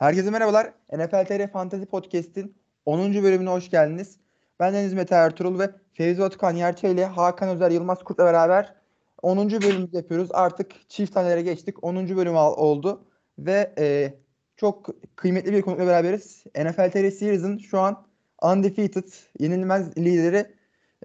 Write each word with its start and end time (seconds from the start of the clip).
Herkese 0.00 0.30
merhabalar. 0.30 0.72
NFL 0.92 1.24
TR 1.24 1.52
Fantasy 1.52 1.84
Podcast'in 1.84 2.54
10. 2.86 3.14
bölümüne 3.14 3.50
hoş 3.50 3.70
geldiniz. 3.70 4.16
Ben 4.60 4.74
Deniz 4.74 4.94
Mete 4.94 5.14
Ertuğrul 5.14 5.58
ve 5.58 5.70
Fevzi 5.92 6.22
Otukan 6.22 6.56
Yerçe 6.56 6.90
ile 6.90 7.04
Hakan 7.04 7.48
Özer 7.48 7.70
Yılmaz 7.70 8.04
Kurt'la 8.04 8.24
beraber 8.24 8.74
10. 9.22 9.50
bölümümüzü 9.50 9.96
yapıyoruz. 9.96 10.28
Artık 10.32 10.88
çift 10.88 11.14
tanelere 11.14 11.42
geçtik. 11.42 11.84
10. 11.84 12.16
bölüm 12.16 12.36
oldu 12.36 13.04
ve 13.38 13.74
e, 13.78 14.14
çok 14.56 14.88
kıymetli 15.16 15.52
bir 15.52 15.62
konukla 15.62 15.86
beraberiz. 15.86 16.44
NFL 16.56 16.90
TR 16.90 17.10
Series'in 17.10 17.58
şu 17.58 17.80
an 17.80 18.06
undefeated, 18.42 19.08
yenilmez 19.38 19.98
lideri 19.98 20.54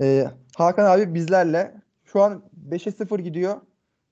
e, 0.01 0.27
Hakan 0.57 0.85
abi 0.85 1.13
bizlerle. 1.13 1.75
Şu 2.05 2.21
an 2.21 2.43
5'e 2.69 2.91
0 2.91 3.19
gidiyor. 3.19 3.61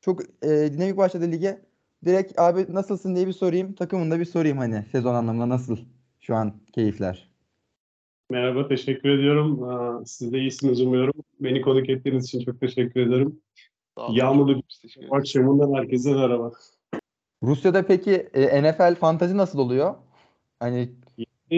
Çok 0.02 0.21
e, 0.21 0.50
dinamik 0.50 0.97
başladı 0.97 1.31
lige. 1.31 1.61
Direkt 2.05 2.39
abi 2.39 2.65
nasılsın 2.70 3.15
diye 3.15 3.27
bir 3.27 3.33
sorayım. 3.33 3.73
Takımında 3.73 4.19
bir 4.19 4.25
sorayım 4.25 4.57
hani 4.57 4.86
sezon 4.91 5.15
anlamında 5.15 5.49
nasıl 5.49 5.77
şu 6.19 6.36
an 6.36 6.54
keyifler? 6.75 7.29
Merhaba, 8.29 8.68
teşekkür 8.68 9.09
ediyorum. 9.09 9.59
Siz 10.05 10.33
de 10.33 10.39
iyisiniz 10.39 10.81
umuyorum. 10.81 11.14
Beni 11.39 11.61
konuk 11.61 11.89
ettiğiniz 11.89 12.25
için 12.25 12.39
çok 12.39 12.59
teşekkür 12.59 13.01
ederim. 13.07 13.39
Yağmurlu 14.09 14.55
bir 14.55 14.64
akşamından 15.11 15.73
herkese 15.73 16.14
merhaba. 16.14 16.51
Rusya'da 17.43 17.86
peki 17.86 18.11
e, 18.33 18.64
NFL 18.64 18.95
fantazi 18.95 19.37
nasıl 19.37 19.59
oluyor? 19.59 19.95
Hani 20.59 20.89
e, 21.51 21.57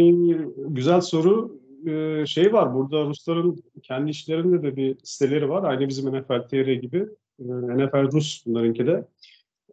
güzel 0.67 1.01
soru. 1.01 1.59
E, 1.87 2.25
şey 2.25 2.53
var 2.53 2.73
burada 2.73 3.05
Rusların 3.05 3.63
kendi 3.84 4.12
işlerinde 4.12 4.63
de 4.63 4.75
bir 4.75 4.98
siteleri 5.03 5.49
var. 5.49 5.63
Aynı 5.63 5.87
bizim 5.87 6.15
NFL 6.15 6.48
TR 6.49 6.71
gibi. 6.71 7.07
E, 7.39 7.43
NFL 7.48 8.12
Rus 8.12 8.45
bunlarınki 8.45 8.87
de. 8.87 9.05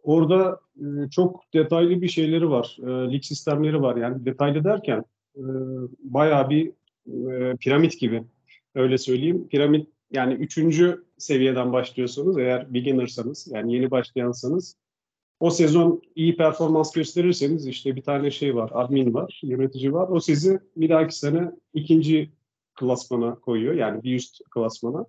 Orada 0.03 0.59
e, 0.77 1.09
çok 1.09 1.53
detaylı 1.53 2.01
bir 2.01 2.07
şeyleri 2.07 2.49
var. 2.49 2.77
E, 2.81 3.13
lig 3.13 3.23
sistemleri 3.23 3.81
var. 3.81 3.95
Yani 3.95 4.25
detaylı 4.25 4.63
derken 4.63 5.03
e, 5.35 5.43
bayağı 5.99 6.49
bir 6.49 6.71
e, 7.07 7.55
piramit 7.55 7.99
gibi. 7.99 8.23
Öyle 8.75 8.97
söyleyeyim. 8.97 9.47
Piramit 9.47 9.87
yani 10.11 10.33
üçüncü 10.33 11.03
seviyeden 11.17 11.73
başlıyorsanız 11.73 12.37
eğer 12.37 12.73
beginnersanız 12.73 13.47
yani 13.51 13.73
yeni 13.73 13.91
başlayansanız 13.91 14.75
o 15.39 15.49
sezon 15.49 16.01
iyi 16.15 16.37
performans 16.37 16.91
gösterirseniz 16.91 17.67
işte 17.67 17.95
bir 17.95 18.01
tane 18.01 18.31
şey 18.31 18.55
var, 18.55 18.71
admin 18.73 19.13
var, 19.13 19.41
yönetici 19.43 19.93
var. 19.93 20.09
O 20.09 20.19
sizi 20.19 20.59
bir 20.75 20.89
dahaki 20.89 21.17
sene 21.17 21.51
ikinci 21.73 22.29
klasmana 22.75 23.35
koyuyor. 23.35 23.73
Yani 23.73 24.03
bir 24.03 24.15
üst 24.15 24.41
klasmana. 24.49 25.05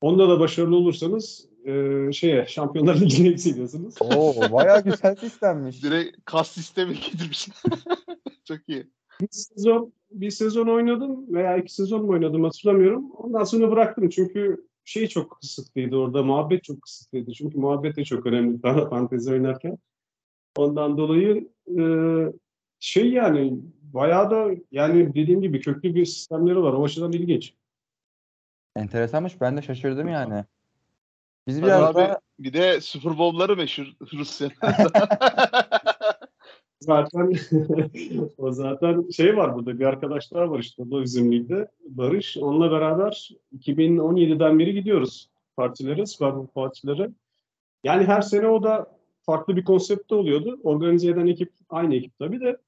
Onda 0.00 0.28
da 0.28 0.40
başarılı 0.40 0.76
olursanız 0.76 1.48
e, 1.68 2.12
şeye 2.12 2.46
Şampiyonlar 2.46 3.00
Ligi'ne 3.00 3.28
yükseliyorsunuz. 3.28 3.94
Oo 4.02 4.52
bayağı 4.52 4.84
güzel 4.84 5.16
sistemmiş. 5.16 5.82
Direkt 5.84 6.16
kas 6.24 6.50
sistemi 6.50 6.94
getirmiş. 6.94 7.48
Çok 8.44 8.58
iyi. 8.68 8.86
Bir 9.20 9.28
sezon 9.30 9.92
bir 10.10 10.30
sezon 10.30 10.66
oynadım 10.66 11.34
veya 11.34 11.56
iki 11.56 11.74
sezon 11.74 12.04
mu 12.04 12.12
oynadım 12.12 12.44
hatırlamıyorum. 12.44 13.10
Ondan 13.10 13.44
sonra 13.44 13.70
bıraktım 13.70 14.08
çünkü 14.08 14.68
şey 14.84 15.06
çok 15.06 15.30
kısıtlıydı 15.40 15.96
orada. 15.96 16.22
Muhabbet 16.22 16.64
çok 16.64 16.82
kısıtlıydı. 16.82 17.32
Çünkü 17.32 17.58
muhabbet 17.58 17.96
de 17.96 18.04
çok 18.04 18.26
önemli 18.26 18.60
fantezi 18.60 19.32
oynarken. 19.32 19.78
Ondan 20.56 20.98
dolayı 20.98 21.48
e, 21.78 21.82
şey 22.80 23.12
yani 23.12 23.58
bayağı 23.82 24.30
da 24.30 24.50
yani 24.72 25.14
dediğim 25.14 25.42
gibi 25.42 25.60
köklü 25.60 25.94
bir 25.94 26.04
sistemleri 26.04 26.62
var. 26.62 26.72
O 26.72 26.84
açıdan 26.84 27.12
ilginç. 27.12 27.54
Enteresanmış. 28.76 29.40
Ben 29.40 29.56
de 29.56 29.62
şaşırdım 29.62 30.08
yani. 30.08 30.44
Biz 31.48 31.62
biraz 31.62 31.82
abi, 31.82 31.98
daha... 31.98 32.20
Bir 32.38 32.52
de 32.52 32.80
Super 32.80 33.18
Bowl'ları 33.18 33.56
meşhur 33.56 33.86
Rusya'da. 34.12 34.76
zaten 36.80 37.32
o 38.38 38.52
zaten 38.52 39.10
şey 39.10 39.36
var 39.36 39.54
burada 39.54 39.78
bir 39.78 39.84
arkadaşlar 39.84 40.42
var 40.42 40.58
işte 40.58 40.82
o 40.82 40.90
da 40.90 41.02
bizim 41.02 41.32
ligde 41.32 41.68
Barış. 41.88 42.36
Onunla 42.36 42.70
beraber 42.70 43.30
2017'den 43.58 44.58
beri 44.58 44.74
gidiyoruz 44.74 45.28
partilere, 45.56 46.06
Super 46.06 46.36
Bowl 46.36 46.52
partileri. 46.52 47.10
Yani 47.84 48.04
her 48.04 48.20
sene 48.20 48.48
o 48.48 48.62
da 48.62 48.98
farklı 49.22 49.56
bir 49.56 49.64
konsepte 49.64 50.14
oluyordu. 50.14 50.60
Organize 50.62 51.10
eden 51.10 51.26
ekip 51.26 51.52
aynı 51.68 51.94
ekip 51.94 52.18
tabii 52.18 52.40
de 52.40 52.58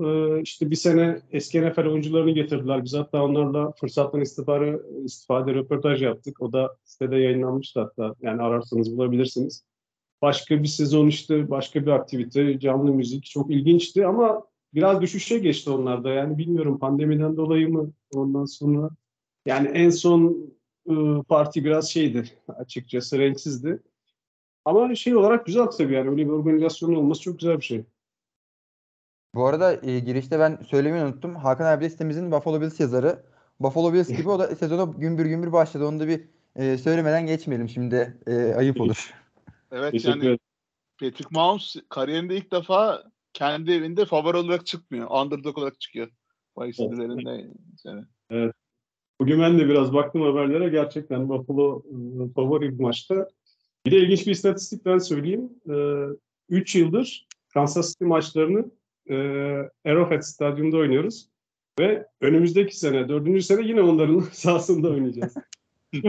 ee, 0.00 0.42
işte 0.42 0.70
bir 0.70 0.76
sene 0.76 1.20
eski 1.32 1.62
NFL 1.62 1.86
oyuncularını 1.86 2.30
getirdiler. 2.30 2.84
Biz 2.84 2.94
hatta 2.94 3.24
onlarla 3.24 3.72
fırsattan 3.72 4.20
istifade, 4.20 4.80
istifade 5.04 5.54
röportaj 5.54 6.02
yaptık. 6.02 6.42
O 6.42 6.52
da 6.52 6.76
sitede 6.84 7.16
yayınlanmıştı 7.16 7.80
hatta. 7.80 8.14
Yani 8.22 8.42
ararsanız 8.42 8.96
bulabilirsiniz. 8.96 9.64
Başka 10.22 10.62
bir 10.62 10.68
sezon 10.68 11.06
işte 11.06 11.50
başka 11.50 11.82
bir 11.82 11.90
aktivite, 11.90 12.58
canlı 12.60 12.92
müzik 12.92 13.24
çok 13.24 13.50
ilginçti 13.50 14.06
ama 14.06 14.44
biraz 14.74 15.00
düşüşe 15.00 15.38
geçti 15.38 15.70
onlarda. 15.70 16.10
Yani 16.10 16.38
bilmiyorum 16.38 16.78
pandemiden 16.78 17.36
dolayı 17.36 17.68
mı 17.68 17.92
ondan 18.14 18.44
sonra. 18.44 18.90
Yani 19.46 19.68
en 19.68 19.90
son 19.90 20.50
ıı, 20.90 21.22
parti 21.22 21.64
biraz 21.64 21.90
şeydi 21.90 22.24
açıkçası 22.48 23.18
renksizdi. 23.18 23.82
Ama 24.64 24.94
şey 24.94 25.16
olarak 25.16 25.46
güzel 25.46 25.66
tabii 25.66 25.94
yani 25.94 26.10
öyle 26.10 26.26
bir 26.26 26.32
organizasyonun 26.32 26.94
olması 26.94 27.22
çok 27.22 27.38
güzel 27.38 27.56
bir 27.56 27.64
şey. 27.64 27.84
Bu 29.38 29.46
arada 29.46 29.86
e, 29.86 29.98
girişte 29.98 30.38
ben 30.38 30.58
söylemeyi 30.70 31.04
unuttum. 31.04 31.36
Hakan 31.36 31.64
abi 31.66 31.84
de 31.84 31.90
sitemizin 31.90 32.32
Buffalo 32.32 32.60
Bills 32.60 32.80
yazarı. 32.80 33.22
Buffalo 33.60 33.92
Bills 33.92 34.08
gibi 34.08 34.28
o 34.28 34.38
da 34.38 34.46
sezona 34.56 34.92
gümbür 34.98 35.26
gümbür 35.26 35.52
başladı. 35.52 35.86
Onu 35.86 36.00
da 36.00 36.08
bir 36.08 36.20
e, 36.56 36.78
söylemeden 36.78 37.26
geçmeyelim 37.26 37.68
şimdi. 37.68 38.18
E, 38.26 38.54
ayıp 38.54 38.80
olur. 38.80 39.14
Evet 39.72 40.04
yani 40.04 40.38
Patrick 41.00 41.28
Mahomes 41.30 41.76
kariyerinde 41.88 42.36
ilk 42.36 42.52
defa 42.52 43.04
kendi 43.32 43.72
evinde 43.72 44.04
favori 44.04 44.36
olarak 44.36 44.66
çıkmıyor. 44.66 45.10
Underdog 45.10 45.58
olarak 45.58 45.80
çıkıyor. 45.80 46.08
Bahis 46.56 46.80
üzerinde. 46.80 47.50
Yani. 47.84 48.04
Evet. 48.30 48.54
Bugün 49.20 49.40
ben 49.40 49.58
de 49.58 49.68
biraz 49.68 49.92
baktım 49.92 50.22
haberlere. 50.22 50.68
Gerçekten 50.68 51.28
Buffalo 51.28 51.82
e, 51.86 52.32
favori 52.32 52.78
bir 52.78 52.82
maçta. 52.82 53.28
Bir 53.86 53.90
de 53.90 53.96
ilginç 53.96 54.26
bir 54.26 54.32
istatistik 54.32 54.84
ben 54.84 54.98
söyleyeyim. 54.98 55.50
3 56.48 56.76
e, 56.76 56.78
yıldır 56.78 57.26
Kansas 57.54 57.88
City 57.88 58.04
maçlarını 58.04 58.78
e, 59.10 59.16
Arrowhead 59.90 60.22
Stadyum'da 60.22 60.76
oynuyoruz. 60.76 61.28
Ve 61.80 62.06
önümüzdeki 62.20 62.78
sene, 62.78 63.08
dördüncü 63.08 63.42
sene 63.42 63.68
yine 63.68 63.82
onların 63.82 64.20
sahasında 64.32 64.88
oynayacağız. 64.88 65.34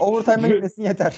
Overtime'a 0.00 0.48
gitmesin 0.48 0.82
yeter. 0.82 1.16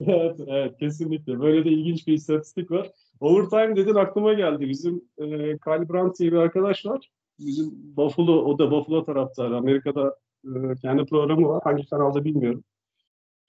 evet, 0.00 0.40
evet 0.46 0.78
kesinlikle. 0.78 1.40
Böyle 1.40 1.64
de 1.64 1.70
ilginç 1.70 2.06
bir 2.06 2.12
istatistik 2.12 2.70
var. 2.70 2.90
Overtime 3.20 3.76
dedin 3.76 3.94
aklıma 3.94 4.32
geldi. 4.32 4.68
Bizim 4.68 5.02
e, 5.18 5.26
Kyle 5.58 5.88
Brandt 5.88 6.18
diye 6.18 6.32
bir 6.32 6.36
arkadaş 6.36 6.86
var. 6.86 7.10
Bizim 7.38 7.70
Buffalo, 7.96 8.44
o 8.44 8.58
da 8.58 8.70
Buffalo 8.70 9.04
taraftarı. 9.04 9.56
Amerika'da 9.56 10.16
e, 10.44 10.50
kendi 10.82 11.04
programı 11.04 11.48
var. 11.48 11.60
Hangi 11.64 11.86
kanalda 11.86 12.24
bilmiyorum. 12.24 12.64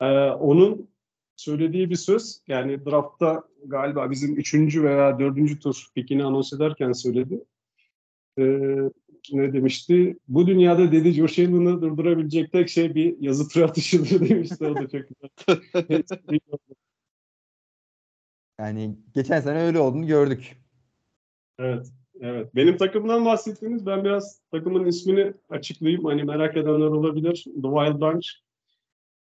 E, 0.02 0.30
onun 0.30 0.90
söylediği 1.36 1.90
bir 1.90 1.96
söz. 1.96 2.42
Yani 2.48 2.86
draftta 2.86 3.44
galiba 3.66 4.12
bizim 4.12 4.38
üçüncü 4.38 4.84
veya 4.84 5.20
dördüncü 5.20 5.60
tur 5.60 5.88
pikini 5.96 6.24
anons 6.24 6.54
ederken 6.54 6.92
söyledi. 6.92 7.44
Ee, 8.40 8.44
ne 9.32 9.54
demişti? 9.54 10.18
Bu 10.28 10.48
dünyada 10.48 10.92
dedi 10.92 11.12
Josh 11.12 11.40
Allen'ı 11.40 11.82
durdurabilecek 11.82 12.52
tek 12.52 12.70
şey 12.70 12.96
bir 12.96 13.20
yazı 13.20 13.50
tura 13.50 13.66
atışıdır 13.66 14.30
demişti. 14.30 14.66
O 14.66 14.76
da 14.76 14.88
çok 14.88 15.02
güzel. 15.10 16.04
yani 18.60 18.96
geçen 19.16 19.42
sene 19.42 19.62
öyle 19.62 19.80
olduğunu 19.80 20.08
gördük. 20.08 20.58
Evet. 21.60 21.88
Evet. 22.22 22.56
Benim 22.56 22.78
takımdan 22.78 23.26
bahsettiniz. 23.26 23.86
Ben 23.86 24.04
biraz 24.04 24.42
takımın 24.52 24.86
ismini 24.86 25.34
açıklayayım. 25.50 26.06
Hani 26.06 26.24
merak 26.24 26.58
edenler 26.58 26.86
olabilir. 26.86 27.44
The 27.44 27.62
Wild 27.62 28.02
Bunch. 28.02 28.45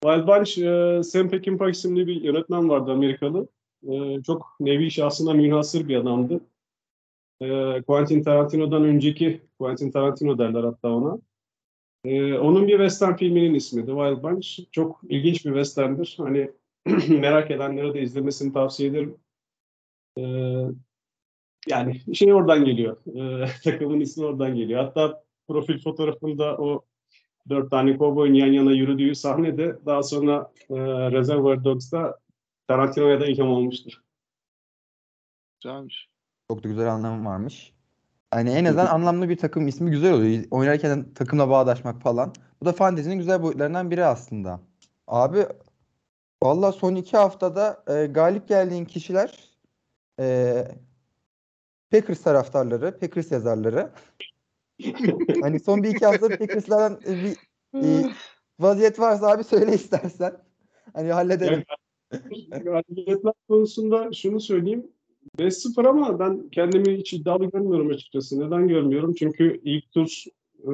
Wild 0.03 0.28
Bunch, 0.28 0.58
e, 0.58 1.03
Sam 1.03 1.30
Peckinpah 1.30 1.69
isimli 1.69 2.08
bir 2.08 2.22
yönetmen 2.22 2.69
vardı 2.69 2.91
Amerikalı. 2.91 3.47
E, 3.88 4.24
çok 4.24 4.56
nevi 4.59 4.91
şahsına 4.91 5.34
münhasır 5.34 5.88
bir 5.88 5.96
adamdı. 5.96 6.41
E, 7.41 7.81
Quentin 7.81 8.23
Tarantino'dan 8.23 8.84
önceki 8.84 9.41
Quentin 9.59 9.91
Tarantino 9.91 10.38
derler 10.38 10.64
hatta 10.64 10.90
ona. 10.90 11.17
E, 12.05 12.34
onun 12.34 12.67
bir 12.67 12.78
western 12.78 13.16
filminin 13.16 13.53
ismi 13.53 13.85
The 13.85 13.91
Wild 13.91 14.23
Bunch. 14.23 14.72
Çok 14.72 15.02
ilginç 15.09 15.46
bir 15.46 15.52
westerndir. 15.52 16.16
Hani 16.17 16.52
merak 17.20 17.52
edenlere 17.52 17.94
de 17.94 18.02
izlemesini 18.02 18.53
tavsiye 18.53 18.90
ederim. 18.90 19.17
E, 20.17 20.23
yani 21.67 22.16
şey 22.16 22.34
oradan 22.34 22.66
geliyor. 22.66 22.97
E, 23.16 23.46
takımın 23.64 23.99
ismi 23.99 24.26
oradan 24.26 24.56
geliyor. 24.56 24.84
Hatta 24.84 25.23
profil 25.47 25.79
fotoğrafında 25.79 26.58
o 26.58 26.85
dört 27.49 27.72
tane 27.72 27.97
kovboyun 27.97 28.34
yan 28.34 28.47
yana 28.47 28.72
yürüdüğü 28.72 29.16
sahnede 29.16 29.78
daha 29.85 30.03
sonra 30.03 30.51
e, 30.69 30.75
Reservoir 31.11 31.63
Dogs'da 31.63 32.19
Tarantino'ya 32.67 33.22
da 33.22 33.25
ilham 33.25 33.49
olmuştur. 33.49 33.93
Güzelmiş. 35.63 36.09
Çok 36.51 36.63
da 36.63 36.67
güzel 36.67 36.91
anlamı 36.93 37.29
varmış. 37.29 37.73
Hani 38.31 38.49
en 38.49 38.66
azından 38.66 38.85
anlamlı 38.85 39.29
bir 39.29 39.37
takım 39.37 39.67
ismi 39.67 39.91
güzel 39.91 40.13
oluyor. 40.13 40.43
Oynarken 40.51 41.13
takımla 41.13 41.49
bağdaşmak 41.49 42.01
falan. 42.01 42.34
Bu 42.61 42.66
da 42.66 42.73
fantezinin 42.73 43.17
güzel 43.17 43.43
boyutlarından 43.43 43.91
biri 43.91 44.05
aslında. 44.05 44.59
Abi 45.07 45.46
valla 46.43 46.72
son 46.72 46.96
iki 46.96 47.17
haftada 47.17 47.84
e, 47.87 48.05
galip 48.05 48.47
geldiğin 48.47 48.85
kişiler 48.85 49.39
e, 50.19 50.67
Packers 51.91 52.22
taraftarları, 52.22 52.99
Packers 52.99 53.31
yazarları. 53.31 53.91
hani 55.41 55.59
son 55.59 55.84
bir 55.84 55.90
iki 55.90 56.05
hafta 56.05 56.28
Packers'lardan 56.28 56.99
bir 57.05 57.37
e, 57.84 58.09
vaziyet 58.59 58.99
varsa 58.99 59.28
abi 59.28 59.43
söyle 59.43 59.73
istersen. 59.73 60.37
Hani 60.93 61.11
halledelim. 61.11 61.64
Galibiyetler 62.49 63.34
konusunda 63.47 64.14
şunu 64.14 64.40
söyleyeyim. 64.40 64.87
5-0 65.40 65.87
ama 65.87 66.20
ben 66.20 66.49
kendimi 66.49 66.97
hiç 66.97 67.14
iddialı 67.14 67.46
görmüyorum 67.46 67.90
açıkçası. 67.90 68.40
Neden 68.40 68.67
görmüyorum? 68.67 69.14
Çünkü 69.14 69.61
ilk 69.64 69.91
tur 69.91 70.23
e, 70.64 70.72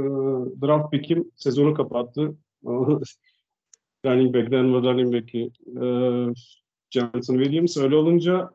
draft 0.61 0.91
pick'im 0.91 1.31
sezonu 1.35 1.73
kapattı. 1.73 2.35
running 4.05 4.35
back, 4.35 4.51
Denver 4.51 4.81
running 4.81 5.13
back'i 5.13 5.51
e, 5.67 5.83
Jonathan 6.91 7.37
Williams. 7.37 7.77
Öyle 7.77 7.95
olunca 7.95 8.49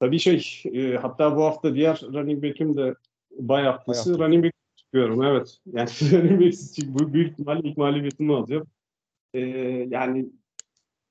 tabii 0.00 0.18
şey 0.18 0.62
e, 0.64 0.96
hatta 0.96 1.36
bu 1.36 1.44
hafta 1.44 1.74
diğer 1.74 2.00
running 2.02 2.44
back'im 2.44 2.76
de 2.76 2.94
bay 3.38 3.64
haftası. 3.64 4.18
Bay 4.18 4.26
running 4.26 4.44
back 4.44 4.54
çıkıyorum. 4.76 5.22
Evet. 5.22 5.58
Yani 5.72 5.88
running 6.12 6.40
back 6.40 6.54
bu 6.86 7.12
büyük 7.12 7.32
ihtimalle 7.32 7.68
ilk 7.68 7.76
mağlubiyetimi 7.76 8.34
alacağım. 8.34 8.66
E, 9.34 9.40
yani 9.90 10.26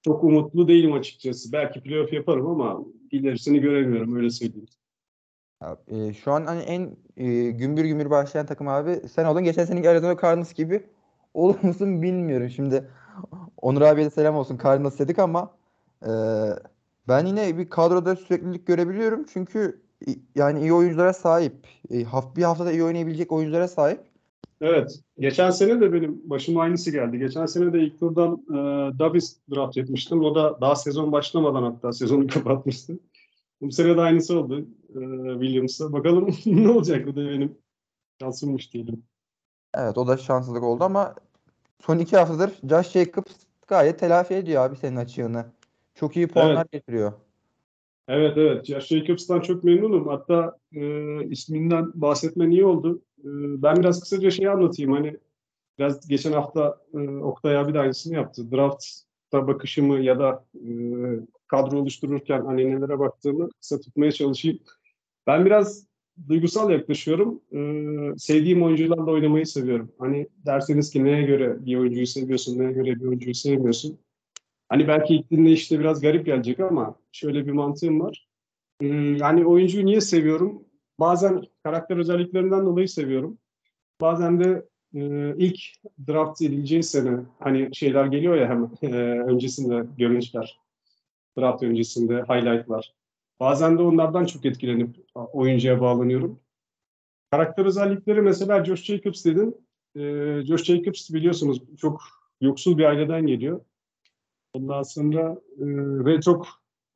çok 0.01 0.23
umutlu 0.23 0.67
değilim 0.67 0.93
açıkçası. 0.93 1.51
Belki 1.51 1.81
playoff 1.81 2.13
yaparım 2.13 2.47
ama 2.47 2.85
ilerisini 3.11 3.59
göremiyorum 3.59 4.15
öyle 4.15 4.29
söyleyeyim. 4.29 4.67
Ya, 5.61 5.77
e, 5.87 6.13
şu 6.13 6.31
an 6.31 6.45
hani 6.45 6.61
en 6.61 6.97
e, 7.17 7.51
gümbür 7.51 7.85
gümbür 7.85 8.09
başlayan 8.09 8.45
takım 8.45 8.67
abi 8.67 9.01
sen 9.13 9.25
oldun. 9.25 9.43
Geçen 9.43 9.65
seneki 9.65 9.89
Arizona 9.89 10.17
Cardinals 10.21 10.53
gibi 10.53 10.83
olur 11.33 11.63
musun 11.63 12.01
bilmiyorum. 12.01 12.49
Şimdi 12.49 12.87
Onur 13.61 13.81
abiye 13.81 14.05
de 14.05 14.09
selam 14.09 14.35
olsun. 14.35 14.59
Cardinals 14.63 14.99
dedik 14.99 15.19
ama 15.19 15.51
e, 16.03 16.11
ben 17.07 17.25
yine 17.25 17.57
bir 17.57 17.69
kadroda 17.69 18.15
süreklilik 18.15 18.67
görebiliyorum. 18.67 19.25
Çünkü 19.33 19.81
yani 20.35 20.59
iyi 20.59 20.73
oyunculara 20.73 21.13
sahip. 21.13 21.67
E, 21.91 22.05
bir 22.35 22.43
haftada 22.43 22.71
iyi 22.71 22.83
oynayabilecek 22.83 23.31
oyunculara 23.31 23.67
sahip. 23.67 23.99
Evet. 24.61 24.99
Geçen 25.19 25.51
sene 25.51 25.81
de 25.81 25.93
benim 25.93 26.29
başıma 26.29 26.61
aynısı 26.61 26.91
geldi. 26.91 27.19
Geçen 27.19 27.45
sene 27.45 27.73
de 27.73 27.79
ilk 27.79 27.99
turdan 27.99 28.45
e, 28.49 28.55
Davis 28.99 29.37
draft 29.51 29.77
etmiştim. 29.77 30.23
O 30.23 30.35
da 30.35 30.61
daha 30.61 30.75
sezon 30.75 31.11
başlamadan 31.11 31.63
hatta 31.63 31.93
sezonu 31.93 32.27
kapatmıştı. 32.33 32.99
Bu 33.61 33.71
sene 33.71 33.97
de 33.97 34.01
aynısı 34.01 34.39
oldu 34.39 34.59
e, 34.89 34.99
Williams'a. 35.41 35.93
Bakalım 35.93 36.35
ne 36.45 36.69
olacak 36.69 37.07
bu 37.07 37.15
da 37.15 37.29
benim 37.29 37.57
şansımmış 38.21 38.73
diyelim. 38.73 39.03
Evet 39.73 39.97
o 39.97 40.07
da 40.07 40.17
şanslılık 40.17 40.63
oldu 40.63 40.83
ama 40.83 41.15
son 41.79 41.97
iki 41.97 42.17
haftadır 42.17 42.51
Josh 42.69 42.91
Jacobs 42.91 43.33
gayet 43.67 43.99
telafi 43.99 44.33
ediyor 44.33 44.65
abi 44.65 44.75
senin 44.75 44.95
açığını. 44.95 45.45
Çok 45.95 46.17
iyi 46.17 46.27
puanlar 46.27 46.67
getiriyor. 46.71 47.13
Evet 48.11 48.37
evet. 48.37 48.65
Josh 48.65 48.87
Jacobs'tan 48.87 49.39
çok 49.39 49.63
memnunum. 49.63 50.07
Hatta 50.07 50.57
e, 50.73 50.81
isminden 51.29 51.91
bahsetmen 51.93 52.51
iyi 52.51 52.65
oldu. 52.65 53.01
E, 53.19 53.27
ben 53.63 53.75
biraz 53.75 53.99
kısaca 53.99 54.31
şey 54.31 54.47
anlatayım. 54.47 54.91
Hani 54.91 55.17
biraz 55.79 56.07
geçen 56.07 56.31
hafta 56.31 56.77
e, 56.93 56.97
Oktay 57.07 57.57
abi 57.57 57.73
de 57.73 57.79
aynısını 57.79 58.15
yaptı. 58.15 58.51
Draft'ta 58.51 59.47
bakışımı 59.47 59.99
ya 59.99 60.19
da 60.19 60.45
e, 60.55 60.69
kadro 61.47 61.77
oluştururken 61.77 62.45
hani 62.45 62.69
nelere 62.69 62.99
baktığımı 62.99 63.49
kısa 63.49 63.79
tutmaya 63.79 64.11
çalışayım. 64.11 64.59
Ben 65.27 65.45
biraz 65.45 65.87
duygusal 66.27 66.71
yaklaşıyorum. 66.71 67.41
E, 67.53 67.59
sevdiğim 68.17 68.63
oyuncularla 68.63 69.11
oynamayı 69.11 69.45
seviyorum. 69.45 69.91
Hani 69.99 70.27
derseniz 70.45 70.89
ki 70.89 71.03
neye 71.03 71.21
göre 71.21 71.65
bir 71.65 71.75
oyuncuyu 71.75 72.07
seviyorsun, 72.07 72.59
neye 72.59 72.71
göre 72.71 72.95
bir 72.95 73.05
oyuncuyu 73.05 73.35
sevmiyorsun. 73.35 73.99
Hani 74.71 74.87
belki 74.87 75.15
ilk 75.15 75.31
dinleyişte 75.31 75.79
biraz 75.79 76.01
garip 76.01 76.25
gelecek 76.25 76.59
ama 76.59 76.95
şöyle 77.11 77.47
bir 77.47 77.51
mantığım 77.51 77.99
var. 77.99 78.27
Hmm, 78.81 79.15
Yani 79.15 79.45
oyuncuyu 79.45 79.85
niye 79.85 80.01
seviyorum? 80.01 80.63
Bazen 80.99 81.41
karakter 81.63 81.97
özelliklerinden 81.97 82.65
dolayı 82.65 82.89
seviyorum. 82.89 83.37
Bazen 84.01 84.39
de 84.39 84.65
e, 84.95 85.33
ilk 85.37 85.59
draft 86.07 86.41
edileceği 86.41 86.83
sene 86.83 87.19
hani 87.39 87.75
şeyler 87.75 88.05
geliyor 88.05 88.35
ya 88.35 88.49
hemen 88.49 88.71
e, 88.81 88.87
öncesinde 89.19 89.85
görünüşler. 89.97 90.59
Draft 91.37 91.63
öncesinde 91.63 92.23
highlightlar. 92.23 92.93
Bazen 93.39 93.77
de 93.77 93.81
onlardan 93.81 94.25
çok 94.25 94.45
etkilenip 94.45 94.95
oyuncuya 95.15 95.81
bağlanıyorum. 95.81 96.39
Karakter 97.31 97.65
özellikleri 97.65 98.21
mesela 98.21 98.65
Josh 98.65 98.83
Jacobs 98.83 99.25
dedin. 99.25 99.55
E, 99.95 100.01
Josh 100.45 100.63
Jacobs 100.63 101.13
biliyorsunuz 101.13 101.61
çok 101.77 102.01
yoksul 102.41 102.77
bir 102.77 102.83
aileden 102.83 103.27
geliyor. 103.27 103.61
Ondan 104.53 104.83
sonra 104.83 105.37
e, 105.57 105.65
ve 106.05 106.21
çok 106.21 106.47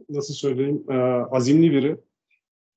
nasıl 0.09 0.33
söyleyeyim 0.33 0.83
e, 0.89 0.93
azimli 1.31 1.71
biri. 1.71 1.97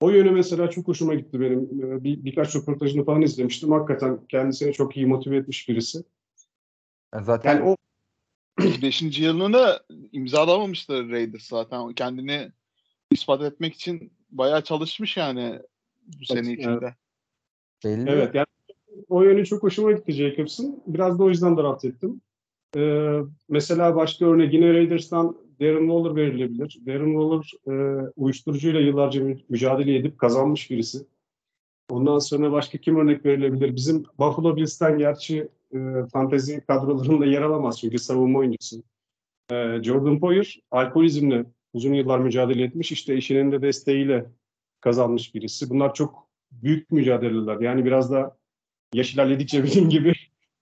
O 0.00 0.10
yönü 0.10 0.30
mesela 0.30 0.70
çok 0.70 0.88
hoşuma 0.88 1.14
gitti 1.14 1.40
benim. 1.40 1.60
E, 1.60 2.04
bir, 2.04 2.24
birkaç 2.24 2.56
röportajını 2.56 3.04
falan 3.04 3.22
izlemiştim. 3.22 3.72
Hakikaten 3.72 4.26
kendisini 4.28 4.72
çok 4.72 4.96
iyi 4.96 5.06
motive 5.06 5.36
etmiş 5.36 5.68
birisi. 5.68 6.04
Yani 7.14 7.24
zaten 7.24 7.54
Yani 7.56 7.68
o 7.70 7.76
5. 8.82 9.18
yılını 9.20 9.80
imzalamamıştı 10.12 11.10
Raiders 11.10 11.46
zaten. 11.48 11.92
Kendini 11.92 12.52
ispat 13.10 13.42
etmek 13.42 13.74
için 13.74 14.12
bayağı 14.30 14.64
çalışmış 14.64 15.16
yani 15.16 15.58
bu 16.20 16.24
sene 16.24 16.48
Evet. 16.48 16.58
içinde. 16.58 16.94
belli. 17.84 18.10
evet 18.10 18.34
yani 18.34 18.46
o 19.08 19.22
yönü 19.22 19.46
çok 19.46 19.62
hoşuma 19.62 19.92
gitti 19.92 20.12
Jacobs'ın. 20.12 20.82
Biraz 20.86 21.18
da 21.18 21.24
o 21.24 21.28
yüzden 21.28 21.56
draft 21.56 21.84
ettim. 21.84 22.20
E, 22.76 23.12
mesela 23.48 23.96
başka 23.96 24.26
örnek 24.26 24.54
yine 24.54 24.72
Raiders'tan 24.72 25.36
Darren 25.60 25.86
Waller 25.86 26.16
verilebilir. 26.16 26.78
Darren 26.86 27.12
Waller 27.12 27.52
e, 27.68 28.06
uyuşturucuyla 28.16 28.80
yıllarca 28.80 29.24
mü- 29.24 29.40
mücadele 29.48 29.96
edip 29.96 30.18
kazanmış 30.18 30.70
birisi. 30.70 30.98
Ondan 31.90 32.18
sonra 32.18 32.52
başka 32.52 32.78
kim 32.78 32.96
örnek 32.96 33.26
verilebilir? 33.26 33.76
Bizim 33.76 34.04
Buffalo 34.18 34.56
Bills'ten 34.56 34.98
gerçi 34.98 35.48
e, 35.74 35.78
fantezi 36.12 36.60
kadrolarında 36.60 37.26
yer 37.26 37.42
alamaz 37.42 37.80
çünkü 37.80 37.98
savunma 37.98 38.38
oyuncusu. 38.38 38.82
E, 39.50 39.82
Jordan 39.82 40.20
Poyer 40.20 40.60
alkolizmle 40.70 41.44
uzun 41.72 41.94
yıllar 41.94 42.18
mücadele 42.18 42.62
etmiş. 42.62 42.92
İşte 42.92 43.14
eşinin 43.14 43.52
de 43.52 43.62
desteğiyle 43.62 44.26
kazanmış 44.80 45.34
birisi. 45.34 45.70
Bunlar 45.70 45.94
çok 45.94 46.28
büyük 46.52 46.92
mücadeleler. 46.92 47.60
Yani 47.60 47.84
biraz 47.84 48.12
da 48.12 48.36
yaş 48.94 49.14
ilerledikçe 49.14 49.64
benim 49.64 49.88
gibi 49.88 50.12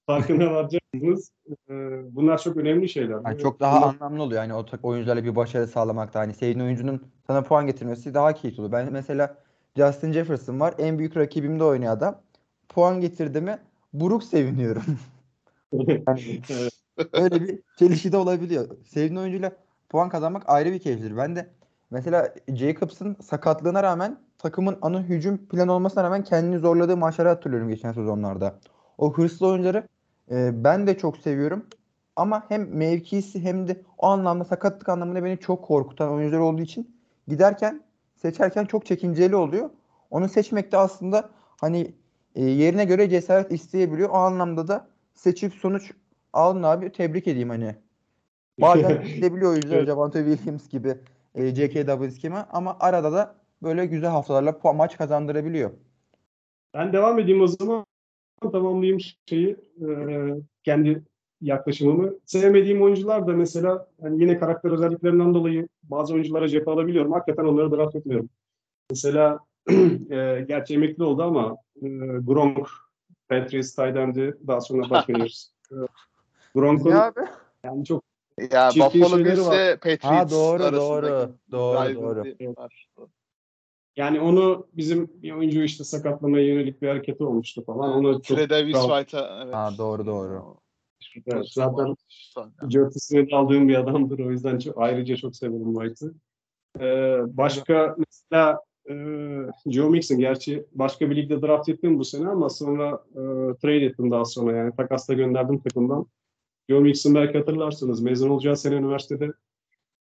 farkına 0.07 0.55
varacaksınız. 0.55 1.31
E, 1.71 1.75
bunlar 2.17 2.39
çok 2.43 2.57
önemli 2.57 2.89
şeyler. 2.89 3.21
Yani 3.25 3.39
çok 3.39 3.61
daha 3.61 3.77
Bunlar- 3.77 3.95
anlamlı 3.95 4.23
oluyor. 4.23 4.43
Yani 4.43 4.55
o 4.55 4.65
oyuncularla 4.83 5.25
bir 5.25 5.37
başarı 5.37 5.67
sağlamakta. 5.67 6.21
Hani 6.21 6.35
sevdiğin 6.35 6.61
oyuncunun 6.67 7.03
sana 7.27 7.43
puan 7.43 7.67
getirmesi 7.67 8.15
daha 8.15 8.35
keyifli 8.35 8.63
oluyor. 8.63 8.73
Ben 8.73 8.93
mesela 8.93 9.37
Justin 9.77 10.13
Jefferson 10.13 10.61
var. 10.61 10.75
En 10.79 10.99
büyük 10.99 11.17
rakibimde 11.17 11.65
oynuyor 11.65 11.93
adam. 11.93 12.21
Puan 12.69 13.01
getirdi 13.01 13.41
mi 13.41 13.59
buruk 13.93 14.25
seviniyorum. 14.25 14.83
Yani 15.73 16.41
öyle 17.13 17.43
bir 17.43 17.59
çelişki 17.79 18.13
de 18.13 18.17
olabiliyor. 18.17 18.67
Sevdiğin 18.85 19.21
oyuncuyla 19.21 19.53
puan 19.89 20.09
kazanmak 20.09 20.43
ayrı 20.47 20.73
bir 20.73 20.79
keyiftir. 20.79 21.17
Ben 21.17 21.37
de 21.37 21.51
mesela 21.91 22.35
Jacobs'ın 22.49 23.17
sakatlığına 23.23 23.83
rağmen 23.83 24.19
takımın 24.39 24.79
ana 24.83 25.03
hücum 25.03 25.37
planı 25.47 25.73
olmasına 25.73 26.05
rağmen 26.05 26.25
kendini 26.25 26.59
zorladığı 26.59 26.97
maçları 26.97 27.29
hatırlıyorum 27.29 27.69
geçen 27.69 27.93
sezonlarda. 27.93 28.59
O 28.99 29.13
hırslı 29.15 29.47
oyuncuları 29.47 29.89
e, 30.31 30.65
ben 30.65 30.87
de 30.87 30.99
çok 30.99 31.17
seviyorum. 31.17 31.67
Ama 32.17 32.45
hem 32.49 32.77
mevkisi 32.77 33.43
hem 33.43 33.69
de 33.69 33.83
o 33.99 34.07
anlamda 34.07 34.45
sakatlık 34.45 34.89
anlamında 34.89 35.25
beni 35.25 35.39
çok 35.39 35.65
korkutan 35.65 36.13
oyuncular 36.13 36.41
olduğu 36.41 36.63
için 36.63 36.97
giderken 37.29 37.83
seçerken 38.15 38.65
çok 38.65 38.87
çekinceli 38.87 39.37
oluyor. 39.37 39.71
Onu 40.11 40.29
seçmekte 40.29 40.77
aslında 40.77 41.31
hani 41.61 41.95
e, 42.35 42.45
yerine 42.45 42.85
göre 42.85 43.11
cesaret 43.11 43.53
isteyebiliyor. 43.53 44.11
O 44.11 44.15
anlamda 44.15 44.69
da 44.69 44.89
seçip 45.15 45.55
sonuç 45.55 45.93
alın 46.33 46.63
abi 46.63 46.93
tebrik 46.93 47.29
edeyim 47.29 47.49
hani. 47.49 47.75
Bazen 48.61 49.05
gidebiliyor 49.05 49.51
oyuncular. 49.51 49.85
Javante 49.87 50.25
Williams 50.25 50.69
gibi 50.69 50.95
e, 51.35 51.55
J.K. 51.55 51.87
Dobbins 51.87 52.19
gibi 52.19 52.35
ama 52.35 52.77
arada 52.81 53.13
da 53.13 53.35
böyle 53.63 53.87
güzel 53.87 54.11
haftalarla 54.11 54.73
maç 54.75 54.97
kazandırabiliyor. 54.97 55.71
Ben 56.75 56.93
devam 56.93 57.19
edeyim 57.19 57.41
o 57.41 57.47
zaman. 57.47 57.87
Tamamlayayım 58.41 58.99
şeyi, 59.27 59.57
e, 59.83 59.87
kendi 60.65 61.03
yaklaşımımı. 61.41 62.15
Sevmediğim 62.25 62.83
oyuncular 62.83 63.27
da 63.27 63.33
mesela 63.33 63.89
hani 64.03 64.23
yine 64.23 64.39
karakter 64.39 64.71
özelliklerinden 64.71 65.35
dolayı 65.35 65.69
bazı 65.83 66.15
oyunculara 66.15 66.49
cephe 66.49 66.71
alabiliyorum. 66.71 67.13
Hakikaten 67.13 67.45
onları 67.45 67.71
draft 67.71 67.97
etmiyorum. 67.97 68.29
Mesela 68.91 69.39
e, 70.11 70.45
gerçi 70.49 70.75
emekli 70.75 71.05
oldu 71.05 71.23
ama 71.23 71.57
e, 71.83 71.89
Gronk, 72.21 72.69
Patriots 73.29 73.75
tight 73.75 73.97
end'i 73.97 74.35
daha 74.47 74.61
sonra 74.61 74.83
Buccaneers. 74.91 75.51
E, 75.73 75.77
Gronk'un 76.55 76.91
Ya 76.91 77.05
abi. 77.07 77.21
yani 77.65 77.85
çok 77.85 78.05
Ya 78.53 78.71
Çirkin 78.71 79.01
Buffalo 79.01 79.17
şeyleri 79.17 79.37
Bills 79.37 79.47
var. 79.47 79.59
ve 79.59 79.77
Patriots 79.77 80.05
Ha 80.05 80.31
doğru 80.31 80.73
doğru. 80.73 81.35
Doğru 81.53 81.95
doğru. 81.95 82.25
Yani 83.97 84.21
onu 84.21 84.67
bizim 84.73 85.11
bir 85.23 85.33
oyuncu 85.33 85.63
işte 85.63 85.85
sakatlamaya 85.85 86.47
yönelik 86.47 86.83
bir 86.83 86.89
hareketi 86.89 87.25
olmuştu 87.25 87.65
falan. 87.65 87.93
Ona 87.93 88.13
çok 88.13 88.25
Tredavis 88.25 88.75
Bravo. 88.75 88.97
White'a 88.97 89.43
evet. 89.45 89.55
Ha, 89.55 89.71
doğru, 89.79 90.07
doğru. 90.07 90.57
Evet, 91.27 91.47
zaten 91.51 91.97
Curtis'ini 92.69 93.37
aldığım 93.37 93.69
bir 93.69 93.75
adamdır. 93.75 94.19
O 94.19 94.31
yüzden 94.31 94.59
çok, 94.59 94.83
ayrıca 94.83 95.17
çok 95.17 95.37
severim 95.37 95.75
White'ı. 95.75 96.15
Ee, 96.81 97.19
başka 97.37 97.97
mesela 97.99 98.61
e, 98.91 98.95
Joe 99.67 99.91
Mixon. 99.91 100.19
Gerçi 100.19 100.67
başka 100.73 101.11
bir 101.11 101.17
ligde 101.17 101.43
draft 101.43 101.69
ettim 101.69 101.99
bu 101.99 102.05
sene 102.05 102.29
ama 102.29 102.51
sonra 102.51 103.05
e, 103.11 103.21
trade 103.63 103.85
ettim 103.85 104.11
daha 104.11 104.25
sonra 104.25 104.57
yani 104.57 104.77
takasla 104.77 105.15
gönderdim 105.15 105.61
takımdan. 105.61 106.07
Joe 106.69 106.81
Mixon 106.81 107.15
belki 107.15 107.39
hatırlarsınız. 107.39 108.01
Mezun 108.01 108.31
olacağı 108.31 108.57
sene 108.57 108.75
üniversitede 108.75 109.33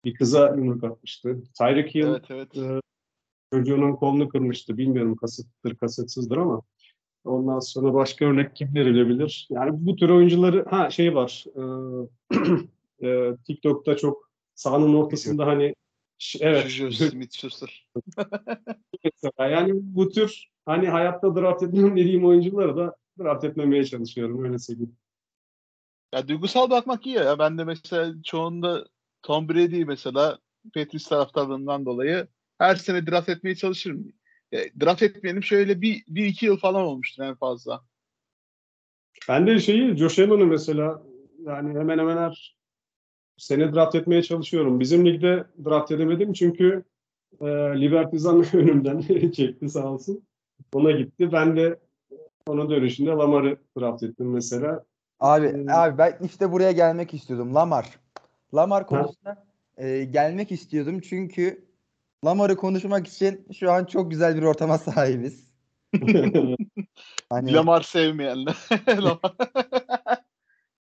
bir 0.05 0.13
kıza 0.13 0.49
yumruk 0.49 0.83
atmıştı. 0.83 1.43
Tyreek 1.57 1.95
Hill 1.95 2.07
Evet 2.07 2.25
evet. 2.29 2.57
e, 2.57 2.81
çocuğunun 3.53 3.95
kolunu 3.95 4.29
kırmıştı. 4.29 4.77
Bilmiyorum 4.77 5.15
kasıttır 5.15 5.75
kasıtsızdır 5.75 6.37
ama 6.37 6.61
ondan 7.25 7.59
sonra 7.59 7.93
başka 7.93 8.25
örnek 8.25 8.55
kim 8.55 8.75
verilebilir? 8.75 9.47
Yani 9.49 9.71
bu 9.73 9.95
tür 9.95 10.09
oyuncuları 10.09 10.65
ha 10.69 10.89
şey 10.89 11.15
var 11.15 11.45
e, 13.01 13.07
e, 13.07 13.35
TikTok'ta 13.47 13.97
çok 13.97 14.29
sahanın 14.55 14.93
ortasında 14.93 15.47
hani 15.47 15.75
evet 16.39 16.67
Juju 16.67 17.05
Smith-Schuster. 17.05 17.87
mesela 19.03 19.49
yani 19.49 19.71
bu 19.73 20.09
tür 20.09 20.47
hani 20.65 20.89
hayatta 20.89 21.35
draft 21.35 21.63
etmem 21.63 21.97
dediğim 21.97 22.25
oyuncuları 22.25 22.77
da 22.77 22.95
draft 23.19 23.43
etmemeye 23.43 23.85
çalışıyorum 23.85 24.45
öyle 24.45 24.59
söyleyeyim. 24.59 24.95
Ya 26.13 26.27
duygusal 26.27 26.69
bakmak 26.69 27.05
iyi 27.05 27.15
ya. 27.15 27.39
Ben 27.39 27.57
de 27.57 27.63
mesela 27.63 28.13
çoğunda 28.23 28.85
Tom 29.21 29.49
Brady 29.49 29.83
mesela 29.83 30.39
Patriots 30.73 31.07
taraftarlığından 31.07 31.85
dolayı 31.85 32.27
her 32.61 32.75
sene 32.75 33.07
draft 33.07 33.29
etmeye 33.29 33.55
çalışırım. 33.55 34.13
E, 34.51 34.57
draft 34.79 35.03
etmeyelim 35.03 35.43
şöyle 35.43 35.81
bir, 35.81 36.03
bir 36.07 36.25
iki 36.25 36.45
yıl 36.45 36.57
falan 36.57 36.81
olmuştur 36.81 37.23
en 37.23 37.35
fazla. 37.35 37.81
Ben 39.29 39.47
de 39.47 39.59
şeyi 39.59 39.95
Josh 39.97 40.19
Allen'ı 40.19 40.45
mesela 40.45 41.03
yani 41.45 41.79
hemen 41.79 41.97
hemen 41.97 42.17
her 42.17 42.57
sene 43.37 43.73
draft 43.73 43.95
etmeye 43.95 44.23
çalışıyorum. 44.23 44.79
Bizim 44.79 45.05
ligde 45.05 45.45
draft 45.65 45.91
edemedim 45.91 46.33
çünkü 46.33 46.83
e, 47.41 47.45
Libertizan 47.81 48.45
önümden 48.53 49.01
çekti 49.31 49.69
sağ 49.69 49.91
olsun. 49.91 50.23
Ona 50.73 50.91
gitti. 50.91 51.31
Ben 51.31 51.57
de 51.57 51.79
onun 52.47 52.69
dönüşünde 52.69 53.09
Lamar'ı 53.09 53.57
draft 53.79 54.03
ettim 54.03 54.31
mesela. 54.31 54.85
Abi 55.19 55.53
Hmm. 55.53 55.69
abi 55.69 55.97
ben 55.97 56.17
işte 56.25 56.51
buraya 56.51 56.71
gelmek 56.71 57.13
istiyordum. 57.13 57.55
Lamar. 57.55 57.99
Lamar 58.55 58.87
konusuna 58.87 59.45
e, 59.77 60.03
gelmek 60.03 60.51
istiyordum 60.51 60.99
çünkü 60.99 61.70
Lamar'ı 62.25 62.55
konuşmak 62.55 63.07
için 63.07 63.47
şu 63.59 63.71
an 63.71 63.85
çok 63.85 64.11
güzel 64.11 64.35
bir 64.35 64.43
ortama 64.43 64.77
sahibiz. 64.77 65.51
Hani 67.29 67.53
Lamar 67.53 67.81
sevmeyenler. 67.81 68.55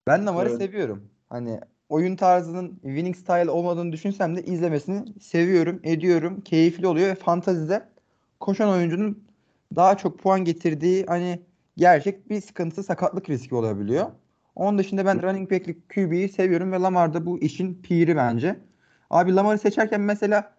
Ben 0.08 0.26
Lamar'ı 0.26 0.50
Evet. 0.50 0.58
seviyorum. 0.58 1.10
Hani 1.30 1.60
oyun 1.90 2.16
tarzının 2.16 2.80
winning 2.84 3.16
style 3.16 3.50
olmadığını 3.50 3.92
düşünsem 3.92 4.36
de 4.36 4.44
izlemesini 4.44 5.20
seviyorum, 5.22 5.80
ediyorum. 5.84 6.42
Keyifli 6.42 6.88
oluyor 6.88 7.08
ve 7.08 7.16
fantazide 7.16 7.90
koşan 8.40 8.70
oyuncunun 8.70 9.24
daha 9.76 9.98
çok 9.98 10.20
puan 10.20 10.46
getirdiği 10.46 11.06
hani 11.06 11.40
gerçek 11.78 12.30
bir 12.30 12.42
sıkıntı 12.42 12.84
sakatlık 12.84 13.30
riski 13.30 13.56
olabiliyor. 13.56 14.08
Onun 14.56 14.78
dışında 14.78 15.06
ben 15.06 15.22
running 15.22 15.52
back'lik 15.52 15.90
QB'yi 15.90 16.30
seviyorum 16.30 16.72
ve 16.72 16.80
Lamar 16.80 17.14
da 17.14 17.26
bu 17.26 17.40
işin 17.40 17.82
piri 17.82 18.16
bence. 18.16 18.60
Abi 19.10 19.36
Lamar'ı 19.36 19.58
seçerken 19.58 20.02
mesela 20.02 20.54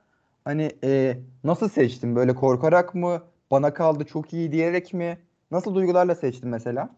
hani 0.44 0.70
e, 0.84 1.18
nasıl 1.44 1.68
seçtin? 1.68 2.16
Böyle 2.16 2.34
korkarak 2.34 2.94
mı? 2.94 3.22
Bana 3.50 3.74
kaldı 3.74 4.04
çok 4.04 4.32
iyi 4.32 4.52
diyerek 4.52 4.94
mi? 4.94 5.18
Nasıl 5.50 5.74
duygularla 5.74 6.14
seçtin 6.14 6.48
mesela? 6.48 6.96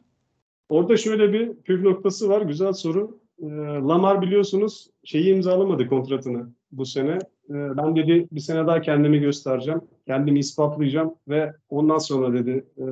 Orada 0.69 0.97
şöyle 0.97 1.33
bir 1.33 1.55
püf 1.55 1.83
noktası 1.83 2.29
var. 2.29 2.43
Güzel 2.43 2.73
soru. 2.73 3.19
Ee, 3.43 3.47
Lamar 3.89 4.23
biliyorsunuz 4.23 4.91
şeyi 5.05 5.35
imzalamadı 5.35 5.89
kontratını 5.89 6.49
bu 6.73 6.87
sene. 6.87 7.19
Ee, 7.51 7.77
ben 7.77 7.97
dedi 7.97 8.29
bir 8.33 8.41
sene 8.41 8.67
daha 8.67 8.81
kendimi 8.81 9.21
göstereceğim. 9.21 9.81
Kendimi 10.07 10.39
ispatlayacağım 10.39 11.15
ve 11.29 11.53
ondan 11.69 11.99
sonra 11.99 12.35
dedi 12.35 12.65
e, 12.79 12.85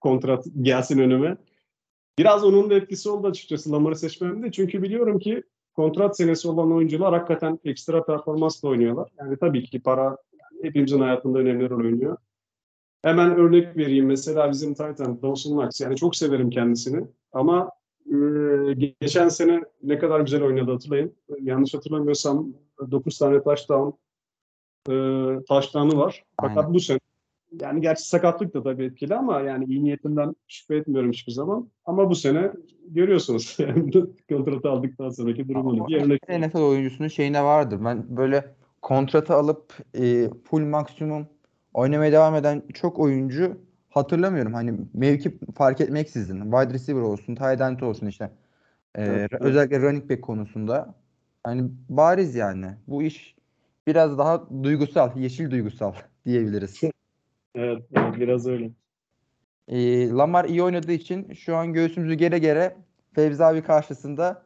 kontrat 0.00 0.46
gelsin 0.62 0.98
önüme. 0.98 1.36
Biraz 2.18 2.44
onun 2.44 2.70
da 2.70 2.74
etkisi 2.74 3.08
oldu 3.10 3.26
açıkçası 3.26 3.72
Lamar'ı 3.72 3.96
seçmemde. 3.96 4.52
Çünkü 4.52 4.82
biliyorum 4.82 5.18
ki 5.18 5.42
kontrat 5.76 6.16
senesi 6.16 6.48
olan 6.48 6.72
oyuncular 6.72 7.14
hakikaten 7.14 7.58
ekstra 7.64 8.04
performansla 8.04 8.68
oynuyorlar. 8.68 9.10
Yani 9.18 9.36
tabii 9.36 9.64
ki 9.64 9.80
para 9.80 10.04
yani 10.04 10.62
hepimizin 10.62 11.00
hayatında 11.00 11.38
önemli 11.38 11.70
rol 11.70 11.84
oynuyor. 11.84 12.16
Hemen 13.02 13.36
örnek 13.36 13.76
vereyim. 13.76 14.06
Mesela 14.06 14.50
bizim 14.50 14.74
Titan 14.74 15.22
Dawson 15.22 15.52
Knox. 15.52 15.80
Yani 15.80 15.96
çok 15.96 16.16
severim 16.16 16.50
kendisini. 16.50 17.06
Ama 17.32 17.70
e, 18.06 18.16
geçen 19.00 19.28
sene 19.28 19.64
ne 19.82 19.98
kadar 19.98 20.20
güzel 20.20 20.42
oynadı 20.42 20.72
hatırlayın. 20.72 21.14
Yanlış 21.40 21.74
hatırlamıyorsam 21.74 22.52
9 22.90 23.18
tane 23.18 23.42
touchdown 23.42 23.90
e, 24.88 24.94
touchdown'ı 25.48 25.98
var. 25.98 26.24
Fakat 26.40 26.58
Aynen. 26.58 26.74
bu 26.74 26.80
sene 26.80 26.98
yani 27.60 27.80
gerçi 27.80 28.08
sakatlık 28.08 28.54
da 28.54 28.62
tabii 28.62 28.84
etkili 28.84 29.14
ama 29.14 29.40
yani 29.40 29.64
iyi 29.64 29.84
niyetinden 29.84 30.34
şüphe 30.48 30.76
etmiyorum 30.76 31.12
hiçbir 31.12 31.32
zaman. 31.32 31.68
Ama 31.84 32.10
bu 32.10 32.14
sene 32.14 32.52
görüyorsunuz 32.88 33.56
kontratı 34.28 34.70
aldıktan 34.70 35.10
sonraki 35.10 35.48
durumunu. 35.48 35.88
Bir 35.88 36.02
örnek 36.02 36.28
NFL 36.28 36.58
oyuncusunun 36.58 37.08
şeyine 37.08 37.44
vardır. 37.44 37.78
Ben 37.84 38.16
böyle 38.16 38.54
kontratı 38.82 39.34
alıp 39.34 39.72
e, 39.94 40.28
full 40.44 40.60
maksimum 40.60 41.26
oynamaya 41.74 42.12
devam 42.12 42.34
eden 42.34 42.62
çok 42.74 42.98
oyuncu 42.98 43.56
hatırlamıyorum. 43.90 44.54
Hani 44.54 44.74
mevki 44.94 45.38
fark 45.54 45.80
etmeksizin. 45.80 46.42
Wide 46.42 46.74
receiver 46.74 47.00
olsun, 47.00 47.34
tight 47.34 47.60
end 47.60 47.80
olsun 47.80 48.06
işte. 48.06 48.24
E, 48.24 49.02
Evet, 49.02 49.30
evet. 49.32 49.42
Özellikle 49.42 49.82
running 49.82 50.10
back 50.10 50.22
konusunda. 50.22 50.94
Hani 51.44 51.70
bariz 51.88 52.34
yani. 52.34 52.66
Bu 52.86 53.02
iş 53.02 53.34
biraz 53.86 54.18
daha 54.18 54.48
duygusal, 54.62 55.16
yeşil 55.16 55.50
duygusal 55.50 55.92
diyebiliriz. 56.26 56.80
Evet, 57.54 57.82
evet 57.94 58.16
biraz 58.20 58.46
öyle. 58.46 58.70
E, 59.68 60.08
Lamar 60.08 60.44
iyi 60.44 60.62
oynadığı 60.62 60.92
için 60.92 61.32
şu 61.32 61.56
an 61.56 61.72
göğsümüzü 61.72 62.14
gere 62.14 62.38
gere 62.38 62.76
Fevzi 63.14 63.44
abi 63.44 63.62
karşısında 63.62 64.42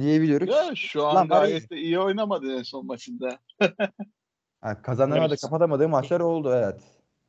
diyebiliyoruz. 0.00 0.48
ya 0.48 0.74
şu 0.74 1.06
an 1.06 1.14
Lamar 1.14 1.40
gayet 1.42 1.70
de 1.70 1.76
iyi 1.76 1.98
oynamadı 1.98 2.58
en 2.58 2.62
son 2.62 2.86
maçında. 2.86 3.38
Ha, 4.60 4.82
kazanamadı, 4.82 5.28
Evet. 5.28 5.40
kapatamadığı 5.40 5.88
maçlar 5.88 6.20
oldu 6.20 6.52
evet. 6.54 6.80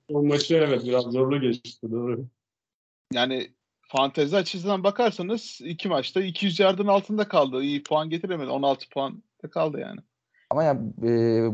O 0.10 0.24
maçı 0.24 0.56
evet 0.56 0.84
biraz 0.86 1.04
zorlu 1.04 1.42
geçti 1.42 1.92
doğru. 1.92 2.26
Yani 3.14 3.52
fantezi 3.82 4.38
açısından 4.38 4.84
bakarsanız 4.84 5.60
iki 5.64 5.90
maçta 5.90 6.22
200 6.22 6.60
yardın 6.60 6.88
altında 6.88 7.28
kaldı. 7.28 7.62
İyi 7.64 7.84
puan 7.84 8.10
getiremedi. 8.10 8.50
16 8.50 8.90
puan 8.90 9.24
da 9.44 9.50
kaldı 9.50 9.80
yani. 9.80 10.00
Ama 10.50 10.64
ya 10.64 10.72
e, 11.04 11.08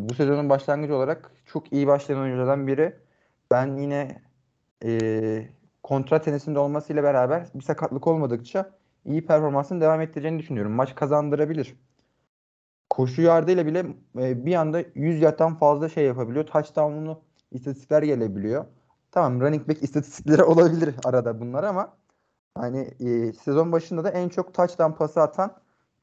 bu 0.10 0.13
sezonun 0.13 0.50
başlangıcı 0.50 0.96
olarak 0.96 1.32
çok 1.46 1.74
iyi 1.74 1.88
başlayan 1.88 2.20
oyunculardan 2.20 2.68
biri. 2.68 2.96
Ben 3.53 3.77
yine 3.77 4.22
e, 4.86 5.50
kontrat 5.83 6.24
senesinde 6.24 6.60
olmasıyla 6.60 7.03
beraber 7.03 7.48
bir 7.55 7.62
sakatlık 7.62 8.07
olmadıkça 8.07 8.72
iyi 9.05 9.25
performansını 9.25 9.81
devam 9.81 10.01
ettireceğini 10.01 10.39
düşünüyorum. 10.39 10.72
Maç 10.72 10.95
kazandırabilir. 10.95 11.75
Koşu 12.89 13.22
yardıyla 13.22 13.65
bile 13.65 13.86
e, 14.17 14.45
bir 14.45 14.55
anda 14.55 14.83
100 14.95 15.22
yardtan 15.22 15.55
fazla 15.55 15.89
şey 15.89 16.05
yapabiliyor. 16.05 16.45
Touchdown'unu 16.45 17.22
istatistikler 17.51 18.03
gelebiliyor. 18.03 18.65
Tamam 19.12 19.41
running 19.41 19.67
back 19.69 19.83
istatistikleri 19.83 20.43
olabilir 20.53 20.95
arada 21.05 21.39
bunlar 21.41 21.63
ama 21.63 21.98
hani 22.55 22.79
e, 23.00 23.33
sezon 23.33 23.72
başında 23.72 24.03
da 24.03 24.10
en 24.10 24.29
çok 24.29 24.53
touchdown 24.53 24.91
pası 24.91 25.22
atan 25.22 25.53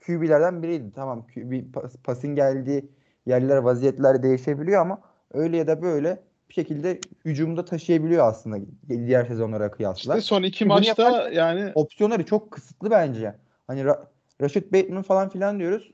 QB'lerden 0.06 0.62
biriydi. 0.62 0.92
Tamam 0.94 1.26
QB 1.34 1.72
pas, 1.72 1.96
pasın 2.04 2.34
geldiği 2.34 2.90
yerler, 3.26 3.56
vaziyetler 3.56 4.22
değişebiliyor 4.22 4.80
ama 4.80 5.00
öyle 5.32 5.56
ya 5.56 5.66
da 5.66 5.82
böyle 5.82 6.29
bir 6.50 6.54
şekilde 6.54 7.00
hücumda 7.24 7.64
taşıyabiliyor 7.64 8.26
aslında 8.26 8.58
diğer 8.88 9.24
sezonlara 9.24 9.70
kıyasla. 9.70 10.14
İşte 10.14 10.26
son 10.26 10.42
iki 10.42 10.64
Bunu 10.64 10.74
maçta 10.74 11.30
yani 11.30 11.72
Opsiyonları 11.74 12.24
çok 12.24 12.50
kısıtlı 12.50 12.90
bence. 12.90 13.34
Hani 13.66 13.80
Ra- 13.80 14.04
Rashid 14.40 14.72
Bateman 14.72 15.02
falan 15.02 15.28
filan 15.28 15.58
diyoruz. 15.58 15.92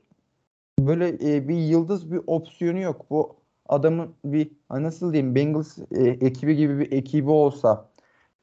Böyle 0.79 1.07
e, 1.07 1.47
bir 1.47 1.55
yıldız 1.55 2.11
bir 2.11 2.21
opsiyonu 2.27 2.79
yok. 2.79 3.05
Bu 3.09 3.35
adamın 3.69 4.15
bir 4.25 4.51
hani 4.69 4.83
nasıl 4.83 5.13
diyeyim 5.13 5.35
Bengals 5.35 5.77
e, 5.91 6.03
ekibi 6.03 6.55
gibi 6.55 6.79
bir 6.79 6.91
ekibi 6.91 7.29
olsa 7.29 7.89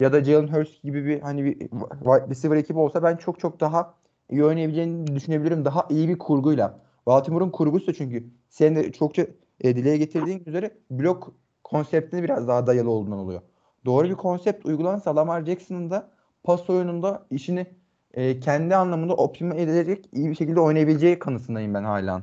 ya 0.00 0.12
da 0.12 0.24
Jalen 0.24 0.48
Hurts 0.48 0.82
gibi 0.82 1.06
bir 1.06 1.20
hani 1.20 1.44
bir 1.44 1.58
wide 1.58 2.30
receiver 2.30 2.56
ekibi 2.56 2.78
olsa 2.78 3.02
ben 3.02 3.16
çok 3.16 3.40
çok 3.40 3.60
daha 3.60 3.94
iyi 4.30 4.44
oynayabileceğini 4.44 5.14
düşünebilirim. 5.14 5.64
Daha 5.64 5.86
iyi 5.90 6.08
bir 6.08 6.18
kurguyla. 6.18 6.80
Baltimore'un 7.06 7.50
kurgusu 7.50 7.86
da 7.86 7.92
çünkü 7.92 8.24
senin 8.48 8.76
de 8.76 8.92
çokça 8.92 9.26
e, 9.60 9.76
dile 9.76 9.96
getirdiğin 9.96 10.42
üzere 10.46 10.70
blok 10.90 11.34
konseptine 11.74 12.22
biraz 12.22 12.48
daha 12.48 12.66
dayalı 12.66 12.90
olduğundan 12.90 13.18
oluyor. 13.18 13.40
Doğru 13.84 14.08
bir 14.08 14.14
konsept 14.14 14.66
uygulansa 14.66 15.16
Lamar 15.16 15.44
Jackson'ın 15.44 15.90
da 15.90 16.10
pas 16.42 16.70
oyununda 16.70 17.26
işini 17.30 17.66
e, 18.12 18.40
kendi 18.40 18.76
anlamında 18.76 19.14
optime 19.14 19.62
edilecek 19.62 20.04
iyi 20.12 20.30
bir 20.30 20.34
şekilde 20.34 20.60
oynayabileceği 20.60 21.18
kanısındayım 21.18 21.74
ben 21.74 21.84
hala. 21.84 22.22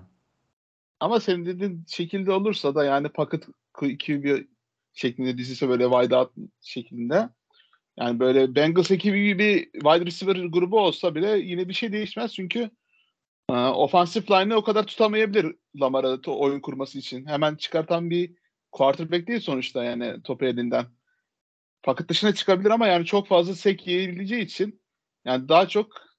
ama 1.00 1.20
senin 1.20 1.46
dediğin 1.46 1.86
şekilde 1.88 2.32
olursa 2.32 2.76
da 2.76 2.84
yani 2.84 3.10
pocket 3.10 3.46
QB 3.74 4.46
şeklinde 4.94 5.38
dizisi 5.38 5.70
böyle 5.70 5.90
wide 5.90 6.16
out 6.16 6.32
şeklinde 6.62 7.30
yani 7.98 8.20
böyle 8.20 8.56
Bengals 8.56 8.92
ekibi 8.92 9.26
gibi 9.26 9.70
wide 9.74 10.06
receiver 10.06 10.36
grubu 10.36 10.80
olsa 10.80 11.16
bile 11.16 11.38
yine 11.38 11.70
bir 11.70 11.74
şey 11.74 11.92
değişmez 11.92 12.34
çünkü 12.34 12.70
e, 13.50 13.54
offensive 13.54 14.26
line'ı 14.26 14.58
o 14.58 14.64
kadar 14.64 14.88
tutamayabilir 14.88 15.56
Lamar'a 15.76 16.32
oyun 16.32 16.60
kurması 16.60 17.00
için. 17.00 17.26
Hemen 17.26 17.56
çıkartan 17.56 18.10
bir 18.10 18.41
quarterback 18.72 19.28
değil 19.28 19.40
sonuçta 19.40 19.84
yani 19.84 20.24
topu 20.24 20.46
elinden. 20.46 20.86
Paket 21.84 22.10
dışına 22.10 22.34
çıkabilir 22.34 22.70
ama 22.70 22.88
yani 22.88 23.06
çok 23.06 23.28
fazla 23.28 23.56
sek 23.56 23.88
yiyebileceği 23.88 24.42
için 24.44 24.82
yani 25.26 25.50
daha 25.50 25.68
çok 25.68 26.12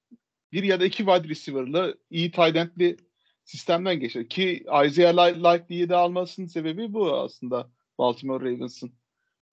bir 0.52 0.62
ya 0.62 0.80
da 0.80 0.84
iki 0.84 0.96
wide 0.96 1.28
receiver'lı 1.28 1.98
iyi 2.10 2.30
tight 2.30 2.56
end'li 2.56 2.96
sistemden 3.44 4.00
geçiyor. 4.00 4.28
Ki 4.28 4.64
Isaiah 4.86 5.14
Likely'yi 5.36 5.88
de 5.88 5.96
almasının 5.96 6.46
sebebi 6.46 6.92
bu 6.92 7.16
aslında 7.16 7.70
Baltimore 7.98 8.44
Ravens'ın. 8.44 8.92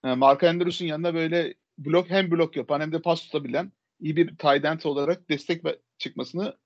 Yani 0.06 0.20
Mark 0.20 0.44
Andrews'un 0.44 0.86
yanında 0.86 1.14
böyle 1.14 1.54
blok 1.78 2.10
hem 2.10 2.32
blok 2.32 2.56
yapan 2.56 2.82
hem 2.82 2.92
de 2.92 3.02
pas 3.02 3.22
tutabilen 3.22 3.72
iyi 4.00 4.16
bir 4.16 4.28
tight 4.28 4.66
end 4.66 4.84
olarak 4.84 5.30
destek 5.30 5.64
çıkmasını 5.98 6.58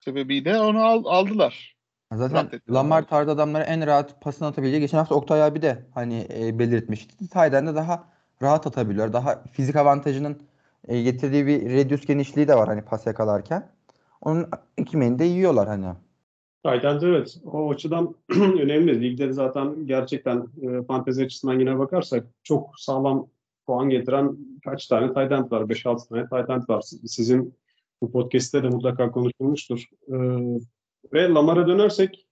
sebebiyle 0.00 0.60
onu 0.60 0.84
al, 0.84 1.04
aldılar. 1.04 1.76
Zaten 2.12 2.50
Lamar 2.70 3.08
tarzı 3.08 3.30
adamlara 3.30 3.64
en 3.64 3.86
rahat 3.86 4.20
pasını 4.20 4.48
atabileceği. 4.48 4.80
Geçen 4.80 4.98
hafta 4.98 5.14
Oktay 5.14 5.42
abi 5.42 5.62
de 5.62 5.86
hani 5.94 6.26
e, 6.38 6.58
belirtmişti. 6.58 7.28
Tayden'de 7.28 7.74
daha 7.74 8.04
rahat 8.42 8.66
atabiliyor. 8.66 9.12
Daha 9.12 9.44
fizik 9.52 9.76
avantajının 9.76 10.42
e, 10.88 11.02
getirdiği 11.02 11.46
bir 11.46 11.74
radius 11.74 12.06
genişliği 12.06 12.48
de 12.48 12.54
var 12.54 12.68
hani 12.68 12.82
pas 12.82 13.06
yakalarken. 13.06 13.68
Onun 14.20 14.46
ekmeğini 14.78 15.18
de 15.18 15.24
yiyorlar 15.24 15.68
hani. 15.68 15.86
Tayden 16.62 17.00
evet. 17.02 17.38
O 17.44 17.70
açıdan 17.70 18.14
önemli. 18.38 19.02
Ligde 19.02 19.32
zaten 19.32 19.86
gerçekten 19.86 20.46
e, 20.62 20.82
fantezi 20.82 21.24
açısından 21.24 21.60
yine 21.60 21.78
bakarsak 21.78 22.26
çok 22.42 22.70
sağlam 22.76 23.26
puan 23.66 23.88
getiren 23.88 24.36
kaç 24.64 24.86
tane 24.86 25.12
Tayden 25.12 25.50
var? 25.50 25.60
5-6 25.60 26.08
tane 26.08 26.28
Tayden 26.28 26.64
var. 26.68 26.82
Sizin 27.06 27.54
bu 28.00 28.12
podcast'te 28.12 28.62
de 28.62 28.68
mutlaka 28.68 29.10
konuşulmuştur. 29.10 29.84
E, 30.08 30.16
ve 31.12 31.28
Lamar'a 31.28 31.66
dönersek 31.66 32.26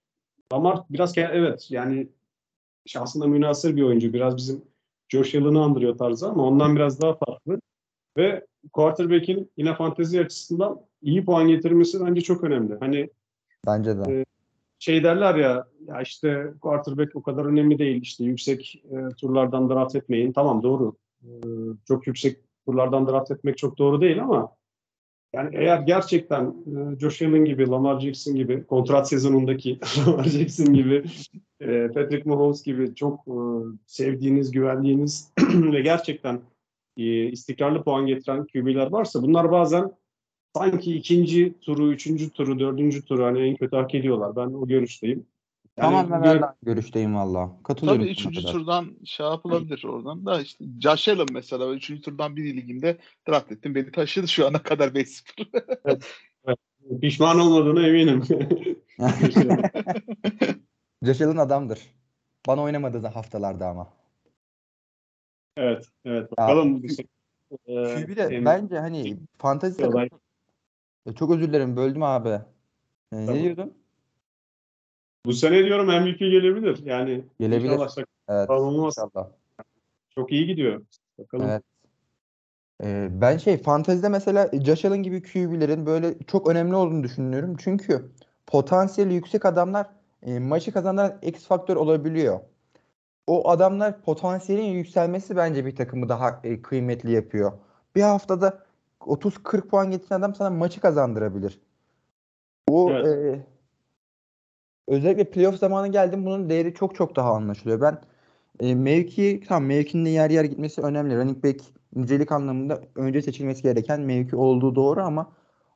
Lamar 0.53 0.79
biraz 0.89 1.17
evet 1.17 1.67
yani 1.69 2.07
şahsında 2.85 3.27
münasır 3.27 3.75
bir 3.75 3.81
oyuncu. 3.81 4.13
Biraz 4.13 4.37
bizim 4.37 4.61
Josh 5.09 5.35
Allen'ı 5.35 5.63
andırıyor 5.63 5.97
tarzı 5.97 6.29
ama 6.29 6.47
ondan 6.47 6.75
biraz 6.75 7.01
daha 7.01 7.13
farklı. 7.13 7.61
Ve 8.17 8.45
quarterback'in 8.73 9.51
yine 9.57 9.75
fantezi 9.75 10.21
açısından 10.21 10.81
iyi 11.01 11.25
puan 11.25 11.47
getirmesi 11.47 12.05
bence 12.05 12.21
çok 12.21 12.43
önemli. 12.43 12.77
Hani 12.79 13.09
bence 13.67 13.97
de. 13.97 14.19
E, 14.19 14.25
şey 14.79 15.03
derler 15.03 15.35
ya 15.35 15.67
ya 15.87 16.01
işte 16.01 16.53
quarterback 16.61 17.15
o 17.15 17.23
kadar 17.23 17.45
önemli 17.45 17.79
değil 17.79 18.01
işte 18.01 18.23
yüksek 18.23 18.83
e, 18.91 19.15
turlardan 19.15 19.69
draft 19.69 19.95
etmeyin. 19.95 20.31
Tamam 20.31 20.63
doğru. 20.63 20.95
E, 21.23 21.29
çok 21.87 22.07
yüksek 22.07 22.37
turlardan 22.65 23.07
draft 23.07 23.31
etmek 23.31 23.57
çok 23.57 23.77
doğru 23.77 24.01
değil 24.01 24.23
ama 24.23 24.51
yani 25.33 25.49
eğer 25.53 25.79
gerçekten 25.79 26.43
e, 26.45 26.99
Josh 26.99 27.21
Allen 27.21 27.45
gibi, 27.45 27.67
Lamar 27.67 27.99
Jackson 27.99 28.35
gibi, 28.35 28.63
kontrat 28.63 29.09
sezonundaki 29.09 29.79
Lamar 30.07 30.23
Jackson 30.23 30.73
gibi, 30.73 31.03
e, 31.61 31.87
Patrick 31.87 32.29
Mahomes 32.29 32.63
gibi 32.63 32.95
çok 32.95 33.19
e, 33.27 33.37
sevdiğiniz, 33.85 34.51
güvendiğiniz 34.51 35.33
ve 35.53 35.81
gerçekten 35.81 36.41
e, 36.97 37.25
istikrarlı 37.25 37.83
puan 37.83 38.05
getiren 38.05 38.45
QB'ler 38.45 38.91
varsa 38.91 39.21
bunlar 39.21 39.51
bazen 39.51 39.91
sanki 40.55 40.95
ikinci 40.95 41.53
turu, 41.61 41.93
üçüncü 41.93 42.29
turu, 42.29 42.59
dördüncü 42.59 43.05
turu 43.05 43.23
hani 43.23 43.39
en 43.39 43.55
kötü 43.55 43.75
hak 43.75 43.95
ediyorlar. 43.95 44.35
Ben 44.35 44.53
o 44.53 44.67
görüşteyim. 44.67 45.25
Yani 45.77 46.07
tamam 46.07 46.11
ben 46.11 46.23
gör- 46.23 46.53
görüşteyim 46.63 47.15
valla. 47.15 47.51
Katılıyorum. 47.63 48.01
Tabii 48.01 48.11
üçüncü 48.11 48.41
kadar. 48.41 48.51
turdan 48.51 48.97
şey 49.05 49.25
yapılabilir 49.25 49.83
oradan 49.83 50.25
da 50.25 50.41
işte 50.41 50.65
Josh 50.81 51.09
Allen 51.09 51.27
mesela 51.31 51.73
üçüncü 51.73 52.01
turdan 52.01 52.35
bir 52.35 52.57
ligimde 52.57 52.97
draft 53.29 53.51
ettim. 53.51 53.75
Beni 53.75 53.91
taşıdı 53.91 54.27
şu 54.27 54.47
ana 54.47 54.63
kadar 54.63 54.87
5-0. 54.87 55.79
evet. 55.85 56.05
evet. 56.45 56.59
Pişman 57.01 57.39
olmadığına 57.39 57.87
eminim. 57.87 58.23
Josh 61.03 61.21
Allen 61.21 61.37
adamdır. 61.37 61.79
Bana 62.47 62.61
oynamadı 62.61 63.03
da 63.03 63.15
haftalarda 63.15 63.67
ama. 63.67 63.93
Evet, 65.57 65.85
evet. 66.05 66.31
Bakalım. 66.31 66.83
Ee, 67.67 68.07
bir 68.07 68.15
de 68.15 68.45
bence 68.45 68.79
hani 68.79 69.17
fantezi 69.37 69.77
takım... 69.77 70.09
Çok 71.15 71.31
özür 71.31 71.47
dilerim 71.47 71.77
böldüm 71.77 72.03
abi. 72.03 72.29
Ee, 72.29 72.41
tamam. 73.11 73.35
Ne 73.35 73.43
diyordun? 73.43 73.82
Bu 75.25 75.33
sene 75.33 75.65
diyorum 75.65 75.87
MVP 75.87 76.19
gelebilir. 76.19 76.85
Yani 76.85 77.23
gelebilir. 77.39 77.69
İnşallah 77.69 77.89
evet, 78.29 78.49
inşallah. 78.49 79.29
Çok 80.15 80.31
iyi 80.31 80.47
gidiyor. 80.47 80.81
Bakalım. 81.17 81.49
Evet. 81.49 81.63
Ee, 82.83 83.07
ben 83.11 83.37
şey 83.37 83.57
fantezide 83.57 84.09
mesela 84.09 84.49
Josh 84.65 84.85
Allen 84.85 85.03
gibi 85.03 85.21
QB'lerin 85.21 85.85
böyle 85.85 86.19
çok 86.27 86.49
önemli 86.49 86.75
olduğunu 86.75 87.03
düşünüyorum. 87.03 87.55
Çünkü 87.59 88.11
potansiyeli 88.47 89.13
yüksek 89.13 89.45
adamlar 89.45 89.87
e, 90.21 90.39
maçı 90.39 90.71
kazandıran 90.71 91.17
X 91.21 91.47
faktör 91.47 91.75
olabiliyor. 91.75 92.39
O 93.27 93.49
adamlar 93.49 94.01
potansiyelin 94.01 94.63
yükselmesi 94.63 95.35
bence 95.35 95.65
bir 95.65 95.75
takımı 95.75 96.09
daha 96.09 96.41
e, 96.43 96.61
kıymetli 96.61 97.11
yapıyor. 97.11 97.51
Bir 97.95 98.01
haftada 98.01 98.63
30-40 98.99 99.67
puan 99.67 99.91
getiren 99.91 100.19
adam 100.19 100.35
sana 100.35 100.49
maçı 100.49 100.81
kazandırabilir. 100.81 101.59
O 102.69 102.91
evet. 102.91 103.07
e, 103.07 103.52
özellikle 104.87 105.29
playoff 105.29 105.57
zamanı 105.59 105.87
geldim 105.87 106.25
bunun 106.25 106.49
değeri 106.49 106.73
çok 106.73 106.95
çok 106.95 107.15
daha 107.15 107.33
anlaşılıyor. 107.33 107.81
Ben 107.81 108.01
e, 108.59 108.75
mevki 108.75 109.41
tam 109.47 109.65
mevkinin 109.65 110.09
yer 110.09 110.29
yer 110.29 110.43
gitmesi 110.43 110.81
önemli. 110.81 111.17
Running 111.17 111.43
back 111.43 111.61
nicelik 111.95 112.31
anlamında 112.31 112.81
önce 112.95 113.21
seçilmesi 113.21 113.63
gereken 113.63 114.01
mevki 114.01 114.35
olduğu 114.35 114.75
doğru 114.75 115.01
ama 115.03 115.33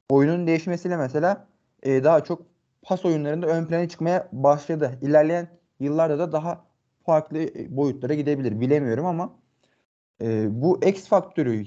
oyunun 0.10 0.48
değişmesiyle 0.48 0.98
mesela 0.98 1.48
e, 1.84 2.04
daha 2.04 2.24
çok 2.24 2.42
pas 2.82 3.06
oyunlarında 3.06 3.48
ön 3.48 3.66
plana 3.66 3.90
çıkmaya 3.90 4.30
başladı. 4.32 5.00
İlerleyen 5.02 5.48
yıllarda 5.80 6.20
da 6.20 6.32
daha 6.32 6.66
farklı 7.06 7.38
e, 7.38 7.78
boyutlara 7.78 8.14
gidebilir. 8.14 8.60
Bilemiyorum 8.60 9.06
ama 9.06 9.40
e, 10.22 10.48
bu 10.62 10.80
X 10.86 11.08
faktörü 11.08 11.66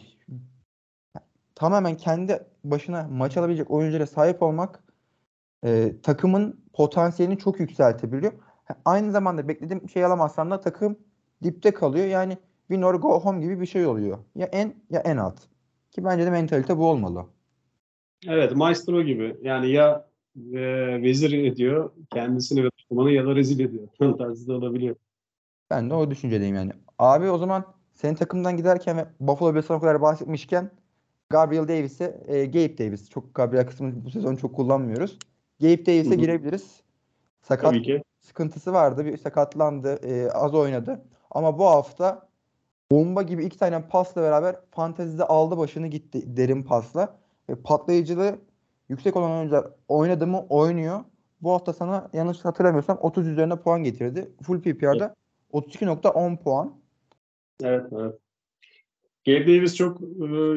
tamamen 1.55 1.97
kendi 1.97 2.47
başına 2.65 3.09
maç 3.11 3.37
alabilecek 3.37 3.71
oyunculara 3.71 4.07
sahip 4.07 4.43
olmak 4.43 4.83
e, 5.65 5.93
takımın 6.03 6.61
potansiyelini 6.73 7.39
çok 7.39 7.61
yükseltebiliyor. 7.61 8.33
Aynı 8.85 9.13
zamanda 9.13 9.49
beklediğim 9.49 9.89
şey 9.89 10.05
alamazsam 10.05 10.51
da 10.51 10.61
takım 10.61 10.99
dipte 11.43 11.71
kalıyor. 11.71 12.07
Yani 12.07 12.39
win 12.69 12.83
or 12.83 12.95
go 12.95 13.21
home 13.21 13.41
gibi 13.41 13.61
bir 13.61 13.67
şey 13.67 13.87
oluyor. 13.87 14.19
Ya 14.35 14.47
en 14.47 14.75
ya 14.91 15.01
en 15.01 15.17
alt. 15.17 15.41
Ki 15.91 16.05
bence 16.05 16.27
de 16.27 16.31
mentalite 16.31 16.79
bu 16.79 16.87
olmalı. 16.91 17.27
Evet 18.29 18.57
maestro 18.57 19.03
gibi. 19.03 19.37
Yani 19.43 19.71
ya 19.71 20.07
e, 20.53 20.61
vezir 21.03 21.33
ediyor 21.33 21.91
kendisini 22.11 22.65
ve 22.65 22.69
takımını 22.71 23.11
ya 23.11 23.27
da 23.27 23.37
rezil 23.37 23.61
ediyor. 23.61 23.89
Tarzı 24.19 24.49
da 24.49 24.55
olabiliyor. 24.55 24.97
Ben 25.71 25.91
de 25.91 25.95
o 25.95 26.11
düşüncedeyim 26.11 26.55
yani. 26.55 26.73
Abi 26.99 27.31
o 27.31 27.39
zaman 27.39 27.65
senin 27.95 28.15
takımdan 28.15 28.57
giderken 28.57 28.97
ve 28.97 29.07
Buffalo 29.21 29.55
Bills'ten 29.55 29.75
o 29.75 29.81
kadar 29.81 30.03
bahsetmişken 30.03 30.71
Gabriel 31.31 31.69
Davis'e 31.69 32.21
e, 32.27 32.47
Gabe 32.47 32.79
Davis. 32.79 33.11
Çok 33.11 33.35
Gabriel 33.35 33.67
kısmını 33.67 34.05
bu 34.05 34.11
sezon 34.11 34.37
çok 34.37 34.57
kullanmıyoruz. 34.57 35.19
Gabe 35.61 35.87
Davis'e 35.87 36.15
girebiliriz. 36.15 36.81
Sakat 37.43 37.75
sıkıntısı 38.21 38.73
vardı. 38.73 39.05
Bir 39.05 39.17
sakatlandı. 39.17 39.95
E, 39.95 40.31
az 40.31 40.55
oynadı. 40.55 41.03
Ama 41.31 41.59
bu 41.59 41.67
hafta 41.67 42.29
bomba 42.91 43.23
gibi 43.23 43.45
iki 43.45 43.59
tane 43.59 43.89
pasla 43.89 44.23
beraber 44.23 44.57
fantezide 44.71 45.25
aldı 45.25 45.59
başını 45.59 45.87
gitti 45.87 46.37
derin 46.37 46.63
pasla. 46.63 47.19
Ve 47.49 47.55
patlayıcılığı 47.55 48.39
yüksek 48.89 49.17
olan 49.17 49.31
oyuncular 49.31 49.67
oynadı 49.89 50.27
mı 50.27 50.47
oynuyor. 50.49 51.01
Bu 51.41 51.53
hafta 51.53 51.73
sana 51.73 52.11
yanlış 52.13 52.45
hatırlamıyorsam 52.45 52.99
30 53.01 53.29
üzerine 53.29 53.57
puan 53.57 53.83
getirdi. 53.83 54.31
Full 54.43 54.61
PPR'da 54.61 55.15
evet. 55.55 55.65
32.10 55.67 56.37
puan. 56.43 56.75
Evet, 57.63 57.87
evet. 57.93 58.15
Gabe 59.27 59.47
Davis 59.47 59.75
çok 59.75 60.01
e, 60.01 60.05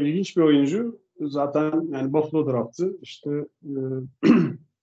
ilginç 0.01 0.37
bir 0.37 0.41
oyuncu. 0.41 0.99
Zaten 1.21 1.87
yani 1.91 2.13
Buffalo 2.13 2.51
draftı. 2.51 2.97
İşte 3.01 3.31
e, 3.63 3.71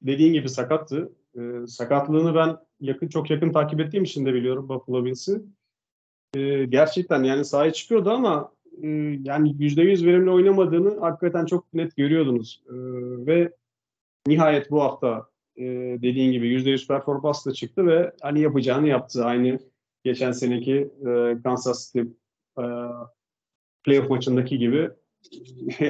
dediğin 0.03 0.33
gibi 0.33 0.49
sakattı. 0.49 1.13
E, 1.39 1.67
sakatlığını 1.67 2.35
ben 2.35 2.57
yakın 2.81 3.09
çok 3.09 3.31
yakın 3.31 3.53
takip 3.53 3.81
ettiğim 3.81 4.05
için 4.05 4.27
de 4.27 4.35
biliyorum 4.35 4.69
Buffalo 4.69 5.05
Bills'i. 5.05 5.43
E, 6.35 6.65
gerçekten 6.65 7.23
yani 7.23 7.45
sahaya 7.45 7.73
çıkıyordu 7.73 8.11
ama 8.11 8.53
e, 8.83 8.89
yani 9.25 9.51
%100 9.51 10.07
verimli 10.07 10.31
oynamadığını 10.31 11.01
hakikaten 11.01 11.47
çok 11.47 11.75
net 11.75 11.97
görüyordunuz. 11.97 12.63
E, 12.69 12.75
ve 13.27 13.53
nihayet 14.27 14.71
bu 14.71 14.83
hafta 14.83 15.27
e, 15.57 15.65
dediğin 16.03 16.33
gibi 16.33 16.49
%100 16.49 16.87
performansla 16.87 17.53
çıktı 17.53 17.87
ve 17.87 18.13
hani 18.23 18.41
yapacağını 18.41 18.89
yaptı. 18.89 19.25
Aynı 19.25 19.59
geçen 20.05 20.33
seneki 20.33 20.91
e, 21.01 21.43
Kansas 21.43 21.87
City 21.87 22.01
e, 22.59 22.65
playoff 23.85 24.11
maçındaki 24.11 24.59
gibi 24.59 24.91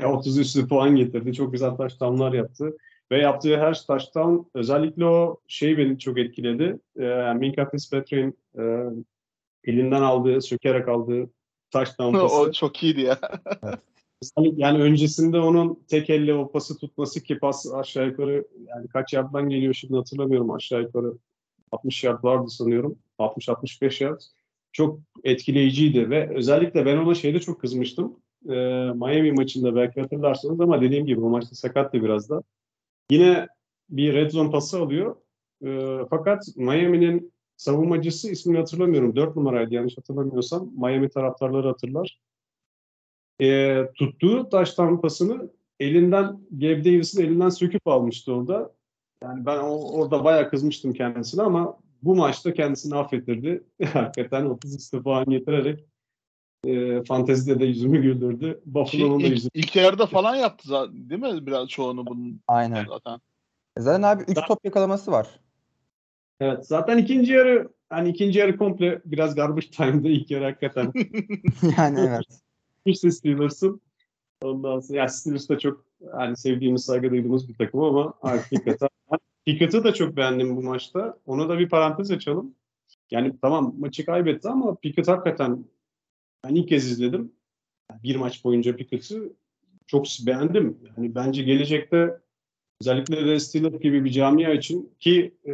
30 0.07 0.38
üstü 0.38 0.68
puan 0.68 0.96
getirdi. 0.96 1.33
Çok 1.33 1.53
güzel 1.53 1.70
taştanlar 1.70 2.33
yaptı. 2.33 2.77
Ve 3.11 3.18
yaptığı 3.18 3.57
her 3.57 3.85
taştan 3.87 4.46
özellikle 4.55 5.07
o 5.07 5.40
şey 5.49 5.79
beni 5.79 5.99
çok 5.99 6.18
etkiledi. 6.18 6.79
E, 6.99 7.35
Minka 7.35 7.70
Fitzpatrick'in 7.70 8.38
e, 8.59 8.62
elinden 9.64 10.03
aldığı, 10.03 10.40
sökerek 10.42 10.88
aldığı 10.88 11.31
taştan 11.70 12.12
pası. 12.20 12.37
o 12.37 12.53
çok 12.53 12.83
iyiydi 12.83 13.01
ya. 13.01 13.18
yani 14.37 14.83
öncesinde 14.83 15.38
onun 15.38 15.85
tek 15.88 16.11
elle 16.11 16.35
o 16.35 16.53
pası 16.53 16.79
tutması 16.79 17.23
ki 17.23 17.38
pas 17.38 17.75
aşağı 17.75 18.07
yukarı 18.07 18.44
yani 18.66 18.88
kaç 18.88 19.12
yardtan 19.12 19.49
geliyor 19.49 19.75
şimdi 19.75 19.96
hatırlamıyorum 19.96 20.51
aşağı 20.51 20.83
yukarı 20.83 21.12
60 21.73 22.05
yard 22.05 22.25
vardı 22.25 22.51
sanıyorum. 22.51 22.99
60-65 23.18 24.05
yard. 24.05 24.20
Çok 24.73 25.01
etkileyiciydi 25.25 26.11
ve 26.11 26.37
özellikle 26.37 26.87
ben 26.87 26.96
ona 26.96 27.14
şeyde 27.14 27.40
çok 27.40 27.61
kızmıştım. 27.61 28.16
Ee, 28.49 28.53
Miami 28.94 29.33
maçında 29.33 29.77
belki 29.77 30.01
hatırlarsınız 30.01 30.61
ama 30.61 30.81
dediğim 30.81 31.07
gibi 31.07 31.20
o 31.20 31.29
maçta 31.29 31.55
sakattı 31.55 32.03
biraz 32.03 32.31
da. 32.31 32.42
Yine 33.11 33.49
bir 33.90 34.14
red 34.14 34.31
zone 34.31 34.51
pası 34.51 34.81
alıyor. 34.81 35.16
Ee, 35.64 35.99
fakat 36.11 36.44
Miami'nin 36.57 37.33
savunmacısı 37.57 38.31
ismini 38.31 38.59
hatırlamıyorum. 38.59 39.16
4 39.16 39.37
numaraydı 39.37 39.75
yanlış 39.75 39.99
hatırlamıyorsam. 39.99 40.70
Miami 40.77 41.09
taraftarları 41.09 41.68
hatırlar. 41.68 42.20
Ee, 43.40 43.83
tuttuğu 43.94 44.49
taş 44.49 44.75
tampasını 44.75 45.51
elinden 45.81 46.40
Gabe 46.51 46.85
Davis'in 46.85 47.23
elinden 47.23 47.49
söküp 47.49 47.88
almıştı 47.88 48.35
orada. 48.35 48.75
Yani 49.23 49.46
ben 49.46 49.59
o, 49.59 49.92
orada 49.92 50.25
bayağı 50.25 50.51
kızmıştım 50.51 50.92
kendisine 50.92 51.42
ama 51.42 51.79
bu 52.03 52.14
maçta 52.14 52.55
kendisini 52.55 52.94
affettirdi. 52.94 53.64
Hakikaten 53.92 54.44
30 54.44 54.90
puan 54.90 55.25
getirerek 55.25 55.89
e, 56.66 57.03
fantezide 57.05 57.61
de 57.61 57.64
yüzümü 57.64 58.03
güldürdü. 58.03 58.61
Buffalo'nun 58.66 59.20
da 59.20 59.27
ilk, 59.27 59.33
yüzümü. 59.33 59.51
ilk 59.55 59.77
yarıda 59.77 60.07
falan 60.07 60.35
yaptı 60.35 60.68
zaten 60.68 61.11
değil 61.11 61.20
mi? 61.20 61.46
Biraz 61.46 61.68
çoğunu 61.68 62.07
bunun 62.07 62.40
Aynen. 62.49 62.85
zaten. 62.88 63.20
Zaten 63.79 64.03
abi 64.03 64.23
3 64.23 64.38
top 64.49 64.64
yakalaması 64.64 65.12
var. 65.12 65.27
Evet 66.40 66.66
zaten 66.66 66.99
ikinci 66.99 67.33
yarı 67.33 67.68
hani 67.90 68.09
ikinci 68.09 68.38
yarı 68.38 68.57
komple 68.57 69.01
biraz 69.05 69.35
garbage 69.35 69.70
time'da 69.70 70.09
ilk 70.09 70.31
yarı 70.31 70.44
hakikaten. 70.44 70.92
yani 71.79 72.01
evet. 72.01 72.40
İşte 72.85 73.11
Steelers'ın 73.11 73.81
ondan 74.42 74.81
sonra 74.81 74.99
yani 74.99 75.11
Steelers 75.11 75.49
da 75.49 75.59
çok 75.59 75.85
hani 76.12 76.37
sevdiğimiz 76.37 76.85
saygı 76.85 77.11
duyduğumuz 77.11 77.49
bir 77.49 77.55
takım 77.55 77.81
ama 77.81 78.14
hakikaten 78.20 78.88
Pickett'ı 79.46 79.85
da 79.85 79.94
çok 79.94 80.16
beğendim 80.16 80.57
bu 80.57 80.62
maçta. 80.62 81.18
Ona 81.27 81.49
da 81.49 81.59
bir 81.59 81.68
parantez 81.68 82.11
açalım. 82.11 82.55
Yani 83.11 83.33
tamam 83.42 83.75
maçı 83.79 84.07
kaybetti 84.07 84.49
ama 84.49 84.75
Pickett 84.75 85.09
hakikaten 85.09 85.64
ben 86.44 86.55
ilk 86.55 86.68
kez 86.68 86.90
izledim. 86.90 87.33
Bir 88.03 88.16
maç 88.16 88.44
boyunca 88.44 88.76
Pickett'ı 88.76 89.33
çok 89.87 90.07
beğendim. 90.26 90.79
Yani 90.96 91.14
bence 91.14 91.42
gelecekte 91.42 92.20
özellikle 92.81 93.26
de 93.26 93.40
Steelers 93.40 93.81
gibi 93.81 94.05
bir 94.05 94.11
camia 94.11 94.53
için 94.53 94.92
ki 95.00 95.35
e, 95.46 95.53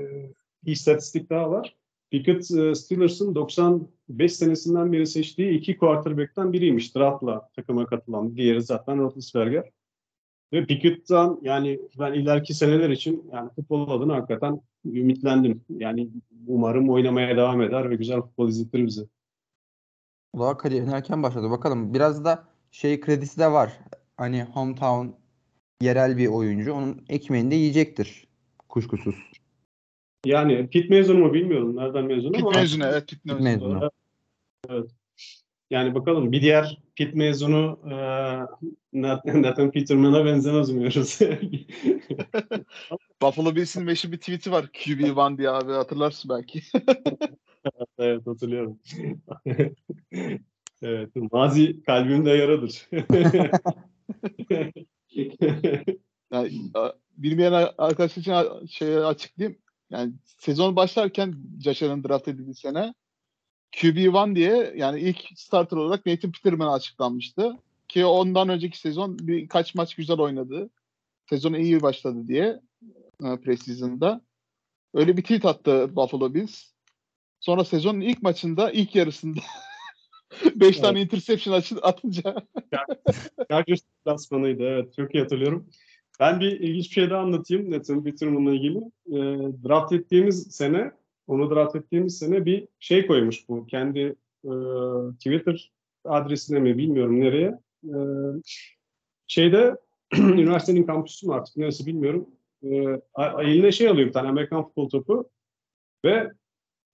bir 0.65 0.73
istatistik 0.73 1.31
daha 1.31 1.51
var. 1.51 1.77
Pickett 2.11 2.51
e, 2.51 2.75
Steelers'ın 2.75 3.35
95 3.35 4.33
senesinden 4.33 4.93
beri 4.93 5.07
seçtiği 5.07 5.51
iki 5.51 5.77
quarterback'ten 5.77 6.53
biriymiş. 6.53 6.97
Draft'la 6.97 7.49
takıma 7.57 7.87
katılan. 7.87 8.37
Diğeri 8.37 8.63
zaten 8.63 8.99
Roethlisberger. 8.99 9.71
Ve 10.53 10.67
Pickett'tan 10.67 11.41
yani 11.43 11.81
ben 11.99 12.13
ileriki 12.13 12.55
seneler 12.55 12.91
için 12.91 13.31
yani 13.33 13.51
futbol 13.51 13.91
adına 13.91 14.15
hakikaten 14.15 14.61
ümitlendim. 14.85 15.65
Yani 15.69 16.11
umarım 16.47 16.91
oynamaya 16.91 17.37
devam 17.37 17.63
eder 17.63 17.91
ve 17.91 17.97
güzel 17.97 18.21
futbol 18.21 18.49
izletir 18.49 18.87
bize. 18.87 19.03
Da 20.39 20.57
kariyerine 20.57 20.95
erken 20.95 21.23
başladı. 21.23 21.51
Bakalım 21.51 21.95
biraz 21.95 22.25
da 22.25 22.45
şey 22.71 23.01
kredisi 23.01 23.39
de 23.39 23.53
var. 23.53 23.73
Hani 24.17 24.43
hometown 24.43 25.07
yerel 25.83 26.17
bir 26.17 26.27
oyuncu. 26.27 26.73
Onun 26.73 27.05
ekmeğini 27.09 27.51
de 27.51 27.55
yiyecektir. 27.55 28.27
Kuşkusuz. 28.69 29.15
Yani 30.27 30.69
Pitt 30.69 30.91
mezunu 30.91 31.19
mu 31.19 31.35
bilmiyorum 31.35 31.77
nereden 31.77 32.05
mezunu 32.05 32.33
Pit 32.33 32.43
ama 32.43 32.51
mezunu 32.51 32.85
evet 32.85 33.09
Pit 33.09 33.25
mezunu. 33.25 33.45
Mezunu. 33.45 33.91
yani 35.71 35.95
bakalım 35.95 36.33
bir 36.33 36.43
diğer 36.43 36.79
Pitt 36.97 37.15
mezunu 37.15 37.79
e, 37.85 37.95
Nathan 38.93 39.43
Nathan 39.43 39.71
Peterman'a 39.71 40.25
benzemez 40.25 40.71
umuyoruz. 40.71 41.19
Buffalo 43.23 43.57
Bills'in 43.57 43.85
meşhur 43.85 44.13
bir 44.13 44.19
tweet'i 44.19 44.53
var. 44.53 44.65
QB1 44.65 45.39
diye 45.39 45.51
abi 45.51 45.73
hatırlarsın 45.73 46.31
belki. 46.31 46.63
evet 47.99 48.27
hatırlıyorum. 48.27 48.79
evet 50.83 51.11
mazi 51.33 51.83
kalbimde 51.83 52.31
yaradır. 52.31 52.89
Yani, 56.33 56.53
bilmeyen 57.17 57.53
a- 57.53 57.73
arkadaşlar 57.79 58.21
için 58.21 58.67
şey 58.67 58.97
açıklayayım. 58.97 59.59
Yani 59.91 60.13
sezon 60.39 60.77
başlarken 60.77 61.35
Allen 61.83 62.05
draft 62.05 62.29
edildiği 62.29 62.55
sene 62.55 62.95
QB1 63.73 64.35
diye 64.35 64.73
yani 64.77 65.01
ilk 65.01 65.19
starter 65.37 65.77
olarak 65.77 66.07
Nathan 66.07 66.33
Peterman 66.33 66.73
açıklanmıştı. 66.73 67.53
Ki 67.89 68.07
ondan 68.07 68.49
önceki 68.49 68.79
sezon 68.79 69.19
birkaç 69.19 69.75
maç 69.75 69.95
güzel 69.95 70.19
oynadı. 70.19 70.71
Sezonu 71.31 71.59
iyi 71.59 71.83
başladı 71.83 72.29
diye 72.29 72.61
e, 73.25 73.37
preseason'da. 73.41 74.21
Öyle 74.95 75.17
bir 75.17 75.23
tweet 75.23 75.45
attı 75.45 75.97
Buffalo 75.97 76.35
Bills. 76.35 76.76
Sonra 77.47 77.65
sezonun 77.65 78.01
ilk 78.01 78.23
maçında, 78.23 78.71
ilk 78.71 78.95
yarısında 78.95 79.41
5 80.55 80.77
tane 80.81 81.01
interception 81.01 81.63
atınca 81.83 82.35
Chargers 83.51 83.81
deplasmanıydı 83.99 84.63
evet 84.63 84.95
çok 84.97 85.15
iyi 85.15 85.23
hatırlıyorum. 85.23 85.69
Ben 86.21 86.41
bir 86.41 86.61
ilginç 86.61 86.85
bir 86.89 86.95
şey 86.95 87.11
daha 87.11 87.21
anlatayım 87.21 87.71
Nathan 87.71 88.05
Peterman'la 88.05 88.55
ilgili. 88.55 88.79
E, 89.07 89.19
draft 89.69 89.93
ettiğimiz 89.93 90.43
sene, 90.43 90.93
onu 91.27 91.51
draft 91.51 91.77
ettiğimiz 91.77 92.19
sene 92.19 92.45
bir 92.45 92.69
şey 92.79 93.07
koymuş 93.07 93.49
bu. 93.49 93.67
Kendi 93.67 94.17
e, 94.45 94.53
Twitter 95.19 95.73
adresine 96.05 96.59
mi 96.59 96.79
bilmiyorum 96.79 97.21
nereye. 97.21 97.59
E, 97.85 97.97
şeyde 99.27 99.77
üniversitenin 100.17 100.85
kampüsü 100.85 101.27
mü 101.27 101.35
artık 101.35 101.57
neresi 101.57 101.87
bilmiyorum. 101.87 102.29
E, 102.63 102.69
eline 103.43 103.73
şey 103.73 103.89
alıyor 103.89 104.09
bir 104.09 104.13
tane 104.13 104.29
Amerikan 104.29 104.65
futbol 104.65 104.89
topu 104.89 105.31
ve 106.05 106.31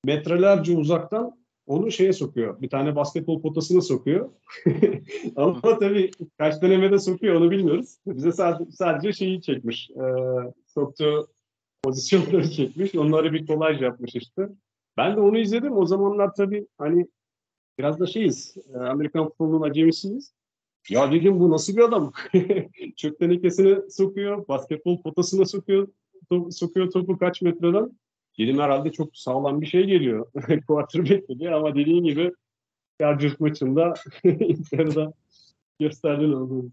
metrelerce 0.04 0.76
uzaktan 0.76 1.42
onu 1.66 1.90
şeye 1.90 2.12
sokuyor. 2.12 2.60
Bir 2.62 2.70
tane 2.70 2.96
basketbol 2.96 3.42
potasına 3.42 3.80
sokuyor. 3.80 4.30
Ama 5.36 5.78
tabii 5.78 6.10
kaç 6.38 6.62
denemede 6.62 6.98
sokuyor 6.98 7.34
onu 7.34 7.50
bilmiyoruz. 7.50 7.96
Bize 8.06 8.32
sadece, 8.32 8.70
sadece 8.70 9.12
şeyi 9.12 9.42
çekmiş. 9.42 9.90
E, 9.90 10.02
soktuğu 10.66 11.28
pozisyonları 11.82 12.50
çekmiş. 12.56 12.94
Onları 12.94 13.32
bir 13.32 13.46
kolaj 13.46 13.82
yapmış 13.82 14.14
işte. 14.14 14.48
Ben 14.96 15.16
de 15.16 15.20
onu 15.20 15.38
izledim. 15.38 15.76
O 15.76 15.86
zamanlar 15.86 16.34
tabii 16.34 16.66
hani 16.78 17.06
biraz 17.78 18.00
da 18.00 18.06
şeyiz. 18.06 18.56
e, 18.74 18.78
Amerikan 18.78 19.28
futbolunun 19.28 19.62
acemisiyiz. 19.62 20.32
Ya 20.90 21.12
dedim 21.12 21.40
bu 21.40 21.50
nasıl 21.50 21.76
bir 21.76 21.82
adam? 21.82 22.12
Çöp 22.96 23.18
tenekesine 23.18 23.90
sokuyor. 23.90 24.48
Basketbol 24.48 25.02
potasına 25.02 25.44
sokuyor. 25.44 25.88
to- 26.30 26.50
sokuyor 26.52 26.90
topu 26.90 27.18
kaç 27.18 27.42
metreden. 27.42 27.98
Dedim 28.38 28.58
herhalde 28.58 28.92
çok 28.92 29.16
sağlam 29.16 29.60
bir 29.60 29.66
şey 29.66 29.84
geliyor. 29.84 30.26
Quarterback 30.66 31.28
dedi 31.28 31.50
ama 31.50 31.74
dediğin 31.74 32.04
gibi 32.04 32.32
Chargers 33.00 33.40
maçında 33.40 33.94
yarıda 34.72 35.12
gösterdin 35.80 36.32
onu. 36.32 36.70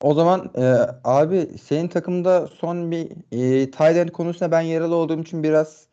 O 0.00 0.14
zaman 0.14 0.50
e, 0.56 0.62
abi 1.04 1.48
senin 1.62 1.88
takımda 1.88 2.46
son 2.46 2.90
bir 2.90 3.10
e, 3.32 3.70
tight 3.70 3.96
end 3.96 4.08
konusunda 4.08 4.50
ben 4.50 4.60
yaralı 4.60 4.94
olduğum 4.94 5.20
için 5.20 5.42
biraz 5.42 5.88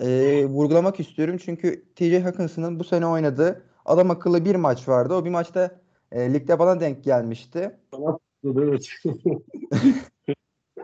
e, 0.00 0.06
vurgulamak 0.46 1.00
istiyorum. 1.00 1.36
Çünkü 1.44 1.84
TJ 1.96 2.22
Hawkinson'ın 2.24 2.80
bu 2.80 2.84
sene 2.84 3.06
oynadığı 3.06 3.62
adam 3.84 4.10
akıllı 4.10 4.44
bir 4.44 4.54
maç 4.54 4.88
vardı. 4.88 5.14
O 5.14 5.24
bir 5.24 5.30
maçta 5.30 5.80
e, 6.12 6.34
ligde 6.34 6.58
bana 6.58 6.80
denk 6.80 7.04
gelmişti. 7.04 7.78
Evet. 8.44 8.88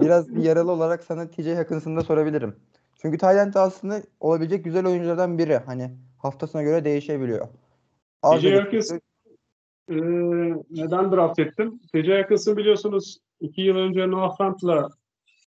Biraz 0.00 0.34
bir 0.34 0.42
yaralı 0.42 0.72
olarak 0.72 1.04
sana 1.04 1.30
TJ 1.30 1.46
Hawkinson'ı 1.46 1.96
da 1.96 2.00
sorabilirim. 2.00 2.56
Çünkü 3.02 3.26
end 3.26 3.54
aslında 3.54 4.02
olabilecek 4.20 4.64
güzel 4.64 4.86
oyunculardan 4.86 5.38
biri. 5.38 5.56
Hani 5.56 5.90
haftasına 6.18 6.62
göre 6.62 6.84
değişebiliyor. 6.84 7.48
TJ 8.22 8.44
Hawkins 8.44 8.92
Ee, 9.90 9.94
neden 10.70 11.12
draft 11.12 11.38
ettim? 11.38 11.80
TJ 11.92 12.08
Hawkins'ı 12.08 12.56
biliyorsunuz 12.56 13.18
iki 13.40 13.60
yıl 13.60 13.76
önce 13.76 14.10
Noah 14.10 14.36
Fant'la 14.36 14.88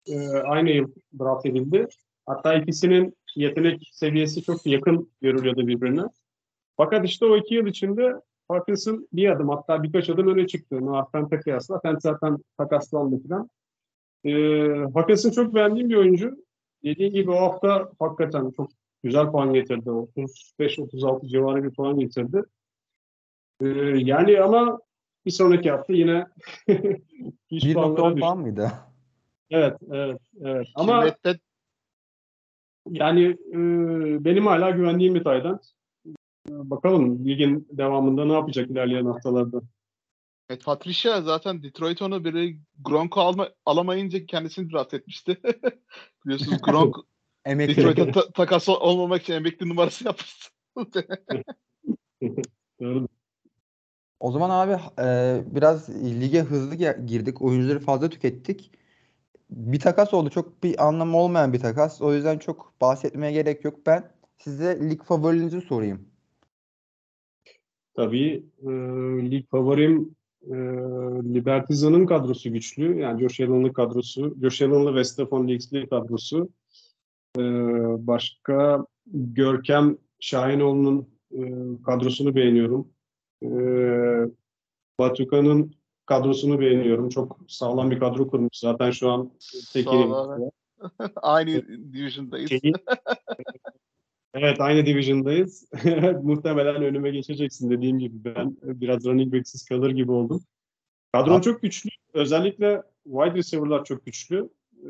e, 0.07 0.29
aynı 0.29 0.71
yıl 0.71 0.93
draft 1.19 1.47
edildi. 1.47 1.87
Hatta 2.27 2.55
ikisinin 2.55 3.17
yetenek 3.37 3.91
seviyesi 3.93 4.43
çok 4.43 4.67
yakın 4.67 5.11
görülüyordu 5.21 5.67
birbirine. 5.67 6.03
Fakat 6.77 7.05
işte 7.05 7.27
o 7.27 7.37
iki 7.37 7.55
yıl 7.55 7.67
içinde 7.67 8.15
Hawkins'ın 8.49 9.09
bir 9.13 9.29
adım 9.29 9.49
hatta 9.49 9.83
birkaç 9.83 10.11
adım 10.11 10.29
öne 10.29 10.47
çıktı 10.47 10.87
Noah 10.87 11.11
Fant'a 11.13 11.41
kıyasla. 11.41 11.81
Fant 11.81 12.03
zaten 12.03 12.39
takaslandı 12.59 13.29
falan. 13.29 13.49
Ee, 14.25 14.31
Hawkins'ın 14.95 15.31
çok 15.31 15.55
beğendiğim 15.55 15.91
bir 15.91 15.97
oyuncu. 15.97 16.45
Dediğim 16.85 17.12
gibi 17.12 17.31
o 17.31 17.37
hafta 17.37 17.88
hakikaten 17.99 18.51
çok 18.51 18.71
güzel 19.03 19.31
puan 19.31 19.53
getirdi. 19.53 19.88
35-36 20.59 21.29
civarı 21.29 21.64
bir 21.64 21.71
puan 21.71 21.99
getirdi. 21.99 22.42
Ee, 23.61 23.66
yani 23.97 24.40
ama 24.40 24.79
bir 25.27 25.31
sonraki 25.31 25.71
hafta 25.71 25.92
yine 25.92 26.27
iş 27.51 27.64
1.10 27.64 27.75
puanları 27.75 28.14
düştü. 28.16 28.21
falan 28.21 28.38
mıydı? 28.38 28.73
Evet, 29.51 29.77
evet, 29.90 30.21
evet. 30.45 30.68
Ama 30.75 31.01
Matt, 31.01 31.37
yani 32.88 33.25
e, 33.53 33.59
benim 34.25 34.47
hala 34.47 34.71
güvendiğim 34.71 35.14
bir 35.14 35.25
tight 35.25 35.45
end. 35.47 35.59
E, 36.51 36.71
Bakalım 36.71 37.27
ligin 37.27 37.68
devamında 37.71 38.25
ne 38.25 38.33
yapacak 38.33 38.71
ilerleyen 38.71 39.07
haftalarda. 39.07 39.62
Matt 40.53 40.65
Patricia 40.65 41.23
zaten 41.23 41.62
Detroit 41.62 42.03
onu 42.03 42.25
biri 42.25 42.59
Gronk'u 42.85 43.21
alma, 43.21 43.51
alamayınca 43.67 44.27
kendisini 44.27 44.73
draft 44.73 44.95
etmişti. 44.95 45.37
Biliyorsunuz 46.25 46.62
Gronk. 46.62 46.97
Detroit'e 47.47 48.12
ta- 48.12 48.31
takas 48.31 48.69
ol- 48.69 48.81
olmamak 48.81 49.23
için 49.23 49.33
emekli 49.33 49.69
numarası 49.69 50.05
yapmışsın. 50.05 50.53
Doğru. 52.81 53.09
O 54.21 54.33
zaman 54.33 54.51
abi 54.51 54.73
e, 55.03 55.41
biraz 55.55 56.05
lige 56.21 56.41
hızlı 56.41 56.75
girdik. 57.07 57.43
Oyuncuları 57.43 57.81
fazla 57.81 58.09
tükettik. 58.09 58.71
Bir 59.51 59.81
takas 59.81 60.15
oldu. 60.15 60.31
Çok 60.31 60.62
bir 60.62 60.88
anlamı 60.88 61.19
olmayan 61.19 61.53
bir 61.53 61.61
takas. 61.61 62.03
O 62.03 62.15
yüzden 62.15 62.38
çok 62.38 62.81
bahsetmeye 62.81 63.33
gerek 63.33 63.65
yok. 63.65 63.87
Ben 63.87 64.11
size 64.38 64.91
lig 64.91 65.03
favorilerinizi 65.03 65.61
sorayım. 65.61 66.09
Tabii 67.95 68.47
e, 68.62 68.71
lig 69.31 69.51
favorim 69.51 70.17
e, 70.47 70.55
Libertizan'ın 71.35 72.07
kadrosu 72.07 72.53
güçlü. 72.53 72.99
Yani 72.99 73.21
Josh 73.21 73.41
Allen'ın 73.41 73.73
kadrosu. 73.73 74.37
Josh 74.43 74.63
Allen'lı 74.63 74.95
ve 74.95 75.05
Stefan 75.05 75.49
Diggs'li 75.49 75.89
kadrosu. 75.89 76.49
E, 77.39 77.43
başka 78.07 78.87
Görkem 79.07 79.97
Şahinoğlu'nun 80.21 81.09
e, 81.33 81.41
kadrosunu 81.87 82.35
beğeniyorum. 82.35 82.89
E, 83.43 83.49
Batuka'nın 84.99 85.75
kadrosunu 86.07 86.61
beğeniyorum. 86.61 87.09
Çok 87.09 87.39
sağlam 87.49 87.91
bir 87.91 88.01
kadro 88.01 88.29
kurmuş. 88.29 88.59
Zaten 88.59 88.91
şu 88.91 89.11
an 89.11 89.31
tek. 89.73 89.89
Aynı 91.23 91.69
division'dayız. 91.93 92.51
Evet 94.43 94.61
aynı 94.61 94.87
division'dayız. 94.87 95.69
Muhtemelen 96.23 96.83
önüme 96.83 97.11
geçeceksin 97.11 97.71
dediğim 97.71 97.99
gibi 97.99 98.35
ben 98.35 98.57
biraz 98.63 99.05
running 99.05 99.35
back'siz 99.35 99.65
kalır 99.65 99.91
gibi 99.91 100.13
oldum. 100.13 100.43
Kadron 101.13 101.41
çok 101.41 101.63
güçlü. 101.63 101.91
Özellikle 102.15 102.83
wide 103.05 103.35
receiver'lar 103.35 103.85
çok 103.85 104.07
güçlü. 104.07 104.49
Ee, 104.85 104.89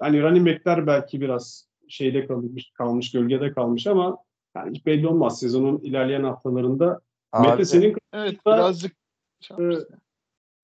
hani 0.00 0.22
running 0.22 0.48
back'ler 0.48 0.86
belki 0.86 1.20
biraz 1.20 1.68
şeyde 1.88 2.26
kalmış, 2.26 2.70
kalmış 2.74 3.12
gölgede 3.12 3.52
kalmış 3.52 3.86
ama 3.86 4.18
yani 4.56 4.76
hiç 4.76 4.86
belli 4.86 5.08
olmaz. 5.08 5.38
Sezonun 5.40 5.78
ilerleyen 5.78 6.24
haftalarında 6.24 7.00
Abi, 7.32 7.48
Mete 7.48 7.64
senin 7.64 7.96
Evet 8.12 8.46
birazcık 8.46 8.96
şey 9.40 9.56
yapmışsın. 9.56 9.88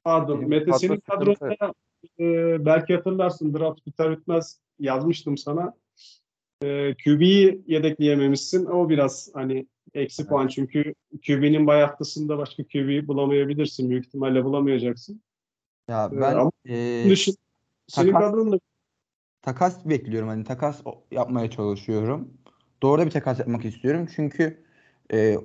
pardon 0.05 0.39
Benim 0.39 0.49
Mete 0.49 0.73
senin 0.73 1.01
kadronda 1.01 1.73
e, 2.21 2.25
belki 2.67 2.95
hatırlarsın 2.95 3.55
draft 3.55 3.87
biter 3.87 4.11
bitmez 4.11 4.61
yazmıştım 4.79 5.37
sana. 5.37 5.75
E, 6.63 6.95
QB'yi 7.05 7.63
yedekleyememişsin. 7.67 8.67
O 8.67 8.89
biraz 8.89 9.31
hani 9.35 9.67
eksi 9.95 10.23
Evet. 10.23 10.29
puan 10.31 10.49
çünkü 10.49 10.95
QB'nin 11.27 11.67
bay 11.67 11.81
haftasında 11.81 12.39
başka 12.39 12.63
QB'yi 12.65 13.09
bulamayabilirsin. 13.09 13.91
Büyük 13.91 14.07
ihtimalle 14.07 14.45
bulamayacaksın. 14.45 15.23
ya 15.89 16.11
Ee, 16.13 16.21
ben 16.21 16.35
ama 16.35 16.53
e, 16.69 17.07
dışında 17.11 17.37
senin 17.89 18.13
takas- 18.13 18.31
kadronda 18.31 18.61
takas 19.43 19.87
bekliyorum. 19.87 20.29
Hani 20.29 20.45
takas 20.45 20.83
yapmaya 21.11 21.51
çalışıyorum. 21.51 22.35
Doğru 22.83 23.07
bir 23.07 23.11
takas 23.11 23.39
yapmak 23.39 23.65
istiyorum. 23.65 24.09
Çünkü 24.17 24.65
e, 25.13 25.37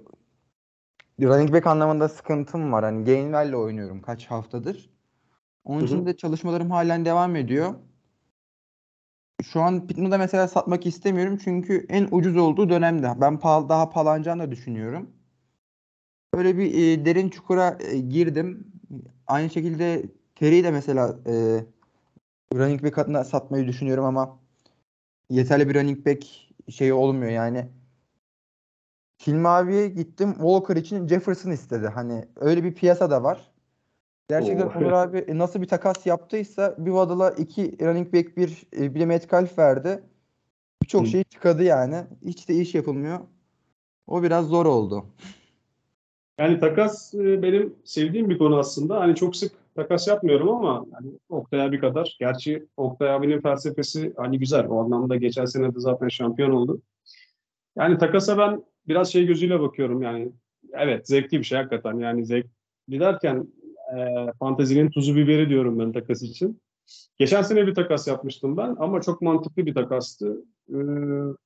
running 1.22 1.54
back 1.54 1.68
anlamında 1.68 2.10
sıkıntım 2.10 2.72
var. 2.72 2.84
Hani 2.84 3.06
Gainwell'le 3.06 3.54
oynuyorum 3.54 4.02
kaç 4.02 4.26
haftadır. 4.26 4.90
Onun 5.64 5.82
Hı 5.82 5.86
için 5.86 6.06
de 6.06 6.18
çalışmalarım 6.18 6.72
halen 6.72 7.06
devam 7.06 7.36
ediyor. 7.36 7.74
Şu 9.44 9.62
an 9.62 9.88
Pittman'ı 9.88 10.18
mesela 10.18 10.48
satmak 10.48 10.86
istemiyorum 10.86 11.38
çünkü 11.44 11.86
en 11.90 12.08
ucuz 12.12 12.38
olduğu 12.38 12.70
dönemde. 12.70 13.14
Ben 13.22 13.40
pahalı, 13.40 13.70
daha 13.70 13.90
pahalanacağını 13.90 14.44
da 14.44 14.52
düşünüyorum. 14.52 15.12
Böyle 16.36 16.58
bir 16.58 16.74
e, 16.74 17.06
derin 17.06 17.30
çukura 17.30 17.78
e, 17.80 17.98
girdim. 17.98 18.74
Aynı 19.28 19.50
şekilde 19.50 20.06
Terry'i 20.36 20.64
de 20.64 20.72
mesela 20.72 21.20
e, 21.28 21.34
running 22.56 22.84
back 22.84 22.98
adına 22.98 23.24
satmayı 23.24 23.68
düşünüyorum 23.68 24.06
ama 24.06 24.40
yeterli 25.30 25.70
bir 25.70 25.76
running 25.76 26.06
back 26.06 26.26
şeyi 26.70 26.94
olmuyor 26.94 27.32
yani. 27.32 27.70
Hilmi 29.28 29.48
abiye 29.48 29.88
gittim. 29.88 30.34
Walker 30.34 30.76
için 30.76 31.08
Jefferson 31.08 31.52
istedi. 31.52 31.88
Hani 31.88 32.26
öyle 32.36 32.64
bir 32.64 32.74
piyasa 32.74 33.12
da 33.12 33.24
var. 33.24 33.52
Gerçekten. 34.30 34.68
Onur 34.68 34.92
abi 34.92 35.18
e, 35.18 35.38
nasıl 35.38 35.62
bir 35.62 35.68
takas 35.68 36.06
yaptıysa 36.06 36.76
bir 36.78 36.92
Waddle'a 36.92 37.30
iki 37.30 37.86
running 37.86 38.14
back 38.14 38.38
bir, 38.38 38.64
e, 38.80 38.96
bir 38.96 39.06
Metcalf 39.06 39.58
verdi. 39.58 40.04
Birçok 40.84 41.08
şey 41.08 41.24
çıkadı 41.24 41.64
yani. 41.64 41.96
Hiç 42.26 42.50
de 42.50 42.56
iş 42.56 42.76
yapılmıyor. 42.76 43.20
O 44.08 44.24
biraz 44.24 44.48
zor 44.48 44.66
oldu. 44.66 45.06
Yani 46.40 46.60
takas 46.60 47.14
e, 47.14 47.42
benim 47.42 47.76
sevdiğim 47.84 48.30
bir 48.30 48.38
konu 48.38 48.58
aslında. 48.58 49.00
Hani 49.00 49.16
çok 49.16 49.36
sık 49.36 49.52
takas 49.76 50.08
yapmıyorum 50.08 50.50
ama 50.50 50.86
hani 50.92 51.12
Oktay 51.30 51.62
abi 51.62 51.80
kadar. 51.80 52.18
Gerçi 52.20 52.66
Oktay 52.78 53.12
abinin 53.12 53.42
felsefesi 53.42 54.14
hani 54.18 54.40
güzel. 54.40 54.68
O 54.68 54.84
anlamda 54.84 55.16
geçen 55.16 55.46
sene 55.46 55.76
de 55.76 55.80
zaten 55.80 56.08
şampiyon 56.08 56.52
oldu. 56.52 56.82
Yani 57.78 57.98
takasa 57.98 58.38
ben 58.38 58.64
biraz 58.88 59.12
şey 59.12 59.26
gözüyle 59.26 59.60
bakıyorum 59.60 60.02
yani. 60.02 60.32
Evet 60.74 61.08
zevkli 61.08 61.40
bir 61.40 61.44
şey 61.44 61.58
hakikaten. 61.58 62.00
Yani 62.00 62.26
zevkli 62.26 63.00
derken 63.00 63.48
e, 63.96 64.32
fantezinin 64.40 64.90
tuzu 64.90 65.16
biberi 65.16 65.50
diyorum 65.50 65.80
ben 65.80 65.92
takas 65.92 66.22
için. 66.22 66.62
Geçen 67.18 67.42
sene 67.42 67.68
bir 67.68 67.76
takas 67.76 68.08
yapmıştım 68.08 68.58
ben 68.58 68.76
ama 68.80 69.02
çok 69.02 69.22
mantıklı 69.22 69.66
bir 69.66 69.74
takastı. 69.74 70.46
E, 70.70 70.78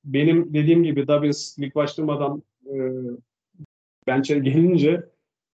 benim 0.03 0.53
dediğim 0.53 0.83
gibi 0.83 1.07
Dobbins 1.07 1.59
lig 1.59 1.75
başlamadan 1.75 2.43
e, 2.65 2.75
bench'e 4.07 4.39
gelince 4.39 5.09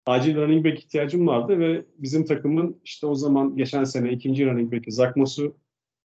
acil 0.06 0.36
running 0.36 0.66
back 0.66 0.80
ihtiyacım 0.80 1.28
vardı 1.28 1.60
ve 1.60 1.86
bizim 1.98 2.26
takımın 2.26 2.82
işte 2.84 3.08
o 3.08 3.16
zaman 3.16 3.58
geçen 3.58 3.84
sene 3.84 4.12
ikinci 4.12 4.46
running 4.46 4.74
back'i 4.74 4.92
Zakmos'u 4.92 5.56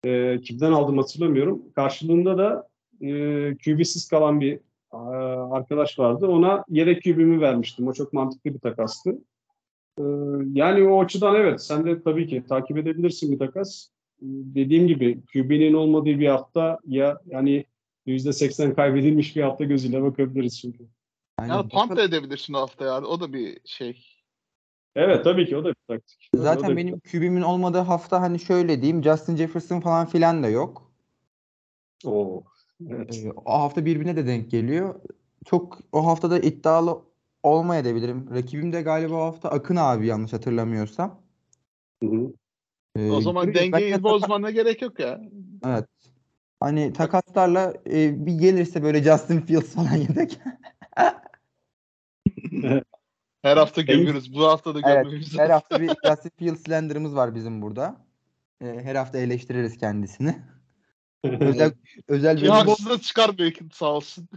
e, 0.04 0.40
kimden 0.40 0.72
aldım 0.72 0.98
hatırlamıyorum. 0.98 1.62
Karşılığında 1.74 2.38
da 2.38 2.68
e, 3.00 3.08
QB'siz 3.56 4.08
kalan 4.08 4.40
bir 4.40 4.58
e, 4.92 4.96
arkadaş 5.50 5.98
vardı. 5.98 6.26
Ona 6.26 6.64
yedek 6.68 7.04
QB'mi 7.04 7.40
vermiştim. 7.40 7.88
O 7.88 7.92
çok 7.92 8.12
mantıklı 8.12 8.54
bir 8.54 8.58
takastı. 8.58 9.18
E, 9.98 10.02
yani 10.52 10.88
o 10.88 11.04
açıdan 11.04 11.34
evet 11.34 11.62
sen 11.62 11.86
de 11.86 12.02
tabii 12.02 12.26
ki 12.26 12.44
takip 12.48 12.76
edebilirsin 12.78 13.32
bir 13.32 13.38
takas. 13.38 13.88
E, 14.22 14.26
dediğim 14.26 14.86
gibi 14.88 15.20
QB'nin 15.32 15.74
olmadığı 15.74 16.18
bir 16.18 16.28
hafta 16.28 16.78
ya 16.86 17.20
yani 17.26 17.64
%80 18.06 18.74
kaybedilmiş 18.74 19.36
bir 19.36 19.42
hafta 19.42 19.64
gözüyle 19.64 20.02
bakabiliriz 20.02 20.60
çünkü. 20.60 20.84
Yani 21.40 21.50
Yani 21.50 21.68
kadar- 21.68 21.96
da 21.96 22.02
edebilirsin 22.02 22.54
o 22.54 22.58
hafta 22.60 22.84
yani. 22.84 23.06
O 23.06 23.20
da 23.20 23.32
bir 23.32 23.58
şey. 23.64 24.06
Evet 24.96 25.24
tabii 25.24 25.46
ki 25.46 25.56
o 25.56 25.64
da 25.64 25.68
bir 25.68 25.76
taktik. 25.88 26.30
Zaten 26.34 26.70
bir 26.70 26.76
benim 26.76 27.00
QB'min 27.00 27.42
olmadığı 27.42 27.78
hafta 27.78 28.20
hani 28.20 28.38
şöyle 28.38 28.82
diyeyim 28.82 29.02
Justin 29.04 29.36
Jefferson 29.36 29.80
falan 29.80 30.06
filan 30.06 30.42
da 30.42 30.48
yok. 30.48 30.92
Oo. 32.04 32.44
Evet. 32.90 33.22
Ee, 33.24 33.32
o 33.44 33.52
hafta 33.52 33.84
birbirine 33.84 34.16
de 34.16 34.26
denk 34.26 34.50
geliyor. 34.50 35.00
Çok 35.44 35.78
o 35.92 36.06
haftada 36.06 36.38
iddialı 36.38 37.02
olmayabilirim. 37.44 38.34
Rakibim 38.34 38.72
de 38.72 38.82
galiba 38.82 39.14
o 39.14 39.20
hafta 39.24 39.48
Akın 39.48 39.76
abi 39.76 40.06
yanlış 40.06 40.32
hatırlamıyorsam. 40.32 41.20
Hı 42.02 42.08
hı. 42.08 42.32
Ee, 42.96 43.10
O 43.10 43.20
zaman 43.20 43.54
dengeyi 43.54 44.02
bozmana 44.02 44.50
gerek 44.50 44.82
yok 44.82 45.00
ya. 45.00 45.20
Evet. 45.66 45.84
Hani 46.60 46.92
takaslarla 46.92 47.74
e, 47.86 48.26
bir 48.26 48.32
gelirse 48.32 48.82
böyle 48.82 49.02
Justin 49.02 49.40
Fields 49.40 49.74
falan 49.74 49.96
yedek. 49.96 50.40
Her 53.42 53.56
hafta 53.56 53.82
gömüyoruz. 53.82 54.34
Bu 54.34 54.44
hafta 54.44 54.74
da 54.74 54.80
Evet. 54.84 55.04
gömüyoruz. 55.04 55.38
Her 55.38 55.50
hafta 55.50 55.80
bir 55.80 55.88
Justin 56.06 56.30
Fields 56.38 56.62
slender'ımız 56.62 57.14
var 57.16 57.34
bizim 57.34 57.62
burada. 57.62 57.96
Ee, 58.60 58.66
her 58.82 58.94
hafta 58.94 59.18
eleştiririz 59.18 59.78
kendisini. 59.78 60.36
Özel 61.24 61.72
özel 62.08 62.42
bir 62.42 62.48
haksız 62.48 62.90
da 62.90 62.98
çıkarmıyor 63.00 63.52
ki 63.52 63.64
sağ 63.72 63.86
olsun. 63.92 64.28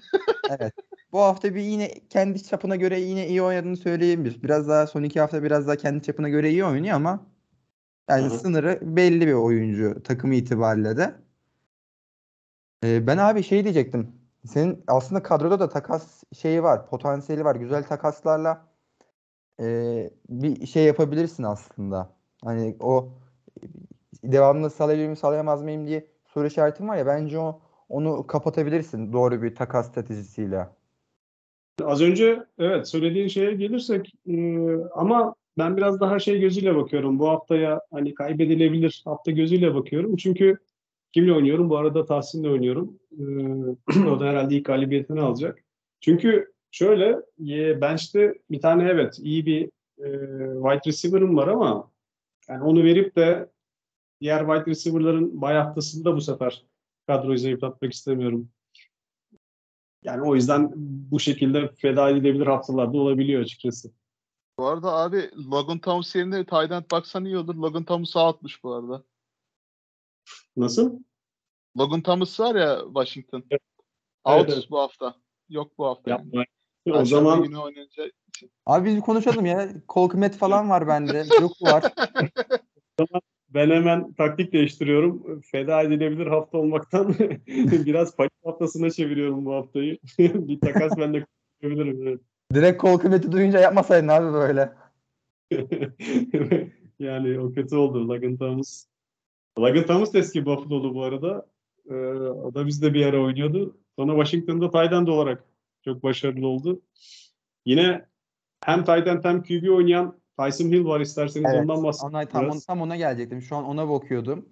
Evet. 0.50 0.74
Bu 1.12 1.20
hafta 1.20 1.56
bir 1.56 1.62
yine 1.62 1.94
kendi 2.10 2.44
çapına 2.44 2.76
göre 2.76 3.00
yine 3.00 3.28
iyi 3.28 3.42
oynadığını 3.42 3.78
söyleyebiliriz. 3.78 4.44
Biraz 4.44 4.68
daha 4.68 4.88
son 4.88 5.04
iki 5.04 5.20
hafta 5.20 5.44
biraz 5.44 5.68
daha 5.68 5.76
kendi 5.76 6.04
çapına 6.04 6.30
göre 6.30 6.50
iyi 6.50 6.66
oynuyor 6.66 6.96
ama 6.96 7.26
yani 8.10 8.26
Hı 8.26 8.30
hı. 8.30 8.40
sınırı 8.40 8.80
belli 8.82 9.28
bir 9.28 9.34
oyuncu 9.34 10.04
takımı 10.04 10.36
itibariyle 10.36 10.98
de. 10.98 11.16
Ee, 12.84 13.08
ben 13.08 13.18
abi 13.18 13.44
şey 13.44 13.64
diyecektim. 13.64 14.12
Senin 14.46 14.84
aslında 14.88 15.24
kadroda 15.24 15.60
da 15.60 15.70
takas 15.70 16.24
şeyi 16.34 16.64
var, 16.64 16.88
potansiyeli 16.90 17.46
var. 17.46 17.56
Güzel 17.56 17.84
takaslarla 17.84 18.68
e, 19.60 19.66
bir 20.30 20.66
şey 20.68 20.86
yapabilirsin 20.86 21.44
aslında. 21.44 22.14
Hani 22.44 22.78
o 22.80 23.10
devamlı 24.24 24.70
sağlayabilir 24.70 25.06
miyim, 25.08 25.18
sağlayamaz 25.18 25.64
mıyım 25.64 25.88
diye 25.88 26.08
soru 26.26 26.48
işaretim 26.48 26.88
var 26.88 26.98
ya 26.98 27.06
bence 27.06 27.40
o 27.40 27.62
onu 27.90 28.28
kapatabilirsin 28.28 29.14
doğru 29.14 29.42
bir 29.42 29.56
takas 29.56 29.90
stratejisiyle. 29.92 30.68
Az 31.84 32.02
önce 32.02 32.44
evet 32.60 32.88
söylediğin 32.88 33.28
şeye 33.28 33.54
gelirsek 33.54 34.14
e, 34.28 34.68
ama 34.96 35.36
ben 35.58 35.78
biraz 35.78 36.00
daha 36.00 36.20
şey 36.20 36.40
gözüyle 36.40 36.76
bakıyorum. 36.76 37.20
Bu 37.20 37.30
haftaya 37.30 37.82
hani 37.92 38.14
kaybedilebilir 38.14 39.02
hafta 39.06 39.32
gözüyle 39.32 39.76
bakıyorum. 39.76 40.16
Çünkü 40.16 40.58
kimle 41.14 41.34
oynuyorum? 41.34 41.70
Bu 41.70 41.78
arada 41.78 42.06
Tahsin'le 42.06 42.44
oynuyorum. 42.44 43.00
E, 43.12 43.24
o 44.10 44.20
da 44.20 44.26
herhalde 44.26 44.56
ilk 44.56 44.66
galibiyetini 44.66 45.22
alacak. 45.22 45.64
Çünkü 46.02 46.52
şöyle 46.72 47.22
e, 47.50 47.82
bench'te 47.82 48.34
bir 48.52 48.62
tane 48.62 48.90
evet 48.90 49.20
iyi 49.20 49.46
bir 49.46 49.66
e, 49.98 50.08
wide 50.62 50.82
receiver'ım 50.88 51.38
var 51.38 51.48
ama 51.48 51.92
yani 52.50 52.64
onu 52.64 52.84
verip 52.84 53.16
de 53.16 53.50
diğer 54.22 54.40
wide 54.40 54.72
receiver'ların 54.72 55.42
bay 55.42 55.56
haftasında 55.56 56.16
bu 56.16 56.22
sefer 56.22 56.66
kadroyu 57.08 57.38
zayıflatmak 57.38 57.94
istemiyorum. 57.94 58.50
Yani 60.04 60.22
o 60.22 60.36
yüzden 60.36 60.72
bu 61.12 61.20
şekilde 61.20 61.72
feda 61.76 62.10
edilebilir 62.10 62.48
haftalar 62.48 62.94
da 62.94 62.98
olabiliyor 62.98 63.42
açıkçası. 63.42 63.92
Bu 64.60 64.68
arada 64.68 64.92
abi 64.92 65.32
Logan 65.52 65.80
Thomas 65.80 66.16
yerine 66.16 66.46
Tayland 66.46 66.84
baksan 66.92 67.26
iyi 67.26 67.38
olur. 67.38 67.56
Logan 67.56 67.84
Thomas'ı 67.84 68.20
atmış 68.20 68.64
bu 68.64 68.74
arada. 68.74 69.04
Nasıl? 70.58 71.00
Logan 71.78 72.02
Thomas 72.02 72.40
var 72.40 72.56
ya 72.56 72.82
Washington. 72.86 73.44
Evet. 73.52 73.62
Out 74.24 74.50
Evet, 74.50 74.68
bu 74.70 74.80
hafta. 74.80 75.16
Yok 75.50 75.78
bu 75.78 75.86
hafta. 75.86 76.12
yani. 76.12 76.22
Yapma. 76.26 76.44
O 76.88 76.92
Perşembe 76.92 77.06
zaman 77.06 77.44
günü 77.44 77.58
oynayınca 77.58 78.12
Abi 78.66 78.90
biz 78.90 78.96
bir 78.96 79.02
konuşalım 79.02 79.46
ya. 79.46 79.70
Kolkmet 79.88 80.38
falan 80.38 80.70
var 80.70 80.88
bende. 80.88 81.26
Yok 81.42 81.52
var. 81.62 81.94
Ben 83.58 83.70
hemen 83.70 84.14
taktik 84.14 84.54
değiştiriyorum. 84.54 85.42
Feda 85.42 85.82
edilebilir 85.82 86.28
hafta 86.28 86.58
olmaktan 86.58 87.16
biraz 87.86 88.16
panik 88.16 88.32
haftasına 88.46 88.90
çeviriyorum 88.90 89.46
bu 89.46 89.54
haftayı. 89.54 89.98
bir 90.20 90.60
takas 90.60 90.98
ben 90.98 91.14
de 91.14 91.26
yapabilirim. 91.62 92.08
Evet. 92.08 92.22
Direkt 92.54 92.78
Kolkmet'i 92.78 93.32
duyunca 93.32 93.60
yapmasaydın 93.60 94.08
abi 94.08 94.34
böyle. 94.34 94.74
yani 97.00 97.40
o 97.40 97.52
kötü 97.52 97.76
oldu. 97.76 98.10
Logan 98.10 98.38
Thomas. 98.38 98.88
Logan 99.60 99.86
Thomas 99.86 100.16
eski 100.16 100.46
Buffalo'lu 100.46 100.96
bu 100.96 101.04
arada. 101.04 101.46
Ee, 101.90 101.94
o 101.94 102.54
da 102.54 102.68
bizde 102.68 102.94
bir 102.94 103.06
ara 103.06 103.22
oynuyordu. 103.22 103.78
Sonra 104.00 104.24
Washington'da 104.24 104.70
end 104.94 105.08
olarak 105.08 105.44
çok 105.86 106.04
başarılı 106.04 106.48
oldu. 106.48 106.82
Yine 107.66 108.06
hem 108.66 108.84
end 108.84 109.24
hem 109.24 109.44
QB 109.44 109.70
oynayan 109.70 110.20
Tyson 110.40 110.66
Hill 110.66 110.86
var 110.86 111.00
isterseniz 111.00 111.52
Evet. 111.54 111.62
ondan 111.62 111.84
bahsedeyim. 111.84 112.16
Ona, 112.16 112.26
tam, 112.26 112.44
biraz. 112.46 112.66
tam 112.66 112.82
ona 112.82 112.96
gelecektim. 112.96 113.42
Şu 113.42 113.56
an 113.56 113.66
ona 113.66 113.90
bakıyordum. 113.90 114.46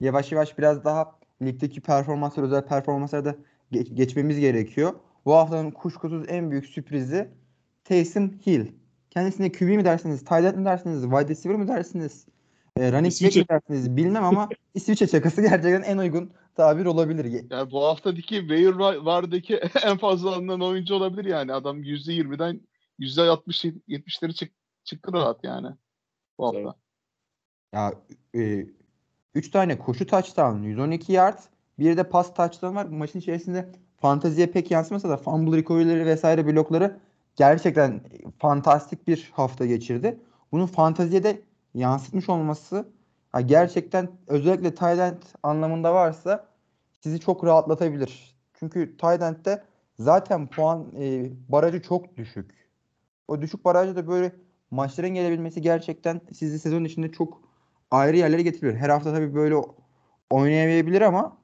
Yavaş 0.00 0.32
yavaş 0.32 0.58
biraz 0.58 0.84
daha 0.84 1.18
ligdeki 1.42 1.80
performanslar, 1.80 2.42
özel 2.44 2.66
performanslara 2.66 3.24
da 3.24 3.36
ge- 3.72 3.94
geçmemiz 3.94 4.40
gerekiyor. 4.40 4.92
Bu 5.24 5.34
haftanın 5.34 5.70
kuşkusuz 5.70 6.24
en 6.28 6.50
büyük 6.50 6.66
sürprizi 6.66 7.28
Taysom 7.84 8.30
Hill. 8.46 8.66
Kendisine 9.10 9.52
QB 9.52 9.62
mi 9.76 9.84
dersiniz, 9.84 10.20
tight 10.24 10.44
end 10.44 10.54
mi 10.56 10.64
dersiniz, 10.64 11.02
wide 11.02 11.28
receiver 11.28 11.56
mi 11.58 11.68
dersiniz, 11.68 12.26
e, 12.76 12.92
running 12.92 13.12
back 13.22 13.36
mi 13.36 13.48
dersiniz 13.48 13.96
bilmem 13.96 14.24
ama 14.24 14.48
İsviçre 14.74 15.06
çakası 15.06 15.42
gerçekten 15.42 15.82
en 15.82 15.98
uygun 15.98 16.30
tabir 16.54 16.86
olabilir. 16.86 17.24
Yani 17.50 17.70
bu 17.70 17.76
wa- 18.72 19.04
vardaki 19.04 19.56
en 19.86 19.96
fazla 19.96 20.34
alınan 20.34 20.60
oyuncu 20.60 20.94
olabilir 20.94 21.24
yani. 21.24 21.52
Adam 21.52 21.82
%20'den 21.82 22.60
%60 23.00 23.74
70'leri 23.88 24.34
çık, 24.34 24.52
çıktı 24.84 25.12
rahat 25.12 25.44
yani 25.44 25.68
bu 26.38 26.46
hafta. 26.46 26.58
Evet. 26.58 26.74
Ya 27.72 27.94
3 29.34 29.50
tane 29.50 29.78
koşu 29.78 30.06
touchdown, 30.06 30.62
112 30.62 31.12
yard, 31.12 31.38
bir 31.78 31.96
de 31.96 32.08
pas 32.08 32.34
touchdown 32.34 32.76
var. 32.76 32.84
Maçın 32.84 33.18
içerisinde 33.18 33.68
fanteziye 34.00 34.46
pek 34.46 34.70
yansımasa 34.70 35.08
da 35.08 35.16
fumble 35.16 35.56
recovery'leri 35.56 36.06
vesaire 36.06 36.46
blokları 36.46 37.00
gerçekten 37.36 38.00
fantastik 38.38 39.08
bir 39.08 39.30
hafta 39.34 39.66
geçirdi. 39.66 40.20
Bunun 40.52 40.66
fanteziye 40.66 41.24
de 41.24 41.42
yansıtmış 41.74 42.28
olması 42.28 42.88
ha, 43.32 43.40
gerçekten 43.40 44.08
özellikle 44.26 44.86
end 44.86 45.22
anlamında 45.42 45.94
varsa 45.94 46.46
sizi 47.00 47.20
çok 47.20 47.44
rahatlatabilir. 47.44 48.36
Çünkü 48.54 48.96
tight 48.96 49.22
end'de 49.22 49.64
zaten 49.98 50.46
puan 50.46 50.92
e, 50.98 51.30
barajı 51.48 51.82
çok 51.82 52.16
düşük. 52.16 52.70
O 53.28 53.40
düşük 53.42 53.64
barajda 53.64 53.96
da 53.96 54.08
böyle 54.08 54.32
maçların 54.70 55.14
gelebilmesi 55.14 55.62
gerçekten 55.62 56.20
sizi 56.32 56.58
sezon 56.58 56.84
içinde 56.84 57.12
çok 57.12 57.42
ayrı 57.90 58.16
yerlere 58.16 58.42
getiriyor. 58.42 58.74
Her 58.74 58.88
hafta 58.88 59.14
tabii 59.14 59.34
böyle 59.34 59.54
oynayamayabilir 60.30 61.00
ama 61.00 61.36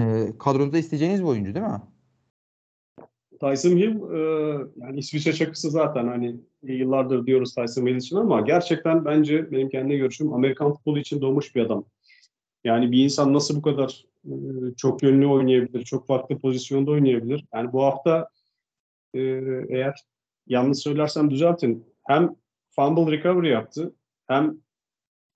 e, 0.00 0.32
kadronuzda 0.38 0.78
isteyeceğiniz 0.78 1.20
bir 1.20 1.26
oyuncu 1.26 1.54
değil 1.54 1.66
mi? 1.66 1.82
Tyson 3.40 3.76
Hill 3.76 4.12
e, 4.12 4.20
yani 4.76 4.98
İsviçre 4.98 5.32
çakısı 5.32 5.70
zaten 5.70 6.06
hani 6.08 6.36
yıllardır 6.62 7.26
diyoruz 7.26 7.54
Tyson 7.54 7.86
Hill 7.86 7.96
için 7.96 8.16
ama 8.16 8.40
gerçekten 8.40 9.04
bence 9.04 9.50
benim 9.50 9.68
kendi 9.68 9.96
görüşüm 9.96 10.32
Amerikan 10.32 10.72
futbolu 10.72 10.98
için 10.98 11.20
doğmuş 11.20 11.54
bir 11.54 11.60
adam. 11.60 11.84
Yani 12.64 12.92
bir 12.92 13.04
insan 13.04 13.34
nasıl 13.34 13.56
bu 13.56 13.62
kadar 13.62 14.04
e, 14.24 14.32
çok 14.76 15.02
yönlü 15.02 15.26
oynayabilir, 15.26 15.84
çok 15.84 16.06
farklı 16.06 16.38
pozisyonda 16.38 16.90
oynayabilir. 16.90 17.44
Yani 17.54 17.72
bu 17.72 17.84
hafta 17.84 18.28
e, 19.14 19.20
eğer 19.68 20.04
yanlış 20.46 20.78
söylersem 20.78 21.30
düzeltin. 21.30 21.84
Hem 22.08 22.34
fumble 22.70 23.12
recovery 23.16 23.48
yaptı, 23.48 23.94
hem 24.26 24.56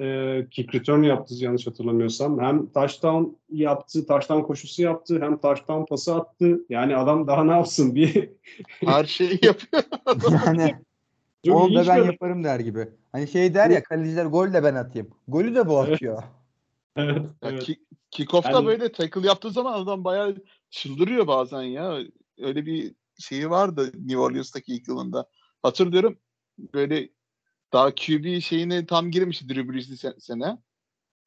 e, 0.01 0.47
kick 0.51 0.75
return 0.75 1.03
yaptı 1.03 1.35
yanlış 1.35 1.67
hatırlamıyorsam. 1.67 2.41
Hem 2.41 2.67
touchdown 2.73 3.37
yaptı, 3.51 4.07
touchdown 4.07 4.43
koşusu 4.43 4.83
yaptı, 4.83 5.19
hem 5.23 5.39
touchdown 5.41 5.85
pası 5.85 6.15
attı. 6.15 6.61
Yani 6.69 6.97
adam 6.97 7.27
daha 7.27 7.45
ne 7.45 7.53
yapsın? 7.53 7.95
Bir 7.95 8.31
Her 8.85 9.05
şeyi 9.05 9.39
yapıyor. 9.43 9.83
Yani 10.47 10.75
çok 11.47 11.57
onu 11.57 11.75
da 11.75 11.87
ben 11.87 11.97
adam. 11.99 12.07
yaparım 12.07 12.45
der 12.45 12.61
gibi. 12.61 12.89
Hani 13.13 13.29
şey 13.29 13.55
der 13.55 13.71
ya 13.71 13.83
kaleciler 13.83 14.27
gol 14.27 14.53
de 14.53 14.63
ben 14.65 14.75
atayım. 14.75 15.11
Golü 15.29 15.55
de 15.55 15.67
bu 15.69 15.85
Evet. 15.85 15.95
atıyor. 15.95 16.23
Evet, 16.97 17.23
Ya 17.43 17.51
evet. 17.51 17.63
ki- 17.65 17.81
Kickoff'ta 18.11 18.51
Yani- 18.51 18.67
böyle 18.67 18.93
tackle 18.93 19.27
yaptığı 19.27 19.51
zaman 19.51 19.73
adam 19.83 20.05
bayağı 20.05 20.37
çıldırıyor 20.71 21.27
bazen 21.27 21.63
ya. 21.63 21.99
Öyle 22.39 22.67
bir 22.67 22.95
şeyi 23.19 23.51
vardı 23.51 23.91
New 23.95 24.19
Orleans'taki 24.19 24.75
ilk 24.75 24.89
yılında. 24.89 25.27
Hatırlıyorum 25.63 26.19
böyle 26.75 27.09
daha 27.73 27.95
QB 27.95 28.41
şeyine 28.41 28.87
tam 28.87 29.11
girmişti 29.11 29.49
Drew 29.49 29.73
Brees'li 29.73 30.21
sene. 30.21 30.59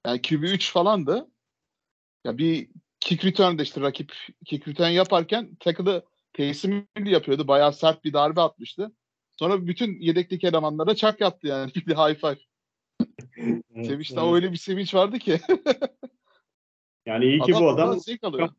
Yani 0.05 0.21
QB 0.21 0.43
3 0.43 0.71
falandı. 0.71 1.31
Ya 2.23 2.37
bir 2.37 2.69
kick 2.99 3.25
return'da 3.25 3.63
işte 3.63 3.81
rakip 3.81 4.13
kick 4.45 4.67
return 4.67 4.89
yaparken 4.89 5.55
tackle'ı 5.55 6.03
Hill 6.37 7.07
yapıyordu. 7.07 7.47
Bayağı 7.47 7.73
sert 7.73 8.03
bir 8.03 8.13
darbe 8.13 8.41
atmıştı. 8.41 8.91
Sonra 9.39 9.67
bütün 9.67 9.99
yedekteki 9.99 10.47
elemanlara 10.47 10.95
çak 10.95 11.21
yaptı 11.21 11.47
yani. 11.47 11.71
Bir 11.75 11.85
de 11.85 11.93
high 11.93 12.19
five. 12.19 12.37
Evet, 13.37 13.87
Sevinçten 13.87 14.23
evet. 14.23 14.33
öyle 14.33 14.51
bir 14.51 14.57
sevinç 14.57 14.93
vardı 14.93 15.19
ki. 15.19 15.39
Yani 17.05 17.25
iyi 17.25 17.39
ki 17.39 17.53
bu 17.53 17.69
adam 17.69 17.99
zevk 17.99 18.23
alıyor. 18.23 18.49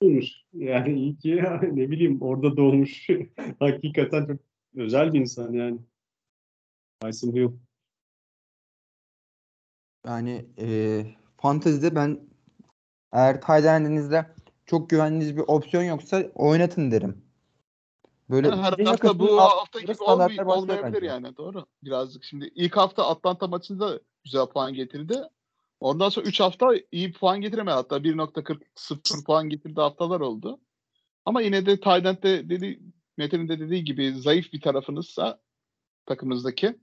olmuş. 0.00 0.26
Yani 0.52 1.00
iyi 1.00 1.16
ki 1.16 1.36
ne 1.72 1.90
bileyim 1.90 2.22
orada 2.22 2.56
doğmuş. 2.56 3.08
Hakikaten 3.58 4.26
çok 4.26 4.40
özel 4.76 5.12
bir 5.12 5.20
insan 5.20 5.52
yani. 5.52 5.78
Tyson 7.02 7.32
Hill. 7.32 7.48
Yani 10.06 10.46
e, 10.58 11.04
fantezide 11.36 11.94
ben 11.94 12.20
eğer 13.12 13.40
tight 13.40 13.64
end'inizde 13.66 14.26
çok 14.66 14.90
güvendiğiniz 14.90 15.36
bir 15.36 15.44
opsiyon 15.46 15.82
yoksa 15.82 16.22
oynatın 16.34 16.90
derim. 16.90 17.24
Böyle 18.30 18.48
Yani 18.48 18.62
her 18.62 18.84
hafta 18.84 19.18
bu 19.18 19.40
hafta 19.40 19.80
gibi 19.80 19.92
olmay- 19.92 20.44
olmayabilir 20.44 20.94
bence. 20.94 21.06
yani 21.06 21.36
doğru. 21.36 21.66
Birazcık 21.84 22.24
şimdi 22.24 22.50
ilk 22.54 22.76
hafta 22.76 23.08
Atlanta 23.08 23.46
maçında 23.46 24.00
güzel 24.24 24.46
puan 24.46 24.74
getirdi. 24.74 25.22
Ondan 25.80 26.08
sonra 26.08 26.26
3 26.26 26.40
hafta 26.40 26.68
iyi 26.92 27.12
puan 27.12 27.40
getiremedi. 27.40 27.74
Hatta 27.74 27.96
1.40 28.04 29.24
puan 29.24 29.48
getirdiği 29.48 29.80
haftalar 29.80 30.20
oldu. 30.20 30.60
Ama 31.24 31.40
yine 31.40 31.66
de 31.66 31.80
Tayland'de 31.80 32.48
dedi 32.48 32.80
Mete'nin 33.16 33.48
de 33.48 33.60
dediği 33.60 33.84
gibi 33.84 34.12
zayıf 34.14 34.52
bir 34.52 34.60
tarafınızsa 34.60 35.40
takımınızdaki 36.06 36.78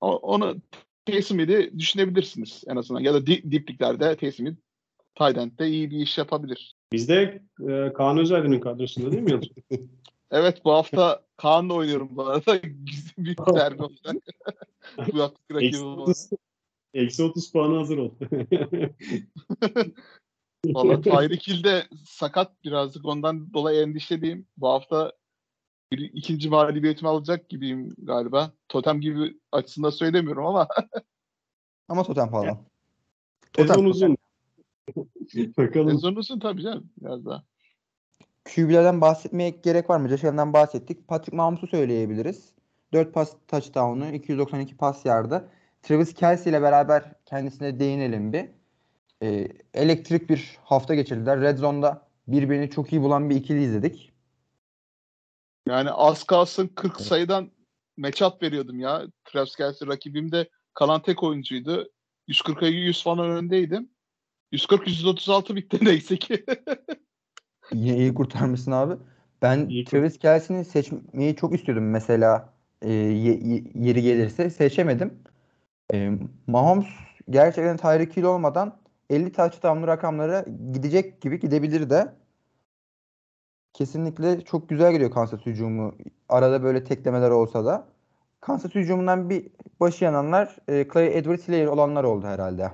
onu 0.00 0.56
Taysom 1.04 1.38
Hill'i 1.38 1.78
düşünebilirsiniz 1.78 2.64
en 2.66 2.76
azından. 2.76 3.00
Ya 3.00 3.14
da 3.14 3.26
di, 3.26 3.50
dipliklerde 3.50 4.16
Taysom 4.16 4.46
Hill 4.46 4.56
Tayland'de 5.14 5.68
iyi 5.68 5.90
bir 5.90 5.98
iş 5.98 6.18
yapabilir. 6.18 6.74
Bizde 6.92 7.42
e, 7.68 7.92
Kaan 7.92 8.18
Özaydın'ın 8.18 8.60
kadrosunda 8.60 9.12
değil 9.12 9.22
mi? 9.22 9.30
Yalçın? 9.30 9.54
Evet 10.30 10.64
bu 10.64 10.72
hafta 10.72 11.22
Kaan'la 11.36 11.74
oynuyorum 11.74 12.08
bu 12.12 12.26
arada. 12.26 12.56
Güzel 12.62 13.14
bir 13.18 13.36
derbi 13.36 13.82
olacak. 13.82 14.16
bu 15.12 15.20
hafta 15.20 15.54
rakibim 15.54 15.96
var. 15.96 16.02
30, 16.02 16.30
eksi 16.94 17.22
30 17.22 17.52
puanı 17.52 17.76
hazır 17.76 17.98
ol. 17.98 18.10
Valla 20.66 21.00
Tyreek 21.00 21.48
Hill 21.48 21.64
de 21.64 21.84
sakat 22.04 22.64
birazcık 22.64 23.04
ondan 23.04 23.52
dolayı 23.52 23.82
endişeliyim. 23.82 24.46
Bu 24.56 24.68
hafta 24.68 25.12
bir 25.92 25.98
ikinci 25.98 26.48
mağlubiyetimi 26.48 27.08
alacak 27.08 27.48
gibiyim 27.48 27.94
galiba. 27.98 28.52
Totem 28.68 29.00
gibi 29.00 29.40
açısından 29.52 29.90
söylemiyorum 29.90 30.46
ama 30.46 30.68
Ama 31.88 32.02
totem 32.02 32.30
falan. 32.30 32.58
Totem, 33.52 33.86
uzun. 33.86 34.16
Bakalım. 35.58 35.90
sezon 35.90 36.14
uzun 36.14 36.38
tabii 36.38 36.62
canım 36.62 36.90
biraz 37.02 37.26
daha. 37.26 37.44
QB'lerden 38.54 39.00
bahsetmeye 39.00 39.50
gerek 39.50 39.90
var 39.90 39.98
mı? 39.98 40.08
Josh 40.08 40.24
Allen'dan 40.24 40.52
bahsettik. 40.52 41.08
Patrick 41.08 41.36
Mahomes'u 41.36 41.66
söyleyebiliriz. 41.66 42.52
4 42.92 43.14
pas 43.14 43.36
touchdown'u, 43.48 44.14
292 44.14 44.76
pas 44.76 45.04
yardı. 45.04 45.48
Travis 45.82 46.14
Kelsey 46.14 46.50
ile 46.50 46.62
beraber 46.62 47.12
kendisine 47.24 47.80
değinelim 47.80 48.32
bir. 48.32 48.48
Ee, 49.22 49.48
elektrik 49.74 50.30
bir 50.30 50.58
hafta 50.62 50.94
geçirdiler. 50.94 51.40
Red 51.40 51.58
Zone'da 51.58 52.08
birbirini 52.28 52.70
çok 52.70 52.92
iyi 52.92 53.02
bulan 53.02 53.30
bir 53.30 53.36
ikili 53.36 53.62
izledik. 53.62 54.12
Yani 55.68 55.90
az 55.90 56.24
kalsın 56.24 56.68
40 56.68 57.00
sayıdan 57.00 57.50
matchup 57.96 58.42
veriyordum 58.42 58.80
ya. 58.80 59.02
Travis 59.24 59.56
Kelsey 59.56 59.88
rakibimde 59.88 60.48
kalan 60.74 61.02
tek 61.02 61.22
oyuncuydu. 61.22 61.90
140'a 62.28 62.68
100 62.68 63.02
falan 63.02 63.30
öndeydim. 63.30 63.90
140-136 64.52 65.54
bitti 65.56 65.78
neyse 65.84 66.16
ki. 66.16 66.44
Yine 67.72 67.96
iyi 67.96 68.14
kurtarmışsın 68.14 68.72
abi. 68.72 68.94
Ben 69.42 69.68
İyi 69.68 69.84
Travis 69.84 70.18
Kelce'ni 70.18 70.64
seçmeyi 70.64 71.36
çok 71.36 71.54
istiyordum 71.54 71.90
mesela 71.90 72.54
e, 72.82 72.92
ye- 72.92 73.40
ye- 73.44 73.64
yeri 73.74 74.02
gelirse 74.02 74.50
seçemedim. 74.50 75.22
E, 75.94 76.10
Mahomes 76.46 76.86
gerçekten 77.30 77.76
Tyreek 77.76 78.16
Hill 78.16 78.22
olmadan 78.22 78.78
50 79.10 79.32
touchdown'lu 79.32 79.86
rakamlara 79.86 80.44
gidecek 80.72 81.20
gibi 81.20 81.40
gidebilir 81.40 81.90
de. 81.90 82.14
Kesinlikle 83.76 84.40
çok 84.44 84.68
güzel 84.68 84.92
gidiyor 84.92 85.10
Kansas 85.10 85.46
hücumu. 85.46 85.94
Arada 86.28 86.62
böyle 86.62 86.84
teklemeler 86.84 87.30
olsa 87.30 87.64
da. 87.64 87.88
Kansas 88.40 88.74
hücumundan 88.74 89.30
bir 89.30 89.48
başı 89.80 90.04
yananlar 90.04 90.56
e, 90.68 90.88
Clay 90.92 91.18
Edwards-Helaire 91.18 91.68
olanlar 91.68 92.04
oldu 92.04 92.26
herhalde. 92.26 92.72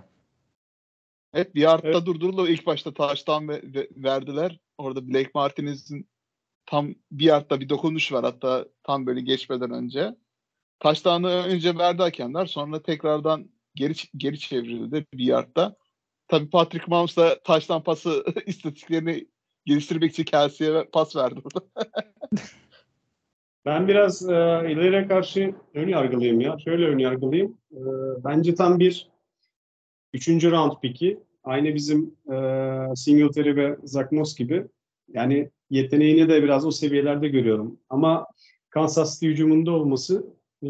Evet 1.35 1.55
bir 1.55 1.71
artta 1.73 1.89
Evet. 1.89 2.07
durdurdu. 2.07 2.49
İlk 2.49 2.67
başta 2.67 2.95
taştan 2.95 3.49
ve, 3.49 3.63
ve- 3.75 3.89
verdiler. 3.97 4.61
Orada 4.79 5.09
Blake 5.09 5.31
Martinez'in 5.35 6.09
tam 6.67 6.95
bir 7.13 7.25
yardta 7.25 7.61
bir 7.61 7.69
dokunuş 7.69 8.13
var 8.13 8.25
hatta 8.25 8.67
tam 8.83 9.07
böyle 9.07 9.21
geçmeden 9.21 9.71
önce. 9.71 10.17
Taştanı 10.81 11.29
önce 11.29 11.79
verdi 11.79 12.03
hakemler. 12.03 12.47
Sonra 12.47 12.83
tekrardan 12.83 13.51
geri 13.75 13.95
geri 14.17 14.39
çevrildi 14.39 15.07
bir 15.15 15.25
yardta. 15.25 15.77
Tabii 16.29 16.51
Patrick 16.51 16.87
Mahomes 16.89 17.17
da 17.17 17.43
taştan 17.43 17.83
pası 17.83 18.25
istatistiklerini 18.47 19.32
geliştirmek 19.65 20.13
için 20.13 20.25
Kelsey'e 20.25 20.85
pas 20.93 21.17
verdi. 21.17 21.41
Ben 23.65 23.89
biraz 23.89 24.23
e, 24.29 24.33
ileriye 24.73 25.09
karşı 25.09 25.55
ön 25.75 25.89
yargılıyım 25.89 26.41
ya. 26.41 26.57
Şöyle 26.65 26.87
ön 26.87 26.99
yargılıyım. 26.99 27.59
E, 27.73 27.81
bence 28.25 28.55
tam 28.55 28.79
bir 28.79 29.09
üçüncü 30.15 30.51
round 30.51 30.73
piki. 30.83 31.19
Aynı 31.45 31.75
bizim 31.75 32.15
e, 32.33 32.37
Singletary 32.97 33.57
ve 33.57 33.77
Zach 33.85 34.13
Moss 34.13 34.37
gibi. 34.37 34.67
Yani 35.09 35.51
yeteneğini 35.71 36.29
de 36.29 36.43
biraz 36.43 36.67
o 36.67 36.71
seviyelerde 36.71 37.29
görüyorum. 37.29 37.79
Ama 37.91 38.27
Kansas 38.71 39.15
City 39.15 39.27
hücumunda 39.27 39.71
olması 39.71 40.27
e, 40.63 40.69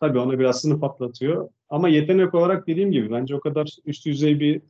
tabii 0.00 0.18
ona 0.18 0.38
biraz 0.38 0.60
sınıf 0.60 0.84
atlatıyor. 0.84 1.48
Ama 1.68 1.88
yetenek 1.88 2.34
olarak 2.34 2.66
dediğim 2.66 2.92
gibi 2.92 3.10
bence 3.10 3.36
o 3.36 3.40
kadar 3.40 3.76
üst 3.84 4.06
düzey 4.06 4.40
bir 4.40 4.62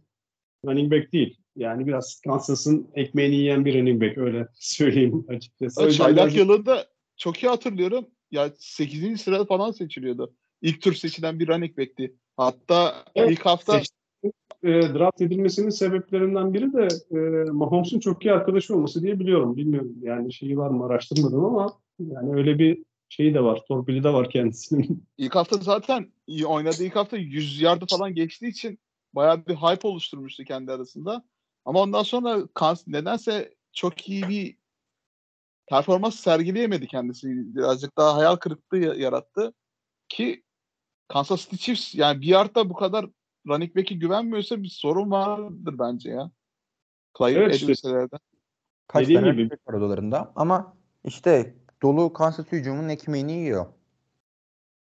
running 0.67 0.93
back 0.93 1.13
değil. 1.13 1.40
Yani 1.57 1.87
biraz 1.87 2.21
Kansas'ın 2.25 2.89
ekmeğini 2.95 3.35
yiyen 3.35 3.65
bir 3.65 3.79
running 3.79 4.03
back 4.03 4.19
öyle 4.19 4.49
söyleyeyim 4.55 5.25
açıkçası. 5.29 5.83
Yüzden 5.83 6.05
Çaylak 6.05 6.37
yılında 6.37 6.87
çok 7.17 7.43
iyi 7.43 7.49
hatırlıyorum. 7.49 8.07
Ya 8.31 8.51
8. 8.59 9.21
sırada 9.21 9.45
falan 9.45 9.71
seçiliyordu. 9.71 10.35
İlk 10.63 10.83
tur 10.83 10.93
seçilen 10.93 11.41
bir 11.41 11.49
running 11.49 11.79
back'ti. 11.79 12.15
Hatta 12.37 13.05
Evet, 13.15 13.31
ilk 13.31 13.47
hafta 13.47 13.83
e, 14.63 14.69
draft 14.69 15.21
edilmesinin 15.21 15.71
sebeplerinden 15.71 16.55
biri 16.55 16.73
de 16.73 16.89
e, 17.11 17.51
Mahomes'un 17.51 18.01
çok 18.01 18.25
iyi 18.25 18.33
arkadaşı 18.33 18.77
olması 18.77 19.03
diye 19.03 19.21
biliyorum. 19.21 19.57
Bilmiyorum 19.57 19.95
yani 20.03 20.33
şeyi 20.33 20.59
var 20.59 20.71
mı 20.71 20.87
araştırmadım 20.87 21.45
ama 21.45 21.73
yani 21.99 22.35
öyle 22.35 22.59
bir 22.59 22.85
şeyi 23.09 23.35
de 23.35 23.43
var. 23.43 23.61
Torpili 23.69 24.05
de 24.05 24.13
var 24.13 24.31
kendisinin. 24.31 25.05
ilk 25.19 25.35
hafta 25.35 25.57
zaten 25.57 26.13
oynadığı 26.47 26.85
ilk 26.85 26.97
hafta 26.97 27.17
100 27.17 27.61
yardı 27.61 27.85
falan 27.91 28.15
geçtiği 28.15 28.49
için 28.49 28.79
bayağı 29.13 29.47
bir 29.47 29.55
hype 29.55 29.89
oluşturmuştu 29.89 30.45
kendi 30.45 30.73
arasında. 30.73 31.25
Ama 31.71 31.81
ondan 31.81 32.03
sonra 32.03 32.47
Kans 32.55 32.87
nedense 32.87 33.55
çok 33.73 34.09
iyi 34.09 34.29
bir 34.29 34.57
performans 35.69 36.15
sergileyemedi 36.21 36.87
kendisi. 36.87 37.29
Birazcık 37.55 37.97
daha 37.99 38.17
hayal 38.17 38.37
kırıklığı 38.37 38.79
ya- 38.79 38.95
yarattı. 38.95 39.55
Ki 40.09 40.43
Kansas 41.09 41.43
City 41.43 41.57
Chiefs 41.57 41.95
yani 41.95 42.21
bir 42.21 42.27
yardta 42.27 42.71
bu 42.71 42.75
kadar 42.75 43.07
running 43.49 43.77
back'e 43.77 43.95
güvenmiyorsa 43.95 44.63
bir 44.63 44.69
sorun 44.69 45.11
vardır 45.11 45.75
bence 45.79 46.11
ya. 46.11 46.31
Clyde 47.19 47.39
Evet, 47.39 47.63
işte. 47.63 48.09
Kaç 48.89 49.03
Dediğim 49.03 49.21
tane 49.21 49.43
gibi. 49.43 49.57
odalarında. 49.67 50.33
Ama 50.37 50.77
işte 51.05 51.55
dolu 51.83 52.13
Kansas 52.13 52.53
hücumunun 52.53 52.89
ekmeğini 52.89 53.33
yiyor. 53.33 53.67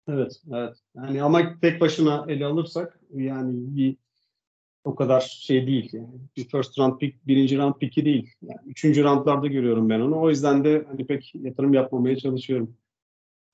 evet, 0.08 0.42
evet. 0.54 0.78
Yani 0.96 1.24
ama 1.24 1.60
tek 1.60 1.82
başına 1.82 2.26
ele 2.28 2.46
alırsak 2.46 3.00
yani 3.14 3.54
bir 3.78 3.98
o 4.88 4.96
kadar 4.96 5.22
şey 5.22 5.68
değil 5.68 5.90
yani. 5.94 6.08
Bir 6.38 6.50
first 6.50 6.80
round 6.80 7.00
pick, 7.00 7.28
birinci 7.28 7.58
round 7.58 7.74
pick'i 7.74 8.06
değil. 8.06 8.34
Yani 8.42 8.60
üçüncü 8.66 9.04
roundlarda 9.04 9.48
görüyorum 9.48 9.90
ben 9.90 10.00
onu. 10.00 10.22
O 10.22 10.30
yüzden 10.30 10.64
de 10.64 10.86
hani 10.88 11.08
pek 11.08 11.36
yatırım 11.36 11.74
yapmamaya 11.74 12.18
çalışıyorum. 12.18 12.74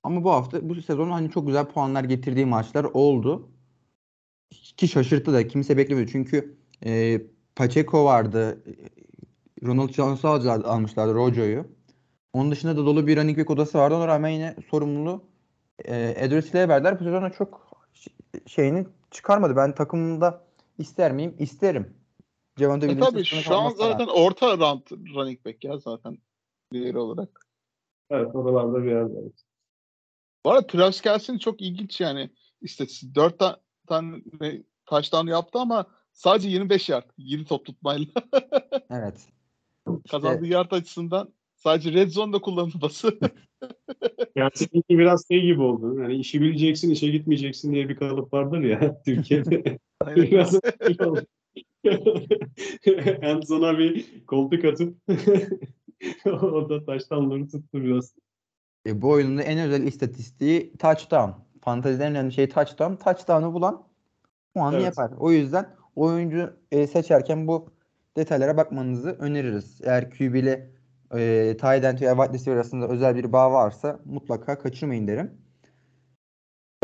Ama 0.02 0.24
bu 0.24 0.30
hafta 0.30 0.68
bu 0.68 0.74
sezon 0.74 1.10
hani 1.10 1.30
çok 1.30 1.46
güzel 1.46 1.66
puanlar 1.66 2.04
getirdiği 2.04 2.46
maçlar 2.46 2.84
oldu. 2.84 3.48
Ki 4.50 4.88
şaşırttı 4.88 5.32
da 5.32 5.48
kimse 5.48 5.76
beklemiyordu. 5.76 6.12
Çünkü 6.12 6.56
e, 6.84 7.22
Pacheco 7.56 8.04
vardı. 8.04 8.62
e, 8.66 8.72
Ronald 9.66 9.90
Jones'u 9.90 10.28
almışlardı 10.28 11.14
Rojo'yu. 11.14 11.66
Onun 12.32 12.50
dışında 12.50 12.76
da 12.76 12.86
dolu 12.86 13.06
bir 13.06 13.16
running 13.16 13.38
back 13.38 13.50
odası 13.50 13.78
vardı. 13.78 13.94
Ona 13.96 14.06
rağmen 14.06 14.28
yine 14.28 14.56
sorumluluğu 14.70 15.24
e, 15.84 16.14
Edwards'e 16.16 16.68
verdiler. 16.68 17.00
Bu 17.00 17.04
sezonda 17.04 17.30
çok 17.30 17.78
ş- 17.92 18.10
şeyini 18.46 18.86
çıkarmadı. 19.10 19.56
Ben 19.56 19.74
takımımda 19.74 20.44
ister 20.78 21.12
miyim? 21.12 21.36
İsterim. 21.38 21.96
Javonte 22.58 22.86
E 22.86 22.88
Williams'ın 22.88 23.14
tabii 23.16 23.24
sınıf 23.26 23.44
şu 23.44 23.56
an 23.56 23.70
zaten 23.70 24.06
orta 24.06 24.58
round 24.58 24.82
running 24.90 25.44
back 25.46 25.64
ya 25.64 25.78
zaten 25.78 26.18
değeri 26.72 26.98
olarak. 26.98 27.46
Evet, 28.10 28.34
oralarda 28.34 28.84
bir 28.84 28.90
yerde. 28.90 29.12
evet. 29.22 29.44
Bu 30.44 30.50
arada 30.50 30.66
Travis 30.66 31.00
Kelce'nin 31.00 31.38
çok 31.38 31.60
ilginç 31.60 32.00
yani 32.00 32.30
istatistik. 32.60 33.14
4 33.14 33.38
ta- 33.38 33.60
tane 33.86 34.22
touchdown 34.86 35.26
yaptı 35.26 35.58
ama 35.58 35.86
sadece 36.12 36.48
25 36.48 36.88
yard. 36.88 37.10
20 37.18 37.44
top 37.44 37.66
tutmayla. 37.66 38.12
Evet. 38.90 39.28
Kazandığı 40.10 40.46
yard 40.46 40.70
açısından 40.70 41.34
sadece 41.56 41.92
red 41.92 42.10
zone'da 42.10 42.38
kullanılması. 42.40 43.18
Yani 44.36 44.50
seninki 44.54 44.98
biraz 44.98 45.28
şey 45.28 45.42
gibi 45.42 45.62
oldu. 45.62 46.00
Yani 46.00 46.14
işi 46.14 46.40
bileceksin, 46.40 46.90
işe 46.90 47.08
gitmeyeceksin 47.08 47.72
diye 47.72 47.88
bir 47.88 47.96
kalıp 47.96 48.32
vardır 48.32 48.60
ya 48.60 49.02
Türkiye'de. 49.04 49.78
Biraz 50.16 50.54
oldu. 51.00 51.26
en 53.22 53.40
sona 53.40 53.78
bir 53.78 54.06
koltuk 54.26 54.64
atıp 54.64 54.96
o 56.26 56.68
da 56.68 56.84
taştanları 56.84 57.48
tuttu 57.48 57.84
biraz. 57.84 58.14
E, 58.86 59.02
bu 59.02 59.10
oyunun 59.10 59.38
en 59.38 59.58
özel 59.58 59.82
istatistiği 59.82 60.72
touchdown. 60.76 61.30
Fanteziden 61.60 62.06
en 62.06 62.10
önemli 62.10 62.32
şey 62.32 62.48
touchdown. 62.48 62.94
Touchdown'u 62.94 63.54
bulan 63.54 63.88
puanı 64.54 64.76
Evet. 64.76 64.84
yapar. 64.84 65.10
O 65.18 65.32
yüzden 65.32 65.66
oyuncu 65.96 66.56
e, 66.72 66.86
seçerken 66.86 67.46
bu 67.46 67.68
detaylara 68.16 68.56
bakmanızı 68.56 69.10
öneririz. 69.10 69.80
Eğer 69.84 70.10
QB 70.10 70.34
ile 70.34 70.73
e, 71.16 71.56
tight 71.60 71.84
end 71.84 72.00
veya 72.00 72.16
wide 72.16 72.32
receiver 72.32 72.56
arasında 72.56 72.88
özel 72.88 73.16
bir 73.16 73.32
bağ 73.32 73.52
varsa 73.52 74.00
mutlaka 74.04 74.58
kaçırmayın 74.58 75.08
derim. 75.08 75.30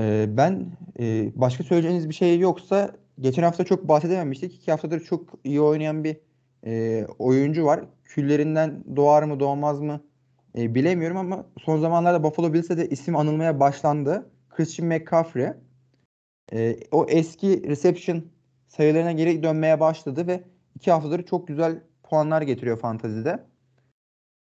E, 0.00 0.26
ben 0.36 0.66
e, 1.00 1.32
başka 1.34 1.64
söyleyeceğiniz 1.64 2.08
bir 2.08 2.14
şey 2.14 2.38
yoksa 2.38 2.92
geçen 3.20 3.42
hafta 3.42 3.64
çok 3.64 3.88
bahsedememiştik. 3.88 4.54
İki 4.54 4.70
haftadır 4.70 5.00
çok 5.00 5.30
iyi 5.44 5.60
oynayan 5.60 6.04
bir 6.04 6.16
e, 6.66 7.06
oyuncu 7.18 7.64
var. 7.64 7.80
Küllerinden 8.04 8.84
doğar 8.96 9.22
mı 9.22 9.40
doğmaz 9.40 9.80
mı 9.80 10.00
e, 10.58 10.74
bilemiyorum 10.74 11.16
ama 11.16 11.46
son 11.58 11.78
zamanlarda 11.78 12.24
Buffalo 12.24 12.52
Bills'e 12.52 12.76
de 12.76 12.88
isim 12.88 13.16
anılmaya 13.16 13.60
başlandı. 13.60 14.30
Christian 14.50 14.88
McCaffrey. 14.88 15.48
E, 16.52 16.76
o 16.92 17.06
eski 17.08 17.68
reception 17.68 18.24
sayılarına 18.68 19.12
geri 19.12 19.42
dönmeye 19.42 19.80
başladı 19.80 20.26
ve 20.26 20.44
iki 20.74 20.90
haftadır 20.90 21.22
çok 21.22 21.48
güzel 21.48 21.80
puanlar 22.02 22.42
getiriyor 22.42 22.78
fantazide. 22.78 23.49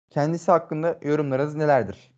Kendisi 0.09 0.51
hakkında 0.51 0.99
yorumlarınız 1.01 1.55
nelerdir? 1.55 2.11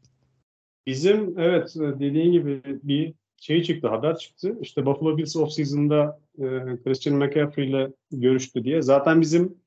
Bizim 0.86 1.40
evet 1.40 1.74
dediğin 1.76 2.32
gibi 2.32 2.62
bir 2.66 3.14
şey 3.38 3.64
çıktı, 3.64 3.88
haber 3.88 4.18
çıktı. 4.18 4.58
İşte 4.62 4.86
Buffalo 4.86 5.18
Bills 5.18 5.36
offseason'da 5.36 6.20
e, 6.38 6.46
Christian 6.84 7.16
McCaffrey 7.16 7.70
ile 7.70 7.94
görüştü 8.12 8.64
diye. 8.64 8.82
Zaten 8.82 9.22
bizim 9.22 9.58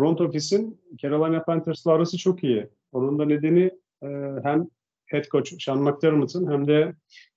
front 0.00 0.20
office'in 0.20 0.80
Carolina 0.96 1.42
Panthers'la 1.42 1.92
arası 1.92 2.18
çok 2.18 2.44
iyi. 2.44 2.68
Onun 2.92 3.18
da 3.18 3.24
nedeni 3.24 3.70
e, 4.02 4.08
hem 4.42 4.68
head 5.06 5.24
coach 5.24 5.64
Sean 5.64 5.82
McDermott'ın 5.82 6.52
hem 6.52 6.66
de 6.66 6.94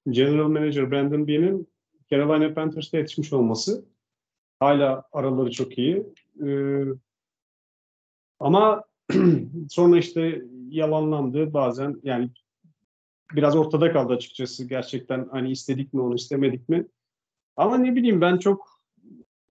general 0.10 0.48
manager 0.48 0.92
Brandon 0.92 1.28
Beane'in 1.28 1.68
Carolina 2.12 2.54
Panthers'ta 2.54 2.98
yetişmiş 2.98 3.34
olması. 3.34 3.86
Hala 4.60 5.04
araları 5.12 5.52
çok 5.52 5.78
iyi. 5.78 6.06
E, 6.46 6.50
ama 8.40 8.84
sonra 9.70 9.98
işte 9.98 10.42
yalanlandı 10.70 11.54
bazen 11.54 12.00
yani 12.04 12.30
biraz 13.32 13.56
ortada 13.56 13.92
kaldı 13.94 14.14
açıkçası 14.14 14.68
gerçekten 14.68 15.28
hani 15.32 15.52
istedik 15.52 15.94
mi 15.94 16.02
onu 16.02 16.16
istemedik 16.16 16.70
mi. 16.70 16.88
Ama 17.58 17.78
ne 17.78 17.96
bileyim 17.96 18.22
ben 18.22 18.38
çok 18.38 18.84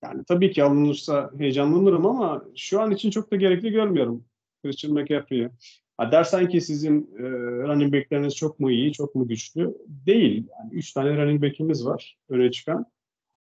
yani 0.02 0.24
tabii 0.24 0.52
ki 0.52 0.64
alınırsa 0.64 1.30
heyecanlanırım 1.38 2.06
ama 2.06 2.44
şu 2.56 2.80
an 2.80 2.90
için 2.90 3.10
çok 3.10 3.32
da 3.32 3.36
gerekli 3.36 3.70
görmüyorum 3.70 4.24
Christian 4.62 4.94
McCaffrey'i. 4.94 5.50
Ha 5.96 6.12
dersen 6.12 6.48
ki 6.48 6.60
sizin 6.60 7.10
e, 7.18 7.22
running 7.68 7.94
back'leriniz 7.94 8.36
çok 8.36 8.60
mu 8.60 8.70
iyi, 8.70 8.92
çok 8.92 9.14
mu 9.14 9.28
güçlü? 9.28 9.74
Değil. 9.86 10.46
Yani 10.58 10.74
üç 10.74 10.92
tane 10.92 11.16
running 11.16 11.42
back'imiz 11.42 11.86
var 11.86 12.18
öne 12.28 12.50
çıkan. 12.50 12.86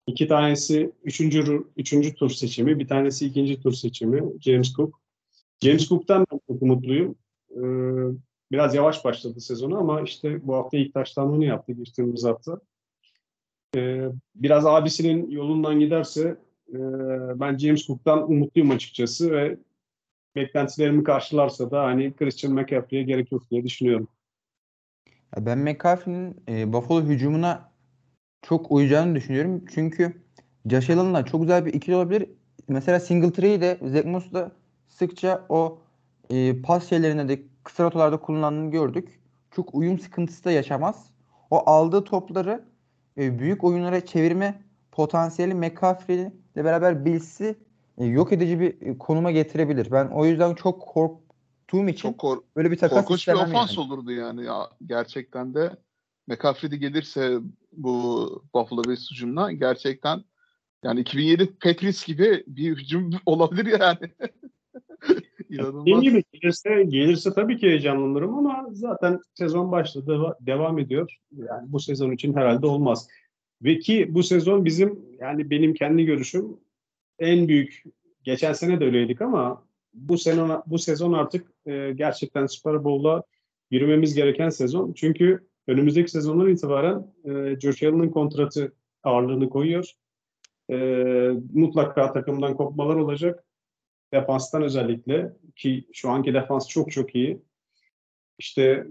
İki 0.06 0.28
tanesi 0.28 0.92
üçüncü, 1.04 1.64
üçüncü 1.76 2.14
tur 2.14 2.30
seçimi, 2.30 2.78
bir 2.78 2.88
tanesi 2.88 3.26
ikinci 3.26 3.60
tur 3.60 3.72
seçimi 3.72 4.22
James 4.40 4.72
Cook. 4.72 5.00
James 5.60 5.88
Cook'tan 5.88 6.26
ben 6.32 6.40
çok 6.48 6.62
umutluyum. 6.62 7.14
Ee, 7.50 7.60
biraz 8.52 8.74
yavaş 8.74 9.04
başladı 9.04 9.40
sezonu 9.40 9.78
ama 9.78 10.00
işte 10.00 10.46
bu 10.46 10.54
hafta 10.54 10.76
ilk 10.76 10.94
taştanlığını 10.94 11.44
yaptı 11.44 11.72
geçtiğimiz 11.72 12.24
hafta. 12.24 12.60
Ee, 13.76 14.08
biraz 14.34 14.66
abisinin 14.66 15.30
yolundan 15.30 15.80
giderse 15.80 16.36
e, 16.68 16.78
ben 17.40 17.58
James 17.58 17.86
Cook'tan 17.86 18.30
umutluyum 18.30 18.70
açıkçası 18.70 19.30
ve 19.30 19.58
beklentilerimi 20.36 21.04
karşılarsa 21.04 21.70
da 21.70 21.84
hani 21.84 22.16
Christian 22.16 22.54
McCaffrey'e 22.54 23.02
gerek 23.02 23.32
yok 23.32 23.50
diye 23.50 23.64
düşünüyorum. 23.64 24.08
Ben 25.38 25.58
McCaffrey'nin 25.58 26.36
e, 26.48 26.72
Buffalo 26.72 27.02
hücumuna 27.02 27.72
çok 28.42 28.72
uyacağını 28.72 29.14
düşünüyorum. 29.14 29.64
Çünkü 29.74 30.22
Josh 30.70 30.90
Allen'la 30.90 31.24
çok 31.24 31.40
güzel 31.40 31.66
bir 31.66 31.74
ikili 31.74 31.96
olabilir. 31.96 32.28
Mesela 32.68 33.00
Singletary'i 33.00 33.60
de 33.60 33.78
Zach 33.82 34.04
Moss 34.04 34.32
da 34.32 34.52
sıkça 34.98 35.46
o 35.48 35.78
e, 36.30 36.62
pas 36.62 36.88
şeylerine 36.88 37.28
de 37.28 37.42
kısa 37.64 37.84
rotalarda 37.84 38.16
kullandığını 38.16 38.70
gördük. 38.70 39.20
Çok 39.50 39.74
uyum 39.74 39.98
sıkıntısı 39.98 40.44
da 40.44 40.50
yaşamaz. 40.50 41.10
O 41.50 41.70
aldığı 41.70 42.04
topları 42.04 42.64
e, 43.18 43.38
büyük 43.38 43.64
oyunlara 43.64 44.06
çevirme 44.06 44.62
potansiyeli 44.92 45.54
McCaffrey 45.54 46.16
ile 46.16 46.64
beraber 46.64 47.04
Bills'i 47.04 47.56
e, 47.98 48.04
yok 48.04 48.32
edici 48.32 48.60
bir 48.60 48.82
e, 48.82 48.98
konuma 48.98 49.30
getirebilir. 49.30 49.90
Ben 49.92 50.06
o 50.06 50.24
yüzden 50.24 50.54
çok 50.54 50.82
korktuğum 50.82 51.88
için 51.88 52.08
Çok 52.08 52.18
kor- 52.18 52.42
böyle 52.56 52.70
bir 52.70 52.78
takas 52.78 52.98
korkunç 52.98 53.28
bir 53.28 53.32
ofans 53.32 53.76
yani. 53.76 53.80
olurdu 53.80 54.12
yani. 54.12 54.44
Ya, 54.44 54.70
gerçekten 54.86 55.54
de 55.54 55.76
McCaffrey 56.26 56.70
gelirse 56.70 57.38
bu 57.72 58.42
Buffalo 58.54 58.84
Bills 58.84 59.10
hücumuna 59.10 59.52
gerçekten 59.52 60.24
yani 60.84 61.00
2007 61.00 61.46
Patriots 61.58 62.06
gibi 62.06 62.44
bir 62.46 62.76
hücum 62.76 63.10
olabilir 63.26 63.80
yani. 63.80 64.12
İnanılmaz. 65.50 65.86
Dediğim 65.86 66.00
gibi 66.00 66.24
gelirse, 66.32 66.84
gelirse 66.88 67.32
tabii 67.32 67.58
ki 67.58 67.66
heyecanlanırım 67.66 68.34
ama 68.34 68.66
zaten 68.72 69.20
sezon 69.34 69.72
başladı, 69.72 70.10
deva- 70.12 70.46
devam 70.46 70.78
ediyor. 70.78 71.16
Yani 71.36 71.72
bu 71.72 71.80
sezon 71.80 72.10
için 72.10 72.34
herhalde 72.34 72.66
olmaz. 72.66 73.08
Ve 73.62 73.78
ki 73.78 74.06
bu 74.14 74.22
sezon 74.22 74.64
bizim 74.64 74.98
yani 75.20 75.50
benim 75.50 75.74
kendi 75.74 76.04
görüşüm 76.04 76.56
en 77.18 77.48
büyük 77.48 77.84
geçen 78.24 78.52
sene 78.52 78.80
de 78.80 78.84
öyleydik 78.84 79.22
ama 79.22 79.66
bu 79.94 80.18
sene 80.18 80.58
bu 80.66 80.78
sezon 80.78 81.12
artık 81.12 81.52
e, 81.66 81.92
gerçekten 81.92 82.46
Super 82.46 82.84
Bowl'a 82.84 83.22
yürümemiz 83.70 84.14
gereken 84.14 84.48
sezon. 84.48 84.92
Çünkü 84.92 85.46
önümüzdeki 85.66 86.10
sezondan 86.10 86.50
itibaren 86.50 87.06
e, 87.24 87.60
Josh 87.60 87.82
Allen'ın 87.82 88.08
kontratı 88.08 88.72
ağırlığını 89.02 89.48
koyuyor. 89.48 89.92
E, 90.70 90.76
mutlaka 91.52 92.12
takımdan 92.12 92.56
kopmalar 92.56 92.96
olacak. 92.96 93.45
Defanstan 94.12 94.62
özellikle 94.62 95.32
ki 95.56 95.88
şu 95.92 96.10
anki 96.10 96.34
defans 96.34 96.68
çok 96.68 96.92
çok 96.92 97.14
iyi. 97.14 97.42
İşte 98.38 98.86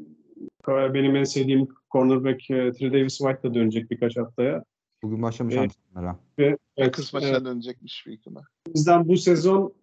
e, 0.70 0.93
benim 0.93 1.16
en 1.16 1.24
sevdiğim 1.24 1.68
cornerback 1.91 2.51
e, 2.51 2.72
Trey 2.72 2.93
Davis 2.93 3.18
White 3.18 3.43
da 3.43 3.53
dönecek 3.53 3.91
birkaç 3.91 4.18
haftaya. 4.18 4.63
Bugün 5.03 5.22
başlamış 5.22 5.55
Evet. 5.55 5.72
antrenmanlara. 5.72 6.20
Ve 6.39 6.57
evet, 6.78 6.91
Kız 6.91 7.11
evet, 7.13 7.13
maçına 7.13 7.45
dönecekmiş 7.45 8.05
büyük 8.05 8.20
ihtimal. 8.20 8.41
bizden 8.74 9.07
bu 9.07 9.18
sezon 9.18 9.74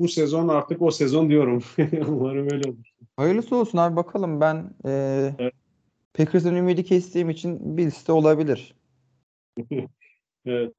bu 0.00 0.08
sezon 0.08 0.48
artık 0.48 0.82
o 0.82 0.90
sezon 0.90 1.30
diyorum. 1.30 1.62
Umarım 2.08 2.50
öyle 2.52 2.70
olur. 2.70 2.90
Hayırlısı 3.16 3.56
olsun 3.56 3.78
abi 3.78 3.96
bakalım 3.96 4.40
ben 4.40 4.70
e, 4.86 4.90
Evet. 5.38 5.54
Packers'ın 6.14 6.54
ümidi 6.54 6.84
kestiğim 6.84 7.30
için 7.30 7.76
bir 7.76 7.86
liste 7.86 8.12
olabilir. 8.12 8.74
Evet. 10.46 10.74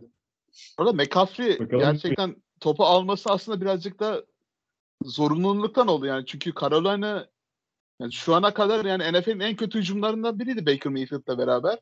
Orada 0.80 0.94
McCaffrey 0.94 1.60
Bakalım. 1.60 1.80
gerçekten 1.80 2.36
topu 2.62 2.86
alması 2.86 3.30
aslında 3.30 3.62
birazcık 3.62 4.00
da 4.00 4.26
zorunluluktan 5.06 5.88
oldu 5.88 6.06
yani. 6.06 6.26
Çünkü 6.26 6.54
Carolina 6.62 7.28
yani 8.00 8.12
şu 8.12 8.36
ana 8.36 8.54
kadar 8.54 8.86
yani 8.86 9.20
NFL'in 9.20 9.40
en 9.40 9.56
kötü 9.56 9.80
hücumlarından 9.80 10.40
biriydi 10.40 10.66
Baker 10.66 10.92
Mayfield'la 10.92 11.38
beraber. 11.38 11.80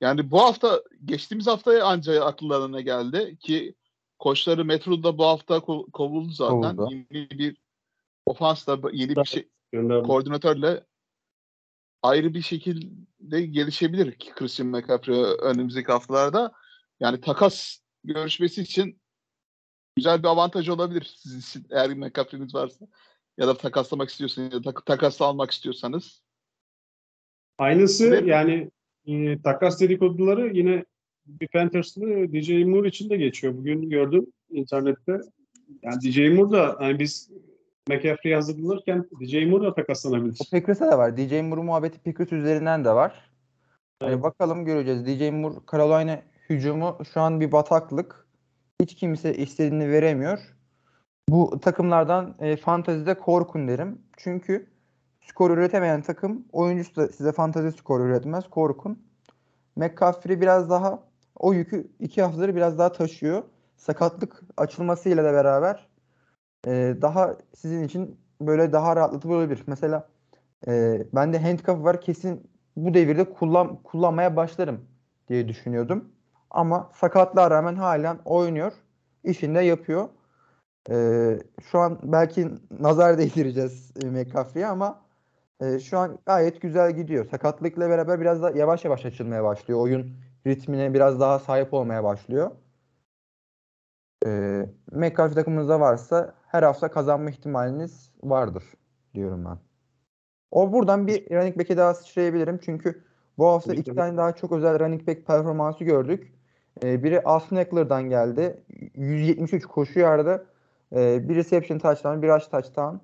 Yani 0.00 0.30
bu 0.30 0.40
hafta 0.40 0.82
geçtiğimiz 1.04 1.46
haftaya 1.46 1.84
ancak 1.84 2.22
akıllarına 2.22 2.80
geldi 2.80 3.36
ki 3.40 3.74
koçları 4.18 4.64
Metro 4.64 5.02
da 5.02 5.18
bu 5.18 5.24
hafta 5.24 5.56
ko- 5.56 5.90
kovuldu 5.90 6.32
zaten. 6.32 6.76
Kovuldu. 6.76 6.94
Yeni 6.94 7.30
bir 7.30 7.56
ofansla 8.26 8.78
yeni 8.92 9.16
bir 9.16 9.24
şey 9.24 9.48
Gönder. 9.72 10.02
koordinatörle 10.02 10.84
ayrı 12.02 12.34
bir 12.34 12.42
şekilde 12.42 13.46
gelişebilir 13.46 14.12
ki 14.12 14.30
Christian 14.34 14.68
McCaffrey 14.68 15.22
önümüzdeki 15.22 15.92
haftalarda. 15.92 16.52
Yani 17.00 17.20
takas 17.20 17.78
görüşmesi 18.04 18.62
için 18.62 19.00
güzel 19.98 20.22
bir 20.22 20.28
avantaj 20.28 20.68
olabilir 20.68 21.14
sizin 21.16 21.38
için 21.38 21.66
eğer 21.70 21.90
McCaffrey'niz 21.90 22.54
varsa. 22.54 22.86
Ya 23.38 23.48
da 23.48 23.56
takaslamak 23.56 24.08
istiyorsanız 24.08 24.52
ya 24.52 24.64
da 24.64 24.72
takasla 24.72 25.26
almak 25.26 25.50
istiyorsanız. 25.50 26.22
Aynısı 27.58 28.10
Ve- 28.10 28.30
yani 28.30 28.70
e, 29.06 29.42
takas 29.42 29.80
dedikoduları 29.80 30.56
yine 30.56 30.84
bir 31.26 31.48
Panthers'lı 31.48 32.32
DJ 32.32 32.50
Moore 32.50 32.88
için 32.88 33.10
de 33.10 33.16
geçiyor. 33.16 33.54
Bugün 33.56 33.90
gördüm 33.90 34.26
internette. 34.50 35.20
Yani 35.82 36.00
DJ 36.02 36.18
Moore 36.18 36.50
da 36.50 36.76
hani 36.78 36.98
biz 36.98 37.30
McCaffrey'i 37.88 38.34
hazırlanırken 38.34 39.08
DJ 39.20 39.34
Moore 39.46 39.64
da 39.64 39.74
takaslanabilir. 39.74 40.38
O 40.40 40.50
Packers'a 40.50 40.86
da 40.86 40.98
var. 40.98 41.16
DJ 41.16 41.32
Moore 41.32 41.62
muhabbeti 41.62 41.98
Packers 41.98 42.32
üzerinden 42.32 42.84
de 42.84 42.90
var. 42.90 43.30
Hani 44.00 44.22
bakalım 44.22 44.64
göreceğiz. 44.64 45.06
DJ 45.06 45.30
Moore 45.30 45.54
Carolina 45.72 46.22
hücumu 46.50 46.98
şu 47.14 47.20
an 47.20 47.40
bir 47.40 47.52
bataklık. 47.52 48.27
Hiç 48.82 48.94
kimse 48.94 49.34
istediğini 49.34 49.90
veremiyor. 49.90 50.56
Bu 51.28 51.60
takımlardan 51.60 52.36
e, 52.40 52.56
fantezide 52.56 53.14
korkun 53.14 53.68
derim. 53.68 54.02
Çünkü 54.16 54.66
skor 55.20 55.50
üretemeyen 55.50 56.02
takım 56.02 56.44
oyuncusu 56.52 56.96
da 56.96 57.08
size 57.08 57.32
fantezi 57.32 57.72
skor 57.72 58.00
üretmez. 58.00 58.50
Korkun. 58.50 59.02
McCaffrey 59.76 60.40
biraz 60.40 60.70
daha 60.70 61.02
o 61.36 61.52
yükü 61.52 61.90
iki 62.00 62.22
haftadır 62.22 62.56
biraz 62.56 62.78
daha 62.78 62.92
taşıyor. 62.92 63.42
Sakatlık 63.76 64.42
açılmasıyla 64.56 65.24
da 65.24 65.32
beraber 65.32 65.88
e, 66.66 66.96
daha 67.02 67.36
sizin 67.54 67.82
için 67.82 68.20
böyle 68.40 68.72
daha 68.72 68.96
rahatlatıcı 68.96 69.34
olabilir. 69.34 69.62
Mesela 69.66 70.08
e, 70.68 71.02
bende 71.14 71.38
handcuff 71.38 71.84
var 71.84 72.00
kesin 72.00 72.50
bu 72.76 72.94
devirde 72.94 73.24
kullan 73.24 73.82
kullanmaya 73.82 74.36
başlarım 74.36 74.80
diye 75.28 75.48
düşünüyordum. 75.48 76.12
Ama 76.50 76.90
sakatlığa 76.94 77.50
rağmen 77.50 77.74
halen 77.74 78.18
oynuyor. 78.24 78.72
İşini 79.24 79.54
de 79.54 79.60
yapıyor. 79.60 80.08
Ee, 80.90 81.38
şu 81.62 81.78
an 81.78 81.98
belki 82.02 82.48
nazar 82.80 83.18
değdireceğiz 83.18 83.92
e, 84.02 84.06
McCaffrey'e 84.06 84.66
ama 84.66 85.00
e, 85.60 85.78
şu 85.78 85.98
an 85.98 86.18
gayet 86.26 86.60
güzel 86.62 86.92
gidiyor. 86.92 87.26
Sakatlıkla 87.30 87.90
beraber 87.90 88.20
biraz 88.20 88.42
da 88.42 88.50
yavaş 88.50 88.84
yavaş 88.84 89.06
açılmaya 89.06 89.44
başlıyor. 89.44 89.80
Oyun 89.80 90.10
ritmine 90.46 90.94
biraz 90.94 91.20
daha 91.20 91.38
sahip 91.38 91.74
olmaya 91.74 92.04
başlıyor. 92.04 92.50
Ee, 94.26 94.66
McCaffrey 94.92 95.34
takımınızda 95.34 95.80
varsa 95.80 96.34
her 96.46 96.62
hafta 96.62 96.90
kazanma 96.90 97.30
ihtimaliniz 97.30 98.12
vardır 98.22 98.64
diyorum 99.14 99.44
ben. 99.44 99.58
O 100.50 100.72
buradan 100.72 101.06
bir 101.06 101.30
running 101.30 101.58
back'e 101.58 101.76
daha 101.76 101.94
sıçrayabilirim. 101.94 102.58
Çünkü 102.62 103.04
bu 103.38 103.46
hafta 103.46 103.74
iki 103.74 103.94
tane 103.94 104.16
daha 104.16 104.34
çok 104.34 104.52
özel 104.52 104.78
running 104.80 105.08
back 105.08 105.26
performansı 105.26 105.84
gördük. 105.84 106.37
Ee, 106.82 107.04
biri 107.04 107.22
Austin 107.22 107.56
Eckler'dan 107.56 108.10
geldi. 108.10 108.62
173 108.94 109.66
koşu 109.66 109.98
yardı. 110.00 110.46
Ee, 110.92 111.28
bir 111.28 111.36
reception 111.36 111.78
touchdown, 111.78 112.22
bir 112.22 112.28
rush 112.28 112.46
touchdown. 112.46 112.96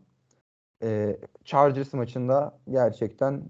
Ee, 0.83 1.17
Chargers 1.45 1.93
maçında 1.93 2.59
gerçekten 2.71 3.43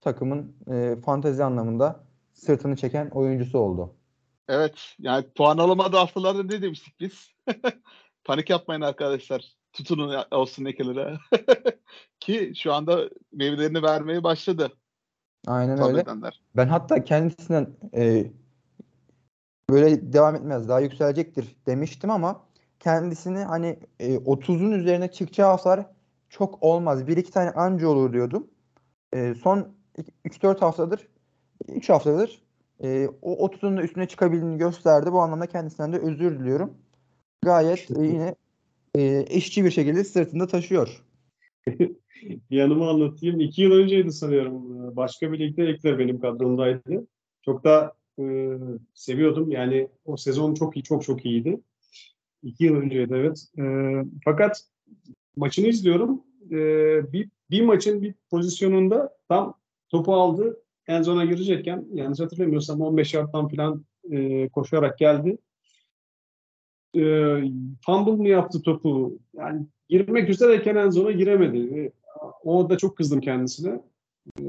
takımın 0.00 0.56
e, 0.72 0.96
fantezi 1.04 1.44
anlamında 1.44 2.04
sırtını 2.32 2.76
çeken 2.76 3.10
oyuncusu 3.10 3.58
oldu. 3.58 3.94
Evet 4.48 4.94
yani 4.98 5.26
puan 5.34 5.58
alamadığı 5.58 5.96
haftalarda 5.96 6.42
ne 6.42 6.62
demiştik 6.62 7.00
biz? 7.00 7.30
Panik 8.24 8.50
yapmayın 8.50 8.80
arkadaşlar. 8.80 9.44
Tutunun 9.72 10.24
olsun 10.30 10.64
Eckler'a. 10.64 11.18
ki 12.20 12.52
şu 12.56 12.72
anda 12.72 13.10
meyvelerini 13.32 13.82
vermeye 13.82 14.24
başladı. 14.24 14.72
Aynen 15.46 15.72
öyle. 15.72 15.82
Sabredenler. 15.82 16.40
Ben 16.56 16.68
hatta 16.68 17.04
kendisinden 17.04 17.76
e, 17.96 18.26
böyle 19.70 20.12
devam 20.12 20.36
etmez 20.36 20.68
daha 20.68 20.80
yükselecektir 20.80 21.56
demiştim 21.66 22.10
ama 22.10 22.42
kendisini 22.80 23.38
hani 23.38 23.78
e, 24.00 24.14
30'un 24.14 24.72
üzerine 24.72 25.10
çıkacağı 25.10 25.48
haftalar 25.48 25.86
çok 26.28 26.62
olmaz. 26.62 27.06
Bir 27.06 27.16
iki 27.16 27.30
tane 27.30 27.50
anca 27.50 27.88
olur 27.88 28.12
diyordum. 28.12 28.46
E, 29.14 29.34
son 29.34 29.68
3-4 30.24 30.60
haftadır 30.60 31.08
3 31.68 31.88
haftadır 31.88 32.42
e, 32.82 33.08
o 33.22 33.46
30'un 33.46 33.76
da 33.76 33.82
üstüne 33.82 34.08
çıkabildiğini 34.08 34.58
gösterdi. 34.58 35.12
Bu 35.12 35.20
anlamda 35.20 35.46
kendisinden 35.46 35.92
de 35.92 35.98
özür 35.98 36.38
diliyorum. 36.38 36.74
Gayet 37.42 37.90
e, 37.90 38.02
yine 38.02 38.34
e, 38.94 39.24
işçi 39.24 39.64
bir 39.64 39.70
şekilde 39.70 40.04
sırtında 40.04 40.46
taşıyor. 40.46 41.04
Yanımı 42.50 42.88
anlatayım. 42.88 43.40
İki 43.40 43.62
yıl 43.62 43.72
önceydi 43.72 44.12
sanıyorum. 44.12 44.96
Başka 44.96 45.32
bir 45.32 45.38
ligde 45.38 45.64
Ekler 45.64 45.98
benim 45.98 46.20
kadromdaydı. 46.20 47.06
Çok 47.42 47.64
da 47.64 47.94
e, 48.18 48.58
seviyordum. 48.94 49.50
Yani 49.50 49.88
o 50.04 50.16
sezon 50.16 50.54
çok 50.54 50.76
iyi, 50.76 50.82
çok 50.82 51.04
çok 51.04 51.24
iyiydi. 51.24 51.60
İki 52.42 52.64
yıl 52.64 52.76
önceydi 52.76 53.14
evet. 53.14 53.46
E, 53.58 53.62
fakat 54.24 54.64
maçını 55.36 55.66
izliyorum. 55.66 56.22
E, 56.50 56.56
bir, 57.12 57.30
bir 57.50 57.62
maçın 57.62 58.02
bir 58.02 58.14
pozisyonunda 58.30 59.16
tam 59.28 59.54
topu 59.88 60.14
aldı. 60.14 60.60
En 60.86 61.02
zona 61.02 61.24
girecekken 61.24 61.84
yanlış 61.92 62.20
hatırlamıyorsam 62.20 62.80
15 62.80 63.14
yardtan 63.14 63.48
falan 63.48 63.84
e, 64.10 64.48
koşarak 64.48 64.98
geldi. 64.98 65.38
E, 66.96 67.00
fumble 67.86 68.12
mı 68.12 68.28
yaptı 68.28 68.62
topu? 68.62 69.18
Yani 69.34 69.66
girmek 69.88 70.28
üzereyken 70.28 70.76
en 70.76 70.90
zona 70.90 71.10
giremedi. 71.10 71.80
E, 71.80 71.92
o 72.44 72.70
da 72.70 72.78
çok 72.78 72.96
kızdım 72.96 73.20
kendisine. 73.20 73.80
E, 74.40 74.44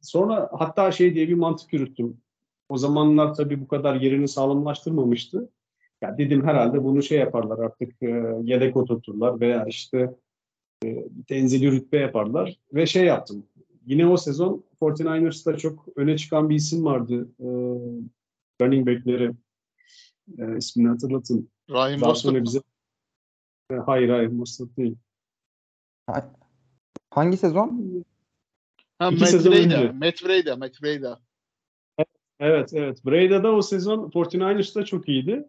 sonra 0.00 0.50
hatta 0.52 0.92
şey 0.92 1.14
diye 1.14 1.28
bir 1.28 1.34
mantık 1.34 1.72
yürüttüm. 1.72 2.20
O 2.68 2.78
zamanlar 2.78 3.34
tabii 3.34 3.60
bu 3.60 3.68
kadar 3.68 3.94
yerini 3.94 4.28
sağlamlaştırmamıştı. 4.28 5.50
Ya 6.02 6.18
dedim 6.18 6.44
herhalde 6.46 6.84
bunu 6.84 7.02
şey 7.02 7.18
yaparlar 7.18 7.58
artık 7.58 8.02
e, 8.02 8.06
yedek 8.42 8.76
oturturlar 8.76 9.40
veya 9.40 9.64
işte 9.66 10.14
e, 10.84 11.04
tenzili 11.28 11.70
rütbe 11.72 11.98
yaparlar 11.98 12.58
ve 12.74 12.86
şey 12.86 13.04
yaptım. 13.04 13.46
Yine 13.86 14.06
o 14.06 14.16
sezon 14.16 14.64
49ers'ta 14.80 15.56
çok 15.56 15.86
öne 15.96 16.16
çıkan 16.16 16.48
bir 16.50 16.54
isim 16.54 16.84
vardı. 16.84 17.28
E, 17.40 17.46
running 18.62 18.88
back'leri 18.88 19.32
e, 20.38 20.56
ismini 20.56 20.88
hatırlatın. 20.88 21.48
Ryan 21.70 22.00
Daha 22.00 22.14
sonra 22.14 22.44
bize 22.44 22.58
E, 23.70 23.74
hayır 23.74 24.08
hayır 24.08 24.28
Mustard 24.28 24.76
değil. 24.76 24.96
Ha- 26.06 26.32
Hangi 27.10 27.36
sezon? 27.36 28.04
Ha, 28.98 29.08
İki 29.08 29.20
Matt 29.20 29.30
sezon 29.30 29.52
Breda. 29.52 29.64
önce. 29.64 29.92
Matt 29.92 30.24
Breda. 30.24 30.56
Matt 30.56 30.82
Breda. 30.82 31.20
Evet 32.40 32.70
evet. 32.74 33.06
Brada'da 33.06 33.52
o 33.52 33.62
sezon 33.62 34.10
49ers'ta 34.10 34.84
çok 34.84 35.08
iyiydi. 35.08 35.44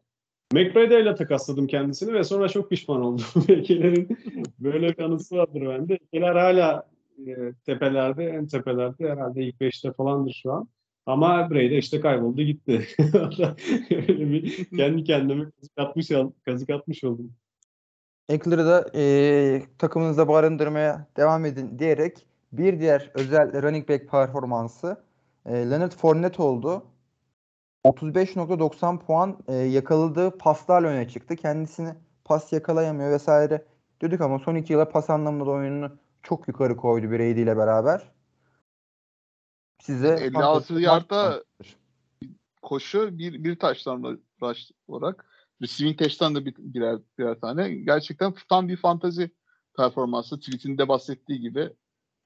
McBride 0.54 1.02
ile 1.02 1.16
takasladım 1.16 1.68
kendisini 1.68 2.14
ve 2.14 2.24
sonra 2.24 2.50
çok 2.50 2.70
pişman 2.70 3.02
oldum. 3.02 3.26
Ekeler'in 3.48 4.18
böyle 4.60 4.98
bir 4.98 5.04
anısı 5.04 5.36
vardır 5.36 5.62
bende. 5.62 5.94
Ekeler 5.94 6.36
hala 6.36 6.90
e, 7.28 7.54
tepelerde, 7.66 8.26
en 8.26 8.48
tepelerde 8.48 9.10
herhalde 9.10 9.44
ilk 9.44 9.62
beşte 9.62 9.94
falandır 9.94 10.40
şu 10.44 10.52
an. 10.52 10.68
Ama 11.06 11.50
Brady 11.50 11.78
işte 11.78 12.02
kayboldu 12.02 12.42
gitti. 12.42 12.88
Bir 13.90 14.66
kendi 14.78 15.04
kendime 15.04 15.52
kazık 15.52 15.78
atmış, 15.78 16.10
kazık 16.46 16.70
atmış 16.70 17.04
oldum. 17.04 17.32
Eckler'ı 18.30 18.66
da 18.66 18.86
eee 18.94 19.64
takımınızda 19.78 20.28
barındırmaya 20.28 21.08
devam 21.18 21.46
edin 21.46 21.80
diyerek 21.80 22.26
bir 22.52 22.80
diğer 22.80 23.12
özel 23.14 23.62
running 23.62 23.90
back 23.90 24.12
performansı 24.12 24.98
eee 25.46 25.70
Leonard 25.70 25.92
Fournette 25.92 26.42
oldu. 26.44 26.86
35.90 27.86 29.00
puan 29.00 29.38
eee, 29.48 29.56
yakaladığı 29.56 30.38
paslarla 30.38 30.88
öne 30.88 31.08
çıktı. 31.08 31.36
Kendisini 31.36 31.94
pas 32.26 32.54
yakalayamıyor 32.54 33.12
vesaire 33.12 33.66
dedik 34.02 34.22
ama 34.22 34.40
son 34.40 34.56
iki 34.56 34.74
yıla 34.74 34.90
pas 34.90 35.10
anlamında 35.10 35.46
da 35.46 35.50
oyununu 35.50 35.98
çok 36.24 36.48
yukarı 36.48 36.78
koydu 36.78 37.12
Brady 37.12 37.42
ile 37.42 37.58
beraber. 37.58 38.12
Size 39.82 40.08
56 40.08 40.34
fantasy 40.34 40.74
yardta 40.80 41.44
maç- 41.60 41.76
koşu 42.62 43.18
bir, 43.18 43.44
bir 43.44 43.60
taştan 43.60 44.22
olarak. 44.88 45.26
Receiving 45.62 46.00
taştan 46.00 46.36
da 46.36 46.46
bir, 46.46 46.56
birer, 46.58 47.00
birer 47.18 47.40
tane. 47.40 47.70
Gerçekten 47.76 48.34
tam 48.50 48.68
bir 48.68 48.78
fantazi 48.78 49.32
performansı. 49.78 50.40
Tweetinde 50.40 50.88
bahsettiği 50.88 51.40
gibi. 51.40 51.70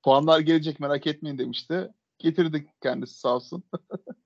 Puanlar 0.04 0.40
gelecek 0.40 0.80
merak 0.80 1.08
etmeyin 1.08 1.38
demişti. 1.38 1.90
Getirdik 2.24 2.82
kendisi 2.82 3.20
sağ 3.20 3.36
olsun. 3.36 3.64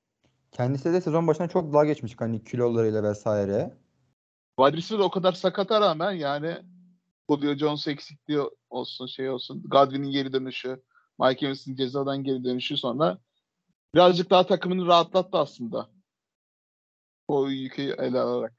Kendisi 0.52 0.94
de 0.94 1.02
sezon 1.02 1.28
başına 1.28 1.48
çok 1.48 1.74
dalga 1.74 1.86
geçmiş 1.86 2.16
hani 2.18 2.44
kilolarıyla 2.44 3.04
vesaire. 3.04 3.78
Wide 4.60 4.78
receiver 4.78 5.04
o 5.04 5.10
kadar 5.10 5.34
sakata 5.34 5.82
rağmen 5.82 6.12
yani 6.12 6.58
Julio 7.30 7.56
Jones 7.56 7.88
eksikliği 7.88 8.42
olsun 8.70 9.06
şey 9.06 9.30
olsun. 9.30 9.64
Godwin'in 9.66 10.12
geri 10.12 10.34
dönüşü. 10.34 10.84
Mike 11.20 11.46
Evans'ın 11.46 11.76
cezadan 11.76 12.24
geri 12.24 12.44
dönüşü 12.44 12.78
sonra 12.78 13.18
birazcık 13.96 14.30
daha 14.30 14.46
takımını 14.46 14.88
rahatlattı 14.88 15.38
aslında. 15.38 15.90
O 17.28 17.48
yükü 17.50 17.82
ele 17.82 18.20
alarak 18.20 18.54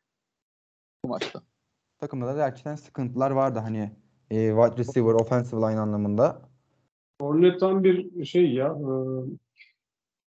bu 1.05 1.09
maçta. 1.09 1.43
Takımda 1.99 2.27
da 2.27 2.49
gerçekten 2.49 2.77
sıkıntılar 2.77 3.31
vardı 3.31 3.59
hani 3.59 3.97
e, 4.31 4.35
wide 4.35 4.77
receiver, 4.77 5.15
offensive 5.15 5.61
line 5.61 5.81
anlamında. 5.81 6.48
Fournette 7.21 7.59
tam 7.59 7.85
bir 7.85 8.25
şey 8.25 8.53
ya 8.53 8.67
e, 8.67 8.89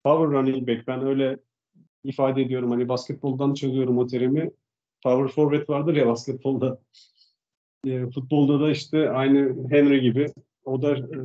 power 0.03 0.39
running 0.39 0.67
back. 0.67 0.87
Ben 0.87 1.07
öyle 1.07 1.37
ifade 2.03 2.41
ediyorum. 2.41 2.71
Hani 2.71 2.89
basketboldan 2.89 3.53
çalıyorum 3.53 3.97
o 3.97 4.07
terimi. 4.07 4.51
Power 5.03 5.27
forward 5.35 5.69
vardır 5.69 5.95
ya 5.95 6.07
basketbolda. 6.07 6.79
E, 7.85 8.09
futbolda 8.09 8.59
da 8.65 8.71
işte 8.71 9.09
aynı 9.09 9.69
Henry 9.69 10.01
gibi. 10.01 10.33
O 10.65 10.81
da 10.81 10.97
e, 10.97 11.17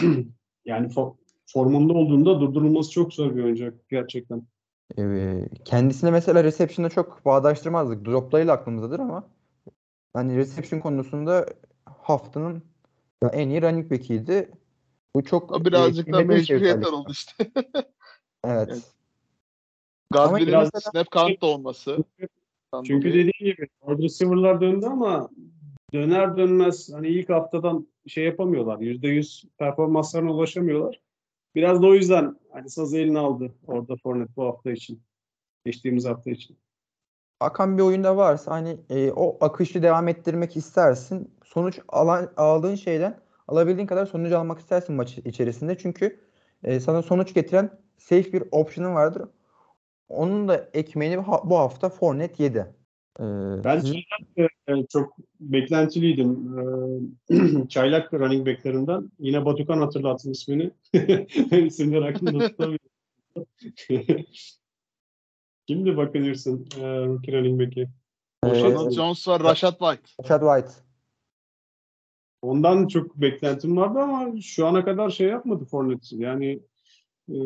yani 0.64 0.86
fo- 0.86 1.16
formunda 1.46 1.92
olduğunda 1.92 2.40
durdurulması 2.40 2.90
çok 2.90 3.14
zor 3.14 3.36
bir 3.36 3.44
oyuncak 3.44 3.88
gerçekten. 3.88 4.42
E, 4.98 5.42
kendisine 5.64 6.10
mesela 6.10 6.44
reception'da 6.44 6.88
çok 6.88 7.24
bağdaştırmazdık. 7.24 8.04
Droplarıyla 8.04 8.52
aklımızdadır 8.52 8.98
ama 8.98 9.28
hani 10.12 10.36
reception 10.36 10.80
konusunda 10.80 11.46
haftanın 11.84 12.62
en 13.32 13.48
iyi 13.48 13.62
running 13.62 13.90
back'iydi. 13.90 14.50
Bu 15.18 15.24
çok 15.24 15.52
O 15.52 15.64
birazcık 15.64 16.08
e, 16.08 16.12
da 16.12 16.44
şey 16.44 16.56
özellikle. 16.56 16.88
oldu 16.88 17.10
işte. 17.12 17.50
Evet. 18.44 18.68
Evet. 20.14 20.46
Biraz- 20.46 20.70
snap 20.92 21.12
count 21.12 21.42
da 21.42 21.46
olması. 21.46 22.04
Çünkü 22.84 23.08
dediğim 23.08 23.32
gibi 23.40 23.68
wide 23.80 24.02
receiver'lar 24.02 24.60
döndü 24.60 24.86
ama 24.86 25.28
döner 25.92 26.36
dönmez 26.36 26.92
hani 26.92 27.08
ilk 27.08 27.28
haftadan 27.28 27.88
şey 28.06 28.24
yapamıyorlar. 28.24 28.78
%100 28.78 29.44
performanslarına 29.58 30.32
ulaşamıyorlar. 30.32 31.00
Biraz 31.54 31.82
da 31.82 31.86
o 31.86 31.94
yüzden 31.94 32.36
hani 32.52 32.70
sazı 32.70 32.98
eline 32.98 33.18
aldı 33.18 33.52
orada 33.66 33.96
Fournette 33.96 34.36
bu 34.36 34.44
hafta 34.44 34.70
için. 34.70 35.02
Geçtiğimiz 35.64 36.04
hafta 36.04 36.30
için. 36.30 36.56
Akan 37.40 37.78
bir 37.78 37.82
oyunda 37.82 38.16
varsa 38.16 38.50
hani 38.50 38.76
e, 38.90 39.10
o 39.12 39.44
akışı 39.44 39.82
devam 39.82 40.08
ettirmek 40.08 40.56
istersin. 40.56 41.30
Sonuç 41.44 41.80
alan, 41.88 42.32
aldığın 42.36 42.74
şeyden 42.74 43.27
alabildiğin 43.48 43.86
kadar 43.86 44.06
sonuç 44.06 44.32
almak 44.32 44.58
istersin 44.58 44.94
maç 44.94 45.18
içerisinde. 45.18 45.78
Çünkü 45.78 46.20
e, 46.64 46.80
sana 46.80 47.02
sonuç 47.02 47.34
getiren 47.34 47.70
safe 47.96 48.32
bir 48.32 48.42
option'ın 48.50 48.94
vardır. 48.94 49.22
Onun 50.08 50.48
da 50.48 50.70
ekmeğini 50.74 51.18
bu 51.44 51.58
hafta 51.58 51.88
Fournette 51.88 52.42
yedi. 52.44 52.58
E, 53.20 53.24
Ben 53.64 53.80
sizin- 53.80 53.94
Çaylak 54.36 54.84
e, 54.84 54.86
çok 54.86 55.16
beklentiliydim. 55.40 56.58
E, 57.30 57.68
Çaylak 57.68 58.14
running 58.14 58.46
back'lerinden. 58.46 59.10
Yine 59.18 59.44
Batukan 59.44 59.78
hatırlattın 59.80 60.30
ismini. 60.30 60.70
ben 61.50 61.64
isimleri 61.64 62.04
aklımda 62.04 62.48
tutamıyorum. 62.48 62.88
Kimdi 65.66 65.96
bakınırsın 65.96 66.66
e, 66.80 67.06
rookie 67.06 67.32
running 67.38 67.60
back'i? 67.60 67.88
e, 68.44 68.62
Ronald 68.62 68.90
Jones 68.90 69.28
var, 69.28 69.42
Rashad 69.42 69.78
White. 69.78 70.02
Rashad 70.22 70.40
White. 70.40 70.87
Ondan 72.42 72.86
çok 72.86 73.16
beklentim 73.16 73.76
vardı 73.76 73.98
ama 73.98 74.40
şu 74.40 74.66
ana 74.66 74.84
kadar 74.84 75.10
şey 75.10 75.28
yapmadı 75.28 75.64
Fournette. 75.64 76.16
Yani 76.16 76.60
e, 77.28 77.36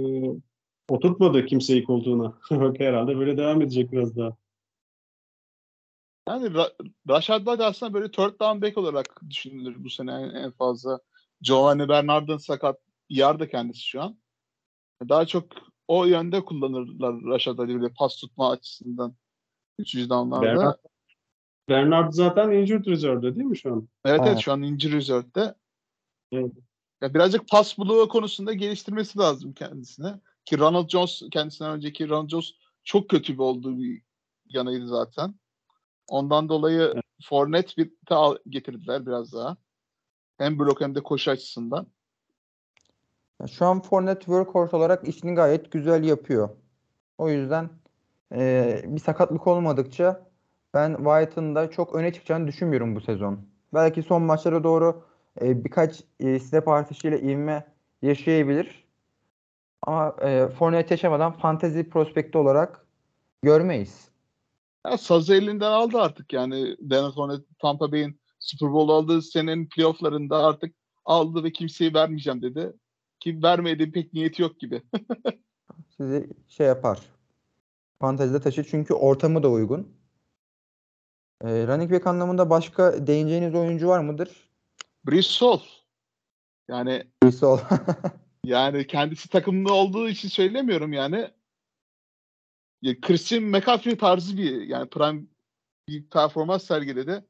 oturtmadı 0.88 1.46
kimseyi 1.46 1.84
koltuğuna. 1.84 2.38
Herhalde 2.78 3.18
böyle 3.18 3.36
devam 3.36 3.62
edecek 3.62 3.92
biraz 3.92 4.16
daha. 4.16 4.36
Yani 6.28 6.46
Ra- 6.46 6.92
Rashad 7.08 7.38
White 7.38 7.64
aslında 7.64 7.94
böyle 7.94 8.10
third 8.10 8.40
down 8.40 8.62
back 8.62 8.78
olarak 8.78 9.20
düşünülür 9.30 9.84
bu 9.84 9.90
sene 9.90 10.12
en, 10.12 10.34
en 10.34 10.50
fazla. 10.50 11.00
Giovanni 11.40 11.88
Bernard'ın 11.88 12.36
sakat 12.36 12.78
yar 13.08 13.40
da 13.40 13.48
kendisi 13.48 13.80
şu 13.80 14.02
an. 14.02 14.18
Daha 15.08 15.26
çok 15.26 15.44
o 15.88 16.04
yönde 16.04 16.44
kullanırlar 16.44 17.14
Rashad 17.24 17.56
White'i 17.56 17.80
böyle 17.80 17.94
pas 17.94 18.16
tutma 18.16 18.50
açısından. 18.50 19.14
Üçüncü 19.78 20.10
downlarda. 20.10 20.46
Bernard, 20.46 20.78
Bernard 21.72 22.12
zaten 22.12 22.50
injured 22.50 22.86
reserve'da 22.86 23.34
değil 23.36 23.46
mi 23.46 23.58
şu 23.58 23.72
an? 23.72 23.88
Evet 24.04 24.20
evet 24.20 24.28
Aynen. 24.28 24.38
şu 24.40 24.52
an 24.52 24.62
injury 24.62 24.92
reserve'de. 24.96 25.54
Evet. 26.32 26.52
Ya 27.02 27.14
birazcık 27.14 27.48
pas 27.48 27.78
bloğu 27.78 28.08
konusunda 28.08 28.52
geliştirmesi 28.52 29.18
lazım 29.18 29.52
kendisine. 29.52 30.20
Ki 30.44 30.58
Ronald 30.58 30.88
Jones 30.88 31.22
kendisinden 31.30 31.72
önceki 31.72 32.08
Ronald 32.08 32.28
Jones 32.28 32.50
çok 32.84 33.08
kötü 33.08 33.32
bir 33.32 33.38
olduğu 33.38 33.78
bir 33.78 34.02
yanıydı 34.48 34.86
zaten. 34.88 35.34
Ondan 36.08 36.48
dolayı 36.48 36.94
Fournette 37.24 37.72
bir 37.76 37.90
de 38.10 38.14
al- 38.14 38.36
getirdiler 38.48 39.06
biraz 39.06 39.32
daha. 39.32 39.56
Hem 40.38 40.58
blok 40.58 40.80
hem 40.80 40.94
de 40.94 41.02
koşu 41.02 41.30
açısından. 41.30 41.86
Ya 43.40 43.46
Şu 43.46 43.66
an 43.66 43.82
Fournette 43.82 44.24
workhorse 44.24 44.76
olarak 44.76 45.08
işini 45.08 45.34
gayet 45.34 45.72
güzel 45.72 46.04
yapıyor. 46.04 46.48
O 47.18 47.28
yüzden 47.30 47.70
e, 48.34 48.82
bir 48.86 49.00
sakatlık 49.00 49.46
olmadıkça 49.46 50.31
ben 50.74 50.96
White'ın 50.96 51.54
da 51.54 51.70
çok 51.70 51.94
öne 51.94 52.12
çıkacağını 52.12 52.46
düşünmüyorum 52.46 52.96
bu 52.96 53.00
sezon. 53.00 53.40
Belki 53.74 54.02
son 54.02 54.22
maçlara 54.22 54.64
doğru 54.64 55.02
e, 55.40 55.64
birkaç 55.64 56.00
e, 56.20 56.38
snap 56.38 56.68
artışıyla 56.68 57.18
ivme 57.18 57.66
yaşayabilir. 58.02 58.84
Ama 59.82 60.16
e, 60.22 60.48
Fournette 60.48 60.94
yaşamadan 60.94 61.32
fantezi 61.32 61.90
prospekti 61.90 62.38
olarak 62.38 62.86
görmeyiz. 63.42 64.08
Ya 64.86 64.98
sazı 64.98 65.34
elinden 65.34 65.72
aldı 65.72 66.00
artık 66.00 66.32
yani. 66.32 66.76
Dennis 66.80 67.14
Fournette 67.14 67.46
Tampa 67.58 67.92
Bay'in 67.92 68.20
Super 68.38 68.72
Bowl 68.72 68.92
aldığı 68.92 69.22
senenin 69.22 69.66
playofflarında 69.66 70.44
artık 70.44 70.74
aldı 71.04 71.44
ve 71.44 71.52
kimseye 71.52 71.94
vermeyeceğim 71.94 72.42
dedi. 72.42 72.72
Ki 73.20 73.42
vermedi 73.42 73.92
pek 73.92 74.14
niyeti 74.14 74.42
yok 74.42 74.60
gibi. 74.60 74.82
Sizi 75.96 76.30
şey 76.48 76.66
yapar. 76.66 76.98
Fantezide 78.00 78.40
taşır 78.40 78.66
çünkü 78.70 78.94
ortamı 78.94 79.42
da 79.42 79.50
uygun. 79.50 79.88
E, 81.42 81.66
running 81.66 81.92
back 81.92 82.06
anlamında 82.06 82.50
başka 82.50 83.06
değineceğiniz 83.06 83.54
oyuncu 83.54 83.88
var 83.88 84.00
mıdır? 84.00 84.28
Hall. 85.40 85.60
Yani 86.68 87.04
Birisi 87.22 87.46
ol. 87.46 87.58
yani 88.44 88.86
kendisi 88.86 89.28
takımlı 89.28 89.72
olduğu 89.72 90.08
için 90.08 90.28
söylemiyorum 90.28 90.92
yani. 90.92 91.30
Ya 92.82 93.00
Christian 93.00 93.42
McCaffrey 93.42 93.96
tarzı 93.96 94.36
bir 94.36 94.62
yani 94.62 94.88
prime 94.88 95.22
bir 95.88 96.10
performans 96.10 96.64
sergiledi. 96.64 97.24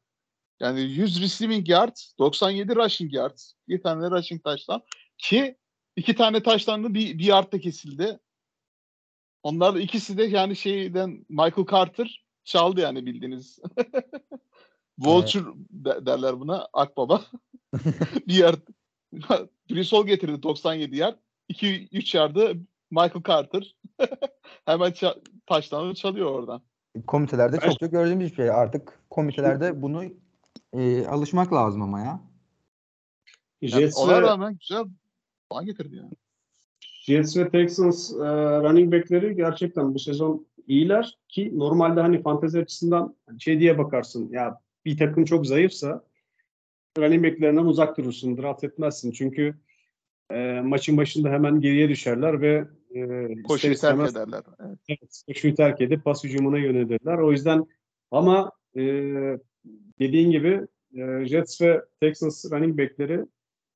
Yani 0.60 0.80
100 0.80 1.22
receiving 1.22 1.68
yard, 1.68 1.96
97 2.18 2.76
rushing 2.76 3.14
yard, 3.14 3.38
bir 3.68 3.82
tane 3.82 4.10
rushing 4.10 4.44
taştan 4.44 4.82
ki 5.18 5.58
iki 5.96 6.14
tane 6.16 6.42
taştanlı 6.42 6.94
bir, 6.94 7.18
bir 7.18 7.24
yardta 7.24 7.60
kesildi. 7.60 8.18
Onlar 9.42 9.74
ikisi 9.74 10.18
de 10.18 10.22
yani 10.22 10.56
şeyden 10.56 11.26
Michael 11.28 11.66
Carter 11.70 12.24
çaldı 12.45 12.80
yani 12.80 13.07
bildiğiniz. 13.07 13.59
Vulture 14.99 15.45
de- 15.70 16.07
derler 16.07 16.40
buna 16.40 16.68
Akbaba. 16.72 17.22
bir 18.28 18.34
yard. 18.34 18.59
Brisol 19.70 20.07
getirdi 20.07 20.43
97 20.43 20.97
yard. 20.97 21.18
2-3 21.51 22.16
yardı 22.16 22.55
Michael 22.90 23.22
Carter. 23.28 23.76
Hemen 24.64 24.90
ça- 24.90 25.20
taştanı 25.47 25.95
çalıyor 25.95 26.30
oradan. 26.30 26.62
Komitelerde 27.07 27.61
Ben- 27.62 27.68
çokça 27.68 27.86
gördüğümüz 27.86 28.30
bir 28.30 28.36
şey. 28.36 28.51
Artık 28.51 29.01
komitelerde 29.11 29.82
bunu 29.82 30.05
e, 30.72 31.07
alışmak 31.07 31.53
lazım 31.53 31.82
ama 31.82 32.01
ya. 32.01 32.20
Yani 33.61 33.70
Jets 33.70 33.99
ona 33.99 34.22
rağmen 34.22 34.59
güzel 34.61 34.84
puan 35.51 35.66
getirdi 35.66 35.97
yani. 35.97 36.12
Jets 37.03 37.36
ve 37.36 37.50
Texans 37.50 38.12
e, 38.12 38.24
running 38.62 38.92
back'leri 38.92 39.36
gerçekten 39.36 39.94
bu 39.94 39.98
sezon 39.98 40.46
iyiler 40.66 41.18
ki 41.28 41.53
normalde 41.55 42.00
hani 42.00 42.22
fantezi 42.22 42.59
açısından 42.59 43.16
şey 43.38 43.61
diye 43.61 43.78
bakarsın 43.78 44.28
ya 44.32 44.59
bir 44.84 44.96
takım 44.98 45.24
çok 45.24 45.46
zayıfsa 45.46 46.05
running 46.98 47.24
back'lerinden 47.24 47.64
uzak 47.64 47.98
durursun, 47.98 48.38
draft 48.38 48.64
etmezsin. 48.64 49.11
Çünkü 49.11 49.55
e, 50.30 50.61
maçın 50.64 50.96
başında 50.96 51.30
hemen 51.30 51.61
geriye 51.61 51.88
düşerler 51.88 52.40
ve 52.40 52.64
e, 52.94 53.03
Koşuyu 53.42 53.74
terk 53.74 53.98
istemez- 53.98 54.11
ederler. 54.11 54.42
Evet. 54.61 54.78
Evet, 54.88 55.22
koşuyu 55.26 55.55
terk 55.55 55.80
edip 55.80 56.05
pas 56.05 56.24
hücumuna 56.24 56.59
yönelirler. 56.59 57.18
O 57.18 57.32
yüzden 57.32 57.66
ama 58.11 58.53
e, 58.76 58.82
dediğin 59.98 60.30
gibi 60.30 60.66
e, 60.94 61.26
Jets 61.26 61.62
ve 61.62 61.84
Texans 62.00 62.53
running 62.53 62.78
back'leri 62.78 63.24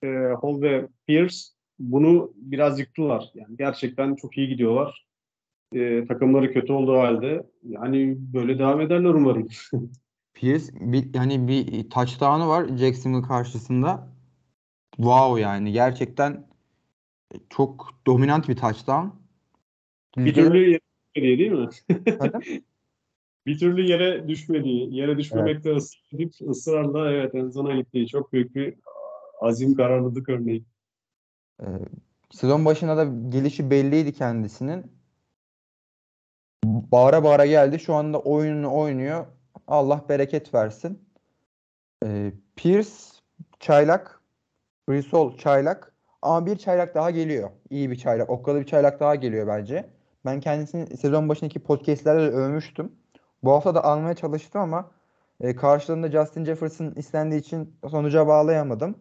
e, 0.03 0.07
Hall 0.43 0.63
ve 0.63 0.89
Pierce 1.07 1.56
bunu 1.79 2.33
biraz 2.37 2.81
yıktılar. 2.81 3.31
Yani 3.35 3.57
gerçekten 3.57 4.15
çok 4.15 4.39
iyi 4.39 4.49
gidiyorlar. 4.49 5.07
E, 5.75 6.07
takımları 6.07 6.53
kötü 6.53 6.73
olduğu 6.73 6.99
halde 6.99 7.47
yani 7.63 8.17
böyle 8.19 8.59
devam 8.59 8.81
ederler 8.81 9.11
umarım. 9.11 9.49
Pierce 10.35 10.73
bir, 10.81 11.15
yani 11.15 11.49
bir 11.49 11.91
touchdown'u 11.91 12.49
var 12.49 12.77
Jacksonville 12.77 13.23
karşısında. 13.29 14.09
Wow 14.97 15.41
yani 15.41 15.73
gerçekten 15.73 16.47
çok 17.51 17.91
dominant 18.07 18.49
bir 18.49 18.57
touchdown. 18.57 19.07
Bir 20.17 20.35
türlü 20.35 20.71
yere 20.71 20.81
düşmediği 21.15 21.39
değil 21.39 21.53
mi? 21.53 21.69
Bir 23.47 23.59
türlü 23.59 23.83
yere 23.83 24.29
düşmediği, 24.29 24.95
yere 24.95 25.19
düşmemekte 25.19 25.77
edip 26.13 26.33
ısrarla 26.49 27.13
evet 27.13 27.35
en 27.35 27.51
sona 27.51 27.77
gittiği 27.77 28.09
çok 28.09 28.33
büyük 28.33 28.55
bir 28.55 28.75
azim 29.41 29.75
kararlılık 29.75 30.29
örneği. 30.29 30.65
Ee, 31.63 31.67
sezon 32.31 32.65
başında 32.65 32.97
da 32.97 33.05
gelişi 33.29 33.71
belliydi 33.71 34.13
kendisinin. 34.13 34.93
Bağıra 36.65 37.25
bağıra 37.25 37.47
geldi. 37.47 37.79
Şu 37.79 37.95
anda 37.95 38.21
oyununu 38.21 38.75
oynuyor. 38.75 39.27
Allah 39.67 40.05
bereket 40.09 40.55
versin. 40.55 41.09
Ee, 42.05 42.33
Pierce 42.57 42.91
çaylak. 43.61 44.21
Brisol 44.89 45.37
çaylak. 45.39 45.93
Ama 46.23 46.47
bir 46.47 46.57
çaylak 46.57 46.95
daha 46.95 47.11
geliyor. 47.11 47.51
İyi 47.71 47.91
bir 47.91 47.97
çaylak. 47.97 48.31
Okkalı 48.31 48.61
bir 48.61 48.67
çaylak 48.67 49.01
daha 49.01 49.15
geliyor 49.15 49.47
bence. 49.47 49.91
Ben 50.25 50.41
kendisini 50.41 50.97
sezon 50.97 51.29
başındaki 51.29 51.59
podcastlerde 51.63 52.23
de 52.23 52.31
övmüştüm. 52.31 52.93
Bu 53.43 53.53
hafta 53.53 53.75
da 53.75 53.85
almaya 53.85 54.15
çalıştım 54.15 54.61
ama 54.61 54.91
e, 55.41 55.57
karşılığında 55.57 56.11
Justin 56.11 56.45
Jefferson 56.45 56.93
istendiği 56.97 57.41
için 57.41 57.77
sonuca 57.91 58.27
bağlayamadım. 58.27 58.99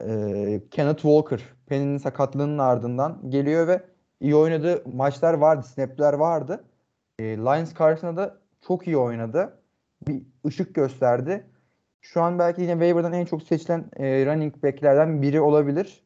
Ee, 0.00 0.62
Kenneth 0.70 1.02
Walker 1.02 1.40
Penny'nin 1.66 1.98
sakatlığının 1.98 2.58
ardından 2.58 3.30
geliyor 3.30 3.68
ve 3.68 3.82
iyi 4.20 4.36
oynadığı 4.36 4.82
maçlar 4.94 5.34
vardı, 5.34 5.66
snapler 5.66 6.12
vardı. 6.12 6.64
Ee, 7.18 7.24
Lions 7.24 7.74
karşısında 7.74 8.16
da 8.16 8.38
çok 8.66 8.86
iyi 8.86 8.96
oynadı. 8.96 9.58
Bir 10.08 10.22
ışık 10.46 10.74
gösterdi. 10.74 11.46
Şu 12.00 12.22
an 12.22 12.38
belki 12.38 12.62
yine 12.62 12.72
waiver'dan 12.72 13.12
en 13.12 13.24
çok 13.24 13.42
seçilen 13.42 13.84
e, 13.96 14.26
running 14.26 14.62
back'lerden 14.62 15.22
biri 15.22 15.40
olabilir. 15.40 16.04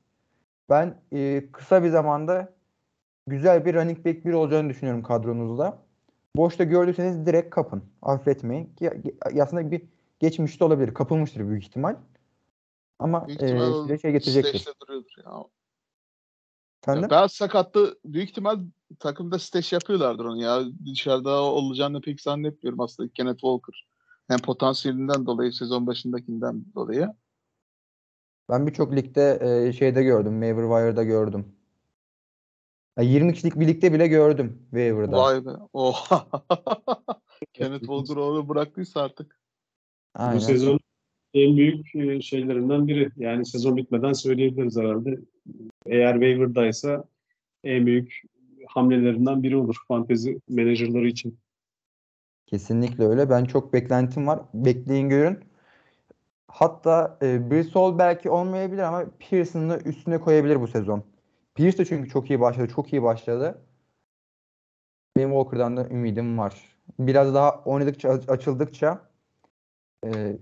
Ben 0.70 0.94
e, 1.12 1.44
kısa 1.52 1.84
bir 1.84 1.88
zamanda 1.88 2.52
güzel 3.26 3.64
bir 3.64 3.74
running 3.74 4.06
back 4.06 4.24
bir 4.24 4.32
olacağını 4.32 4.70
düşünüyorum 4.70 5.02
kadronuzda. 5.02 5.78
Boşta 6.36 6.64
gördüyseniz 6.64 7.26
direkt 7.26 7.50
kapın. 7.50 7.84
Affetmeyin. 8.02 8.72
Ya- 8.80 8.94
aslında 9.42 9.70
bir 9.70 9.82
geçmişte 10.18 10.64
olabilir. 10.64 10.94
Kapılmıştır 10.94 11.48
büyük 11.48 11.64
ihtimal. 11.64 11.96
Ama 12.98 13.28
Büyük 13.28 13.42
e, 13.42 13.48
size 13.48 13.98
şey 13.98 14.12
getirecektir. 14.12 14.66
ya. 15.24 15.44
Efendim? 16.82 17.10
Ben 17.10 17.26
sakatlı 17.26 17.98
büyük 18.04 18.30
ihtimal 18.30 18.58
takımda 18.98 19.38
stage 19.38 19.68
yapıyorlardır 19.72 20.24
onu 20.24 20.42
ya. 20.42 20.62
Dışarıda 20.86 21.42
olacağını 21.42 22.00
pek 22.00 22.20
zannetmiyorum 22.20 22.80
aslında 22.80 23.12
Kenneth 23.12 23.40
Walker. 23.40 23.86
Hem 24.28 24.38
potansiyelinden 24.38 25.26
dolayı 25.26 25.52
sezon 25.52 25.86
başındakinden 25.86 26.64
dolayı. 26.74 27.08
Ben 28.50 28.66
birçok 28.66 28.96
ligde 28.96 29.38
e, 29.40 29.72
şeyde 29.72 30.02
gördüm. 30.02 30.32
Waiver 30.32 31.02
gördüm. 31.02 31.56
Ya 32.98 33.04
20 33.04 33.34
kişilik 33.34 33.60
bir 33.60 33.68
ligde 33.68 33.92
bile 33.92 34.06
gördüm 34.06 34.62
waiver'da. 34.70 35.16
Vay 35.16 35.46
be. 35.46 35.50
Oha. 35.72 36.26
Kenneth 37.52 37.80
Walker 37.80 38.16
onu 38.16 38.48
bıraktıysa 38.48 39.02
artık. 39.02 39.40
Aynen. 40.14 40.36
Bu 40.36 40.40
sezon 40.40 40.80
en 41.34 41.56
büyük 41.56 41.94
e, 41.94 42.20
şeylerinden 42.20 42.88
biri. 42.88 43.10
Yani 43.16 43.46
sezon 43.46 43.76
bitmeden 43.76 44.12
söyleyebiliriz 44.12 44.76
herhalde. 44.76 45.18
Eğer 45.86 46.12
waiver'daysa 46.12 47.04
en 47.64 47.86
büyük 47.86 48.22
hamlelerinden 48.66 49.42
biri 49.42 49.56
olur 49.56 49.76
fantezi 49.88 50.40
menajerleri 50.48 51.08
için. 51.08 51.38
Kesinlikle 52.46 53.04
öyle. 53.04 53.30
Ben 53.30 53.44
çok 53.44 53.72
beklentim 53.72 54.26
var. 54.26 54.40
Bekleyin 54.54 55.08
görün. 55.08 55.38
Hatta 56.48 57.18
e, 57.22 57.50
Bristol 57.50 57.98
belki 57.98 58.30
olmayabilir 58.30 58.82
ama 58.82 59.04
Pearson'ı 59.18 59.78
üstüne 59.84 60.20
koyabilir 60.20 60.60
bu 60.60 60.68
sezon. 60.68 61.04
Pierce 61.54 61.78
de 61.78 61.84
çünkü 61.84 62.08
çok 62.08 62.30
iyi 62.30 62.40
başladı. 62.40 62.68
Çok 62.74 62.92
iyi 62.92 63.02
başladı. 63.02 63.58
Benim 65.16 65.30
Walker'dan 65.30 65.76
da 65.76 65.88
ümidim 65.88 66.38
var. 66.38 66.54
Biraz 66.98 67.34
daha 67.34 67.62
oynadıkça 67.64 68.08
aç- 68.08 68.28
açıldıkça 68.28 69.10
e, 70.06 70.36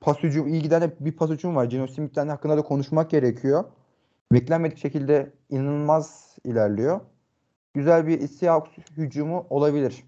pas 0.00 0.22
hücum 0.22 0.48
iyi 0.48 0.62
giden 0.62 0.82
de 0.82 0.94
bir 1.00 1.12
pas 1.12 1.30
hücum 1.30 1.56
var. 1.56 1.64
Geno 1.64 1.86
Smith'ten 1.86 2.28
hakkında 2.28 2.56
da 2.56 2.62
konuşmak 2.62 3.10
gerekiyor. 3.10 3.64
Beklenmedik 4.32 4.78
şekilde 4.78 5.32
inanılmaz 5.50 6.36
ilerliyor. 6.44 7.00
Güzel 7.74 8.06
bir 8.06 8.28
Seahawks 8.28 8.70
hücumu 8.96 9.46
olabilir. 9.50 10.04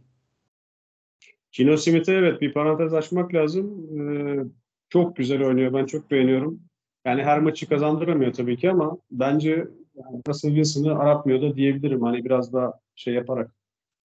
Gino 1.53 1.77
Smith'e 1.77 2.13
evet 2.13 2.41
bir 2.41 2.53
parantez 2.53 2.95
açmak 2.95 3.35
lazım. 3.35 3.87
Ee, 3.99 4.45
çok 4.89 5.17
güzel 5.17 5.45
oynuyor. 5.45 5.73
Ben 5.73 5.87
çok 5.87 6.11
beğeniyorum. 6.11 6.61
Yani 7.05 7.23
her 7.23 7.41
maçı 7.41 7.69
kazandıramıyor 7.69 8.33
tabii 8.33 8.57
ki 8.57 8.71
ama 8.71 8.99
bence 9.11 9.69
yani 9.97 10.23
Wilson'ı 10.25 10.99
aratmıyor 10.99 11.43
da 11.43 11.57
diyebilirim. 11.57 12.03
Hani 12.03 12.25
biraz 12.25 12.53
daha 12.53 12.73
şey 12.95 13.15
yaparak 13.15 13.51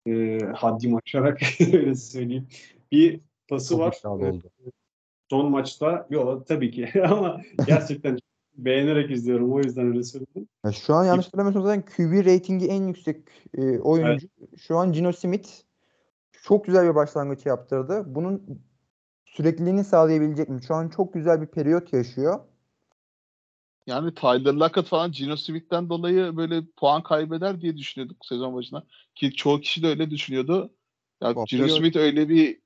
e, 0.06 0.38
haddimi 0.54 0.98
aşarak 1.06 1.40
öyle 1.60 1.94
söyleyeyim. 1.94 2.48
Bir 2.92 3.20
pası 3.48 3.68
Çok 3.68 3.80
var. 3.80 4.00
oldu. 4.04 4.42
Son 5.30 5.50
maçta. 5.50 6.06
Yok 6.10 6.46
tabii 6.46 6.70
ki 6.70 7.02
ama 7.08 7.40
gerçekten 7.66 8.18
beğenerek 8.54 9.10
izliyorum. 9.10 9.52
O 9.52 9.60
yüzden 9.60 9.86
öyle 9.86 10.02
söyledim. 10.02 10.48
Ya 10.64 10.72
şu 10.72 10.94
an 10.94 11.04
yanlış 11.04 11.26
hatırlamıyorsam 11.26 11.62
zaten 11.62 11.82
QB 11.82 12.26
ratingi 12.26 12.66
en 12.66 12.86
yüksek 12.86 13.16
e, 13.54 13.78
oyuncu. 13.78 14.26
Şu 14.56 14.76
an 14.76 14.92
Gino 14.92 15.12
Smith 15.12 15.48
çok 16.42 16.64
güzel 16.64 16.90
bir 16.90 16.94
başlangıç 16.94 17.46
yaptırdı. 17.46 18.02
Bunun 18.06 18.62
sürekliliğini 19.26 19.84
sağlayabilecek 19.84 20.48
mi? 20.48 20.60
Şu 20.68 20.74
an 20.74 20.88
çok 20.88 21.14
güzel 21.14 21.42
bir 21.42 21.46
periyot 21.46 21.92
yaşıyor. 21.92 22.40
Yani 23.86 24.14
Tyler 24.14 24.54
Lockett 24.54 24.86
falan 24.86 25.12
Gino 25.12 25.36
Smith'ten 25.36 25.88
dolayı 25.88 26.36
böyle 26.36 26.62
puan 26.76 27.02
kaybeder 27.02 27.60
diye 27.60 27.76
düşünüyorduk 27.76 28.26
sezon 28.26 28.54
başına. 28.54 28.84
Ki 29.14 29.32
çoğu 29.32 29.60
kişi 29.60 29.82
de 29.82 29.86
öyle 29.86 30.10
düşünüyordu. 30.10 30.74
Ya 31.22 31.34
Bu 31.34 31.44
Gino 31.44 31.68
Smith 31.68 31.96
öyle 31.96 32.28
bir 32.28 32.63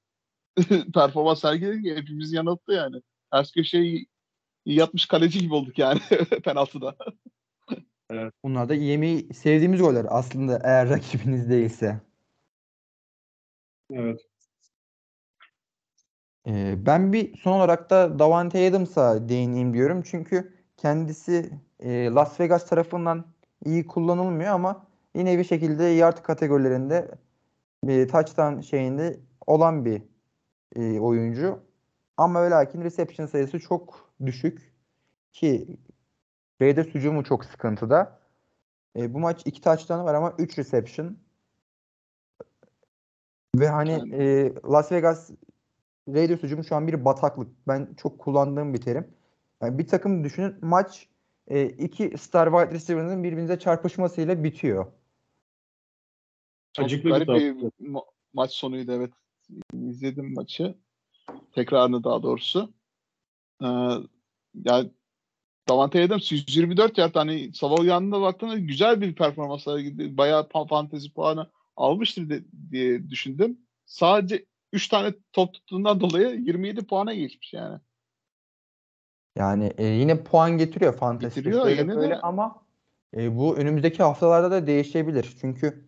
performans 0.95 1.41
sergiledi 1.41 1.83
ki 1.83 1.97
hepimiz 1.97 2.33
yanılttı 2.33 2.73
yani. 2.73 2.97
Her 3.31 3.47
köşeyi 3.55 4.07
yatmış 4.67 5.07
kaleci 5.07 5.39
gibi 5.39 5.55
olduk 5.55 5.79
yani 5.79 6.01
penaltıda. 6.45 6.97
Bunlar 8.45 8.69
da 8.69 8.75
yemeği 8.75 9.35
sevdiğimiz 9.35 9.81
goller 9.81 10.07
aslında 10.09 10.61
eğer 10.65 10.89
rakibiniz 10.89 11.51
değilse. 11.51 12.01
Evet. 13.91 14.21
Ee, 16.47 16.75
ben 16.87 17.13
bir 17.13 17.37
son 17.39 17.53
olarak 17.53 17.91
da 17.91 18.19
Davante 18.19 18.69
Adams'a 18.69 19.29
değineyim 19.29 19.75
diyorum. 19.75 20.03
Çünkü 20.03 20.53
kendisi 20.77 21.51
e, 21.81 22.05
Las 22.05 22.41
Vegas 22.41 22.69
tarafından 22.69 23.25
iyi 23.65 23.87
kullanılmıyor 23.87 24.51
ama 24.51 24.87
yine 25.15 25.39
bir 25.39 25.45
şekilde 25.45 25.85
yard 25.85 26.23
kategorilerinde 26.23 27.11
bir 27.85 28.09
touchdown 28.09 28.61
şeyinde 28.61 29.21
olan 29.47 29.85
bir 29.85 30.03
e, 30.79 31.01
oyuncu. 31.01 31.61
Ama 32.17 32.43
ve 32.43 32.51
lakin 32.51 32.83
reception 32.83 33.27
sayısı 33.27 33.61
çok 33.61 34.13
düşük 34.27 34.73
ki 35.33 35.79
Raiders 36.63 36.87
hücumu 36.87 37.25
çok 37.25 37.45
sıkıntıda. 37.45 38.21
E, 38.97 39.15
bu 39.15 39.19
maç 39.19 39.43
iki 39.45 39.61
touchdown 39.61 40.05
var 40.05 40.15
ama 40.15 40.35
3 40.39 40.59
reception. 40.59 41.17
Ve 43.57 43.69
hani 43.69 44.15
e, 44.15 44.53
Las 44.65 44.93
Vegas 44.93 45.31
Raiders 46.09 46.43
hücumu 46.43 46.65
şu 46.65 46.77
an 46.77 46.87
bir 46.87 47.05
bataklık. 47.05 47.49
Ben 47.69 47.95
çok 47.97 48.19
kullandığım 48.19 48.75
bir 48.75 48.81
terim. 48.81 49.15
Yani 49.63 49.79
bir 49.79 49.87
takım 49.87 50.25
düşünün 50.25 50.57
maç 50.63 51.09
e, 51.49 51.67
iki 51.67 52.19
star 52.19 52.51
wide 52.51 52.75
receiver'ın 52.75 53.25
birbirinize 53.25 53.59
çarpışmasıyla 53.59 54.45
bitiyor. 54.45 54.87
Çok 56.73 56.85
Acıklı 56.85 57.05
bir 57.05 57.27
garip 57.27 57.29
bir 57.29 57.87
ma- 57.87 58.05
maç 58.33 58.53
sonuydu 58.53 58.93
evet. 58.93 59.11
İzledim 59.91 60.35
maçı. 60.35 60.75
Tekrarını 61.53 62.05
daha 62.05 62.23
doğrusu. 62.23 62.73
Ee, 63.63 63.67
yani 64.65 64.91
Davante 65.69 66.05
Adams 66.05 66.33
124 66.33 66.99
yard 66.99 67.15
hani 67.15 67.55
sabah 67.55 67.79
uyandığında 67.79 68.21
baktığında 68.21 68.59
güzel 68.59 69.01
bir 69.01 69.15
performanslara 69.15 69.81
gitti. 69.81 70.17
Bayağı 70.17 70.49
fantezi 70.69 71.13
puanı 71.13 71.51
almıştır 71.77 72.31
de- 72.31 72.45
diye 72.71 73.11
düşündüm. 73.11 73.59
Sadece 73.87 74.45
3 74.73 74.89
tane 74.89 75.15
top 75.33 75.55
tuttuğundan 75.55 76.01
dolayı 76.01 76.41
27 76.41 76.87
puana 76.87 77.15
geçmiş 77.15 77.53
yani. 77.53 77.81
Yani 79.37 79.73
e, 79.79 79.85
yine 79.87 80.23
puan 80.25 80.59
getiriyor 80.59 80.97
fantezide 80.97 81.41
Getiriyor, 81.41 81.63
şöyle 81.67 81.81
yine 81.83 81.93
de- 81.93 81.97
böyle 81.97 82.21
ama 82.21 82.63
e, 83.17 83.37
bu 83.37 83.57
önümüzdeki 83.57 84.03
haftalarda 84.03 84.51
da 84.51 84.67
değişebilir. 84.67 85.37
Çünkü 85.41 85.88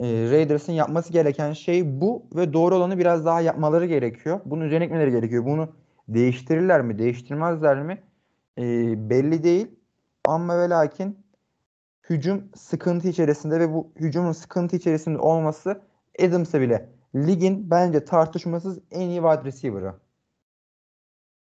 e, 0.00 0.30
Raiders'ın 0.30 0.72
yapması 0.72 1.12
gereken 1.12 1.52
şey 1.52 2.00
bu 2.00 2.26
ve 2.36 2.52
doğru 2.52 2.74
olanı 2.74 2.98
biraz 2.98 3.24
daha 3.24 3.40
yapmaları 3.40 3.86
gerekiyor. 3.86 4.40
Bunun 4.44 4.64
üzerine 4.64 4.84
gitmeleri 4.84 5.10
gerekiyor. 5.10 5.44
Bunu 5.44 5.68
değiştirirler 6.08 6.82
mi, 6.82 6.98
değiştirmezler 6.98 7.82
mi? 7.82 8.02
E, 8.58 8.62
belli 9.10 9.42
değil. 9.42 9.66
Ama 10.24 10.58
ve 10.58 10.68
lakin 10.68 11.18
hücum 12.10 12.44
sıkıntı 12.54 13.08
içerisinde 13.08 13.60
ve 13.60 13.72
bu 13.72 13.92
hücumun 13.96 14.32
sıkıntı 14.32 14.76
içerisinde 14.76 15.18
olması 15.18 15.82
Adams'a 16.20 16.60
bile 16.60 16.88
ligin 17.14 17.70
bence 17.70 18.04
tartışmasız 18.04 18.78
en 18.90 19.08
iyi 19.08 19.20
wide 19.20 19.44
receiver'ı. 19.44 19.94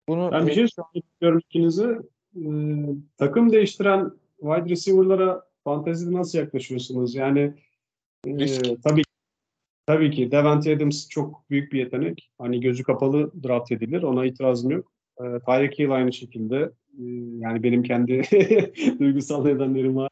Bunu 0.08 0.32
Ben 0.32 0.46
bir 0.46 0.52
e, 0.52 0.54
şey 0.54 0.68
sormak 0.68 0.96
istiyorum 0.96 1.38
ikinize. 1.38 1.98
Ee, 2.36 2.42
takım 3.18 3.52
değiştiren 3.52 4.10
wide 4.38 4.68
receiver'lara 4.68 5.42
fantezide 5.64 6.14
nasıl 6.14 6.38
yaklaşıyorsunuz? 6.38 7.14
Yani 7.14 7.54
e, 8.26 8.38
Risk. 8.38 8.82
tabii 8.84 9.02
tabii 9.86 10.10
ki 10.10 10.32
Davante 10.32 10.76
Adams 10.76 11.08
çok 11.08 11.50
büyük 11.50 11.72
bir 11.72 11.78
yetenek. 11.78 12.30
Hani 12.38 12.60
gözü 12.60 12.82
kapalı 12.82 13.32
draft 13.44 13.72
edilir. 13.72 14.02
Ona 14.02 14.26
itirazım 14.26 14.70
yok. 14.70 14.92
Ee, 15.20 15.24
Tyreek 15.46 15.78
Hill 15.78 15.90
aynı 15.90 16.12
şekilde. 16.12 16.56
Ee, 16.98 17.02
yani 17.38 17.62
benim 17.62 17.82
kendi 17.82 18.22
duygusal 19.00 19.44
nedenlerim 19.44 19.96
var. 19.96 20.10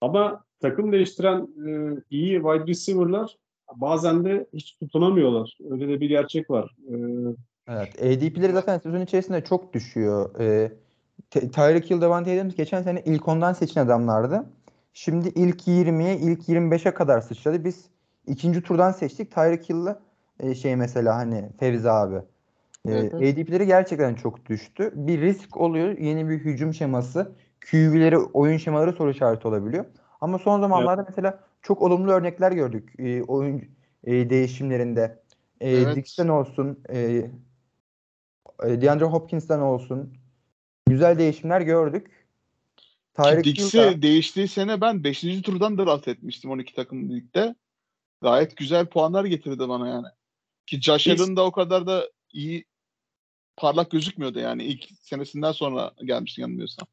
Ama 0.00 0.44
takım 0.60 0.92
değiştiren 0.92 1.40
e, 1.68 1.70
iyi 2.10 2.34
wide 2.34 2.66
receiver'lar 2.66 3.36
bazen 3.76 4.24
de 4.24 4.46
hiç 4.52 4.76
tutunamıyorlar. 4.80 5.58
Öyle 5.70 5.88
de 5.88 6.00
bir 6.00 6.08
gerçek 6.08 6.50
var. 6.50 6.74
Ee, 6.90 6.94
Evet, 7.70 8.02
ADP'leri 8.02 8.52
zaten 8.52 8.78
sezon 8.78 9.00
içerisinde 9.00 9.44
çok 9.44 9.72
düşüyor. 9.74 10.40
Ee, 10.40 10.72
Ty- 11.30 11.50
Tyreek 11.50 11.90
Hill, 11.90 12.00
Davante 12.00 12.40
Adams 12.40 12.54
geçen 12.56 12.82
sene 12.82 13.02
ilk 13.06 13.28
ondan 13.28 13.52
seçilen 13.52 13.86
adamlardı. 13.86 14.44
Şimdi 14.92 15.28
ilk 15.28 15.68
20'ye, 15.68 16.16
ilk 16.16 16.48
25'e 16.48 16.94
kadar 16.94 17.20
sıçradı. 17.20 17.64
Biz 17.64 17.84
ikinci 18.26 18.62
turdan 18.62 18.92
seçtik. 18.92 19.34
Tyreek 19.34 19.68
Hill'la 19.68 20.00
e, 20.40 20.54
şey 20.54 20.76
mesela 20.76 21.16
hani 21.16 21.50
Fevzi 21.60 21.90
abi. 21.90 22.16
Ee, 22.16 22.92
Evet, 22.92 23.14
ADP'leri 23.14 23.66
gerçekten 23.66 24.14
çok 24.14 24.46
düştü. 24.46 24.92
Bir 24.94 25.20
risk 25.20 25.56
oluyor. 25.56 25.98
Yeni 25.98 26.28
bir 26.28 26.38
hücum 26.38 26.74
şeması, 26.74 27.32
QB'leri, 27.70 28.18
oyun 28.18 28.56
şemaları 28.56 28.92
soru 28.92 29.10
işareti 29.10 29.48
olabiliyor. 29.48 29.84
Ama 30.20 30.38
son 30.38 30.60
zamanlarda 30.60 31.04
mesela 31.08 31.40
çok 31.62 31.82
olumlu 31.82 32.12
örnekler 32.12 32.52
gördük 32.52 32.92
e, 32.98 33.22
oyun 33.22 33.64
e, 34.04 34.30
değişimlerinde. 34.30 35.22
E, 35.60 35.70
Evet. 35.70 35.96
Dixon 35.96 36.28
olsun, 36.28 36.78
e, 36.88 36.98
e, 38.64 38.80
DeAndre 38.80 39.04
Hopkins'ten 39.04 39.60
olsun. 39.60 40.14
Güzel 40.86 41.18
değişimler 41.18 41.60
gördük. 41.60 42.17
Tyreek 43.22 43.44
Dix'i 43.44 43.78
da- 43.78 44.02
değiştiği 44.02 44.48
sene 44.48 44.80
ben 44.80 45.04
5. 45.04 45.42
turdan 45.42 45.78
draft 45.78 46.08
etmiştim 46.08 46.50
12 46.50 46.74
takım 46.74 47.10
ligde. 47.10 47.54
Gayet 48.22 48.56
güzel 48.56 48.86
puanlar 48.86 49.24
getirdi 49.24 49.68
bana 49.68 49.88
yani. 49.88 50.06
Ki 50.66 50.80
Josh 50.80 51.06
Biz- 51.06 51.20
Allen 51.20 51.36
da 51.36 51.44
o 51.44 51.52
kadar 51.52 51.86
da 51.86 52.10
iyi 52.32 52.64
parlak 53.56 53.90
gözükmüyordu 53.90 54.38
yani 54.38 54.64
ilk 54.64 54.84
senesinden 55.00 55.52
sonra 55.52 55.92
gelmişti 56.04 56.40
yanılmıyorsam. 56.40 56.88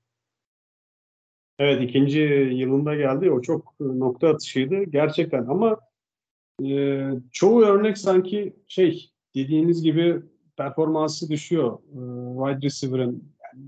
Evet 1.60 1.90
ikinci 1.90 2.20
yılında 2.54 2.96
geldi. 2.96 3.32
O 3.32 3.42
çok 3.42 3.80
nokta 3.80 4.30
atışıydı 4.30 4.84
gerçekten 4.84 5.46
ama 5.46 5.80
e, 6.66 7.10
çoğu 7.32 7.62
örnek 7.62 7.98
sanki 7.98 8.56
şey 8.68 9.12
dediğiniz 9.36 9.84
gibi 9.84 10.22
performansı 10.58 11.30
düşüyor. 11.30 11.80
E, 11.80 12.00
wide 12.38 12.66
receiver'ın 12.66 13.34
yani 13.44 13.66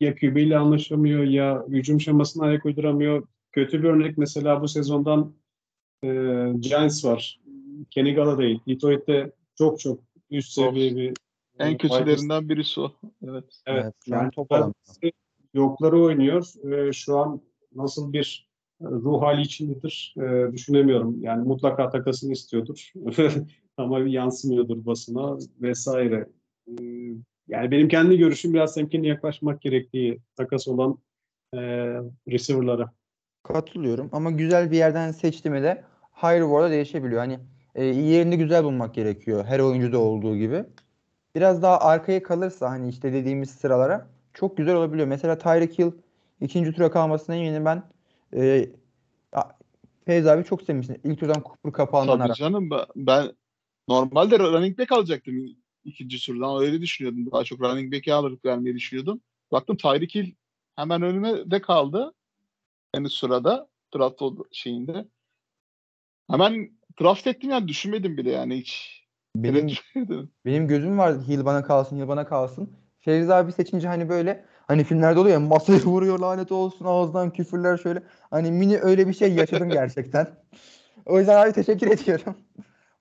ya 0.00 0.14
QB 0.14 0.36
ile 0.36 0.58
anlaşamıyor 0.58 1.24
ya 1.24 1.64
hücum 1.68 2.00
şemasına 2.00 2.46
ayak 2.46 2.64
uyduramıyor. 2.64 3.26
Kötü 3.52 3.82
bir 3.82 3.88
örnek 3.88 4.18
mesela 4.18 4.62
bu 4.62 4.68
sezondan 4.68 5.34
e, 6.04 6.08
Giants 6.60 7.04
var. 7.04 7.40
Kenny 7.90 8.14
Galladay. 8.14 8.60
Detroit'te 8.68 9.32
çok 9.54 9.80
çok 9.80 10.00
üst 10.30 10.52
seviye 10.52 10.96
bir 10.96 11.14
En 11.58 11.72
e, 11.72 11.76
kötülerinden 11.76 12.48
birisi 12.48 12.80
o. 12.80 12.92
Evet. 13.22 13.44
Evet, 13.66 13.84
Evet, 13.84 13.94
yani 14.06 14.30
top 14.30 14.50
yokları 15.54 16.00
oynuyor. 16.00 16.46
Ee, 16.72 16.92
şu 16.92 17.18
an 17.18 17.40
nasıl 17.74 18.12
bir 18.12 18.48
e, 18.80 18.84
ruh 18.84 19.22
hali 19.22 19.42
içindedir 19.42 20.14
e, 20.18 20.52
düşünemiyorum. 20.52 21.22
Yani 21.22 21.48
mutlaka 21.48 21.90
takasını 21.90 22.32
istiyordur. 22.32 22.92
Ama 23.76 23.98
yansımıyordur 23.98 24.86
basına 24.86 25.38
vesaire. 25.60 26.28
Ee, 26.68 26.74
yani 27.48 27.70
benim 27.70 27.88
kendi 27.88 28.18
görüşüm 28.18 28.54
biraz 28.54 28.74
temkinli 28.74 29.08
yaklaşmak 29.08 29.60
gerektiği 29.60 30.18
takas 30.36 30.68
olan 30.68 30.98
e, 31.54 31.58
receiver'lara. 32.28 32.92
Katılıyorum 33.42 34.08
ama 34.12 34.30
güzel 34.30 34.70
bir 34.70 34.76
yerden 34.76 35.12
seçtiğime 35.12 35.62
de 35.62 35.84
high 36.22 36.40
reward'a 36.40 36.70
değişebiliyor. 36.70 37.20
Hani 37.20 37.38
e, 37.74 37.84
yerini 37.84 38.38
güzel 38.38 38.64
bulmak 38.64 38.94
gerekiyor 38.94 39.44
her 39.44 39.60
oyuncuda 39.60 39.98
olduğu 39.98 40.36
gibi. 40.36 40.64
Biraz 41.34 41.62
daha 41.62 41.78
arkaya 41.80 42.22
kalırsa 42.22 42.70
hani 42.70 42.88
işte 42.88 43.12
dediğimiz 43.12 43.50
sıralara 43.50 44.06
çok 44.34 44.56
güzel 44.56 44.74
olabiliyor. 44.74 45.08
Mesela 45.08 45.38
Tyreek 45.38 45.78
Hill 45.78 45.92
ikinci 46.40 46.72
tura 46.72 46.90
kalmasına 46.90 47.36
eminim 47.36 47.64
ben 47.64 47.82
e, 48.36 48.68
Feyz 50.06 50.26
abi 50.26 50.44
çok 50.44 50.62
sevmiştim. 50.62 50.96
İlk 51.04 51.20
turdan 51.20 51.42
Cooper 51.42 51.72
kapağından 51.72 52.18
Tabii 52.18 52.34
canım 52.34 52.70
ben, 52.70 52.84
ben 52.96 53.32
normalde 53.88 54.38
running 54.38 54.78
back 54.78 54.92
alacaktım 54.92 55.56
ikinci 55.84 56.26
turdan 56.26 56.62
öyle 56.62 56.80
düşünüyordum. 56.80 57.32
Daha 57.32 57.44
çok 57.44 57.60
running 57.60 57.94
back'i 57.94 58.14
alırıp 58.14 58.44
vermeyi 58.44 58.74
düşünüyordum. 58.74 59.20
Baktım 59.52 59.76
Tyreek 59.76 60.14
Hill 60.14 60.34
hemen 60.76 61.02
önüme 61.02 61.50
de 61.50 61.60
kaldı. 61.60 62.14
En 62.94 63.04
üst 63.04 63.16
sırada 63.16 63.68
draft 63.96 64.22
şeyinde. 64.52 65.08
Hemen 66.30 66.70
draft 67.00 67.26
ettim 67.26 67.50
yani 67.50 67.68
düşünmedim 67.68 68.16
bile 68.16 68.30
yani 68.30 68.56
hiç. 68.56 69.04
Benim. 69.36 69.70
Benim 70.46 70.68
gözüm 70.68 70.98
vardı 70.98 71.24
Hill 71.28 71.44
bana 71.44 71.64
kalsın, 71.64 71.96
Hill 71.96 72.08
bana 72.08 72.26
kalsın. 72.26 72.76
Fevzi 73.00 73.34
abi 73.34 73.52
seçince 73.52 73.88
hani 73.88 74.08
böyle 74.08 74.44
hani 74.66 74.84
filmlerde 74.84 75.20
oluyor 75.20 75.34
ya 75.34 75.40
masaya 75.40 75.78
vuruyor 75.84 76.18
lanet 76.18 76.52
olsun 76.52 76.84
ağızdan 76.84 77.32
küfürler 77.32 77.76
şöyle. 77.76 78.02
Hani 78.30 78.50
mini 78.50 78.78
öyle 78.78 79.08
bir 79.08 79.14
şey 79.14 79.34
yaşadım 79.34 79.68
gerçekten. 79.70 80.28
O 81.06 81.18
yüzden 81.18 81.42
abi 81.42 81.52
teşekkür 81.52 81.86
ediyorum. 81.86 82.36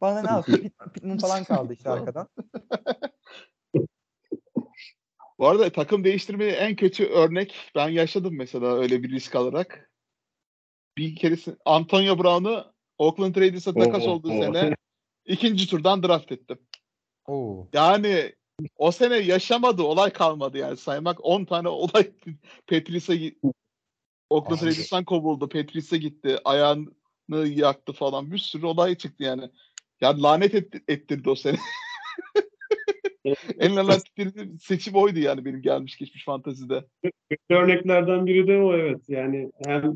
Bana 0.03 0.21
ne 0.21 0.29
yapsın? 0.29 0.57
Pit, 0.57 0.73
Pittman 0.93 1.17
falan 1.17 1.43
kaldı 1.43 1.73
işte 1.73 1.89
arkadan. 1.89 2.27
Bu 5.39 5.47
arada 5.47 5.71
takım 5.71 6.03
değiştirmeyi 6.03 6.51
en 6.51 6.75
kötü 6.75 7.05
örnek 7.05 7.55
ben 7.75 7.89
yaşadım 7.89 8.37
mesela 8.37 8.77
öyle 8.77 9.03
bir 9.03 9.09
risk 9.09 9.35
alarak. 9.35 9.91
Bir 10.97 11.15
keresi 11.15 11.55
Antonio 11.65 12.19
Brown'u 12.19 12.73
Oakland 12.97 13.35
Raiders'a 13.35 13.73
takas 13.73 14.07
olduğu 14.07 14.29
sene 14.29 14.75
ikinci 15.25 15.67
turdan 15.67 16.03
draft 16.03 16.31
ettim. 16.31 16.59
Oo. 17.27 17.67
Yani 17.73 18.35
o 18.77 18.91
sene 18.91 19.15
yaşamadı, 19.15 19.83
olay 19.83 20.13
kalmadı 20.13 20.57
yani. 20.57 20.77
Saymak 20.77 21.25
10 21.25 21.45
tane 21.45 21.67
olay 21.67 22.11
Petris'e 22.67 23.33
Oakland. 24.29 24.61
Raiders'tan 24.61 25.05
kovuldu. 25.05 25.49
Petris'e 25.49 25.97
gitti. 25.97 26.37
Ayağını 26.45 26.87
yaktı 27.45 27.93
falan. 27.93 28.31
Bir 28.31 28.37
sürü 28.37 28.65
olay 28.65 28.95
çıktı 28.95 29.23
yani. 29.23 29.49
Ya 30.03 30.23
lanet 30.23 30.55
etti- 30.55 30.83
ettirdi 30.87 31.29
o 31.29 31.35
sene. 31.35 31.57
en 33.59 33.75
lanet 33.75 33.97
ettirdiğim 33.97 34.59
seçim 34.59 34.95
oydu 34.95 35.19
yani 35.19 35.45
benim 35.45 35.61
gelmiş 35.61 35.97
geçmiş 35.97 36.25
fantazide. 36.25 36.85
Kötü 37.03 37.53
örneklerden 37.53 38.25
biri 38.25 38.47
de 38.47 38.57
o 38.57 38.73
evet. 38.73 39.09
Yani 39.09 39.51
hem 39.65 39.95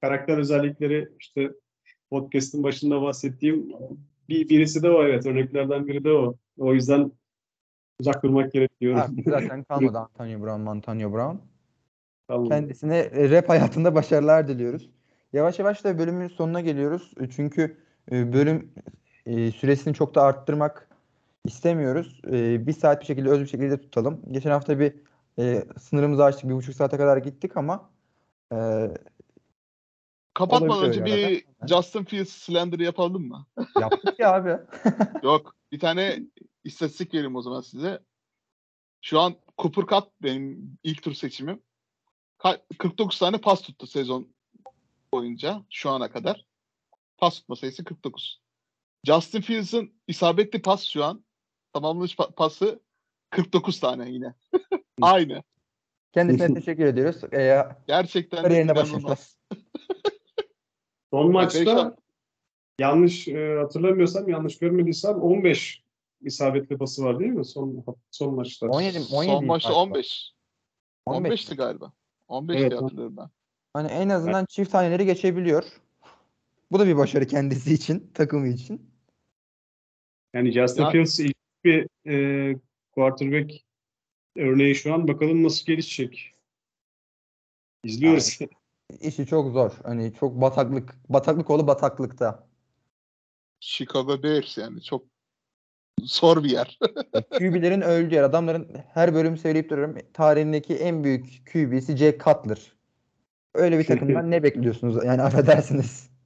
karakter 0.00 0.38
özellikleri 0.38 1.08
işte 1.20 1.50
podcast'ın 2.10 2.62
başında 2.62 3.02
bahsettiğim 3.02 3.72
bir 4.28 4.48
birisi 4.48 4.82
de 4.82 4.90
o 4.90 5.02
evet. 5.02 5.26
Örneklerden 5.26 5.86
biri 5.86 6.04
de 6.04 6.12
o. 6.12 6.34
O 6.58 6.74
yüzden 6.74 7.12
uzak 8.00 8.22
durmak 8.22 8.52
gerekiyor. 8.52 8.96
Artık 8.96 9.28
zaten 9.28 9.64
kalmadı 9.68 9.98
Antonio 9.98 10.42
Brown, 10.42 10.66
Antonio 10.66 11.12
Brown. 11.12 11.36
Tamam. 12.28 12.48
Kendisine 12.48 13.30
rap 13.30 13.48
hayatında 13.48 13.94
başarılar 13.94 14.48
diliyoruz. 14.48 14.90
Yavaş 15.32 15.58
yavaş 15.58 15.84
da 15.84 15.98
bölümün 15.98 16.28
sonuna 16.28 16.60
geliyoruz. 16.60 17.14
Çünkü 17.36 17.76
e, 18.12 18.32
bölüm 18.32 18.70
e, 19.28 19.52
süresini 19.52 19.94
çok 19.94 20.14
da 20.14 20.22
arttırmak 20.22 20.88
istemiyoruz. 21.44 22.20
E, 22.26 22.66
Bir 22.66 22.72
saat 22.72 23.00
bir 23.00 23.06
şekilde 23.06 23.28
öz 23.28 23.40
bir 23.40 23.46
şekilde 23.46 23.80
tutalım. 23.80 24.22
Geçen 24.30 24.50
hafta 24.50 24.80
bir 24.80 24.94
e, 25.38 25.64
sınırımızı 25.80 26.24
açtık. 26.24 26.48
Bir 26.48 26.54
buçuk 26.54 26.74
saate 26.74 26.96
kadar 26.96 27.16
gittik 27.16 27.56
ama 27.56 27.90
e, 28.52 28.56
Kapatmadan 30.34 30.84
önce 30.84 31.04
bir 31.04 31.44
Justin 31.68 32.04
Fields 32.04 32.32
slander 32.32 32.78
yapalım 32.78 33.28
mı? 33.28 33.46
yaptık 33.80 34.18
ya 34.18 34.34
abi. 34.34 34.58
Yok. 35.22 35.54
Bir 35.72 35.80
tane 35.80 36.18
istatistik 36.64 37.14
vereyim 37.14 37.36
o 37.36 37.42
zaman 37.42 37.60
size. 37.60 38.00
Şu 39.02 39.20
an 39.20 39.34
Cooper 39.58 39.86
Cup 39.86 40.12
benim 40.22 40.78
ilk 40.82 41.02
tur 41.02 41.12
seçimim. 41.12 41.62
Ka- 42.38 42.60
49 42.78 43.18
tane 43.18 43.38
pas 43.38 43.62
tuttu 43.62 43.86
sezon 43.86 44.28
boyunca 45.12 45.62
şu 45.70 45.90
ana 45.90 46.10
kadar. 46.10 46.44
Pas 47.16 47.34
tutma 47.34 47.56
sayısı 47.56 47.84
49. 47.84 48.40
Justin 49.06 49.40
Fields'ın 49.40 49.92
isabetli 50.06 50.62
pas 50.62 50.84
şu 50.84 51.04
an 51.04 51.24
tamamlanmış 51.72 52.14
pa- 52.14 52.34
pası 52.34 52.80
49 53.30 53.80
tane 53.80 54.10
yine. 54.10 54.34
Aynı. 55.02 55.42
Kendisine 56.12 56.54
teşekkür 56.54 56.84
ediyoruz. 56.84 57.24
E, 57.34 57.64
Gerçekten 57.86 58.42
kariyerine 58.42 58.74
başarılar. 58.74 59.18
Son 61.12 61.32
maçta 61.32 61.96
yanlış 62.80 63.28
e, 63.28 63.56
hatırlamıyorsam, 63.58 64.28
yanlış 64.28 64.58
görmediysem 64.58 65.20
15 65.20 65.82
isabetli 66.20 66.78
pası 66.78 67.04
var 67.04 67.18
değil 67.18 67.32
mi? 67.32 67.44
Son 67.44 67.84
son 68.10 68.34
maçta. 68.34 68.66
17 68.66 68.98
17 69.12 69.32
Son 69.32 69.46
maçta 69.46 69.68
galiba. 69.68 69.82
15. 69.82 70.32
15. 71.06 71.32
15'ti 71.32 71.56
galiba. 71.56 71.92
15 72.28 72.60
Evet, 72.60 72.72
hatırlıyorum 72.72 73.16
ben. 73.16 73.30
Hani 73.72 73.88
en 73.88 74.08
azından 74.08 74.44
çift 74.44 74.72
taneleri 74.72 75.06
geçebiliyor. 75.06 75.64
Bu 76.70 76.78
da 76.78 76.86
bir 76.86 76.96
başarı 76.96 77.26
kendisi 77.26 77.74
için, 77.74 78.10
takımı 78.14 78.48
için. 78.48 78.90
Yani 80.34 80.52
Justin 80.52 80.82
Ya- 80.82 80.90
Fields 80.90 81.20
ilk 81.20 81.36
bir 81.64 81.88
e, 82.06 82.56
quarterback 82.92 83.52
örneği 84.36 84.74
şu 84.74 84.94
an. 84.94 85.08
Bakalım 85.08 85.42
nasıl 85.42 85.66
gelişecek. 85.66 86.34
İzliyoruz. 87.84 88.38
İşi 89.00 89.26
çok 89.26 89.52
zor. 89.52 89.72
Hani 89.82 90.14
çok 90.14 90.40
bataklık, 90.40 90.94
bataklık 91.08 91.50
oğlu 91.50 91.66
bataklıkta. 91.66 92.48
Chicago 93.60 94.22
Bears 94.22 94.58
yani 94.58 94.82
çok 94.82 95.06
zor 96.02 96.44
bir 96.44 96.50
yer. 96.50 96.78
QB'lerin 97.30 97.80
öldüğü 97.80 98.14
yer. 98.14 98.22
Adamların 98.22 98.68
her 98.94 99.14
bölüm 99.14 99.36
söyleyip 99.36 99.70
duruyorum. 99.70 99.96
Tarihindeki 100.12 100.76
en 100.76 101.04
büyük 101.04 101.52
QB'si 101.52 101.96
Jay 101.96 102.18
Cutler. 102.18 102.72
Öyle 103.54 103.78
bir 103.78 103.84
takımdan 103.86 104.30
ne 104.30 104.42
bekliyorsunuz? 104.42 105.04
Yani 105.04 105.22
affedersiniz. 105.28 106.17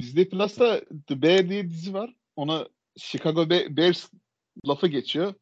Disney 0.00 0.28
Plus'ta 0.28 0.80
The 1.06 1.22
Bear 1.22 1.48
diye 1.48 1.70
dizi 1.70 1.94
var. 1.94 2.14
Ona 2.36 2.68
Chicago 2.96 3.50
Be- 3.50 3.76
Bears 3.76 4.10
lafı 4.66 4.86
geçiyor. 4.86 5.34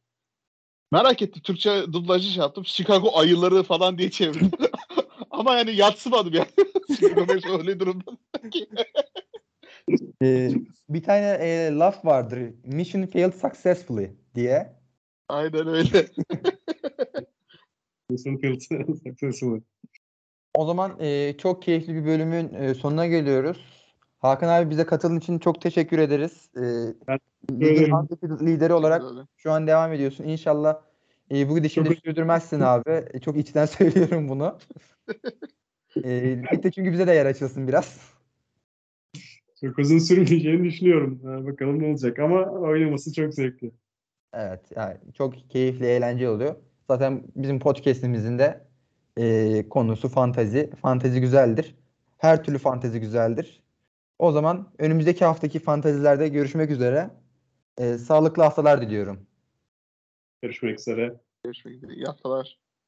Merak 0.93 1.23
ettim. 1.23 1.43
Türkçe 1.43 1.85
dublajı 1.93 2.29
şey 2.29 2.41
yaptım. 2.41 2.65
Chicago 2.67 3.19
ayıları 3.19 3.63
falan 3.63 3.99
diye 3.99 4.11
çevirdim. 4.11 4.51
Ama 5.31 5.55
yani 5.55 5.77
yatsımadım 5.77 6.35
yani. 6.35 6.49
Chicago 6.97 7.29
Bears 7.29 7.47
öyle 7.47 7.81
durumda. 7.81 8.05
Ee, 10.23 10.51
bir 10.89 11.03
tane 11.03 11.39
e, 11.41 11.71
laf 11.73 12.05
vardır. 12.05 12.55
Mission 12.65 13.07
failed 13.07 13.33
successfully 13.33 14.17
diye. 14.35 14.73
Aynen 15.29 15.67
öyle. 15.67 16.07
Justin 18.11 18.37
Fields 18.39 18.69
successful. 19.05 19.61
O 20.55 20.67
zaman 20.67 20.97
e, 21.01 21.37
çok 21.39 21.63
keyifli 21.63 21.95
bir 21.95 22.05
bölümün 22.05 22.55
e, 22.55 22.75
sonuna 22.75 23.07
geliyoruz. 23.07 23.82
Hakan 24.23 24.49
abi 24.49 24.71
bize 24.71 24.87
katıldığın 24.87 25.19
için 25.19 25.39
çok 25.39 25.61
teşekkür 25.61 25.99
ederiz. 25.99 26.51
E, 26.57 26.61
Ben 27.09 27.19
ligin 27.51 27.93
lideri 28.47 28.73
olarak 28.73 29.03
Öyle. 29.05 29.21
şu 29.37 29.53
an 29.53 29.67
devam 29.67 29.93
ediyorsun. 29.93 30.25
İnşallah 30.25 30.81
e, 31.31 31.49
bu 31.49 31.57
gidişini 31.57 31.89
Çok- 31.89 31.99
sürdürmezsin 31.99 32.61
abi. 32.61 33.05
E, 33.13 33.21
çok 33.21 33.37
içten 33.37 33.67
söylüyorum 33.67 34.29
bunu. 34.29 34.59
e, 36.05 36.11
ligde 36.53 36.71
çünkü 36.71 36.93
bize 36.93 37.07
de 37.07 37.13
yer 37.13 37.27
açılsın 37.27 37.69
biraz. 37.69 38.13
Çok 39.61 39.79
uzun 39.79 39.99
sürmeyeceğini 39.99 40.65
düşünüyorum. 40.65 41.21
Ha, 41.25 41.47
bakalım 41.47 41.83
ne 41.83 41.87
olacak 41.87 42.19
ama 42.19 42.43
oynaması 42.45 43.13
çok 43.13 43.35
zevkli. 43.35 43.71
Evet, 44.35 44.61
yani 44.77 44.97
çok 45.15 45.51
keyifli, 45.51 45.87
eğlenceli 45.87 46.29
oluyor. 46.29 46.55
Zaten 46.91 47.23
bizim 47.37 47.59
podcast'imizin 47.59 48.39
de 48.39 48.65
e, 49.17 49.69
konusu 49.69 50.09
fantazi. 50.09 50.71
Fantazi 50.83 51.21
güzeldir. 51.21 51.75
Her 52.19 52.45
türlü 52.45 52.59
fantazi 52.59 53.01
güzeldir. 53.01 53.62
O 54.23 54.33
zaman 54.33 54.73
önümüzdeki 54.79 55.25
haftaki 55.25 55.59
fantazilerde 55.59 56.29
görüşmek 56.29 56.71
üzere. 56.71 57.11
E, 57.79 57.99
sağlıklı 57.99 58.43
haftalar 58.43 58.83
diliyorum. 58.83 59.27
Görüşmek 60.43 60.79
üzere. 60.81 61.21
Görüşmek 61.45 61.75
üzere. 61.75 61.95
İyi 61.95 62.05
haftalar. 62.05 62.62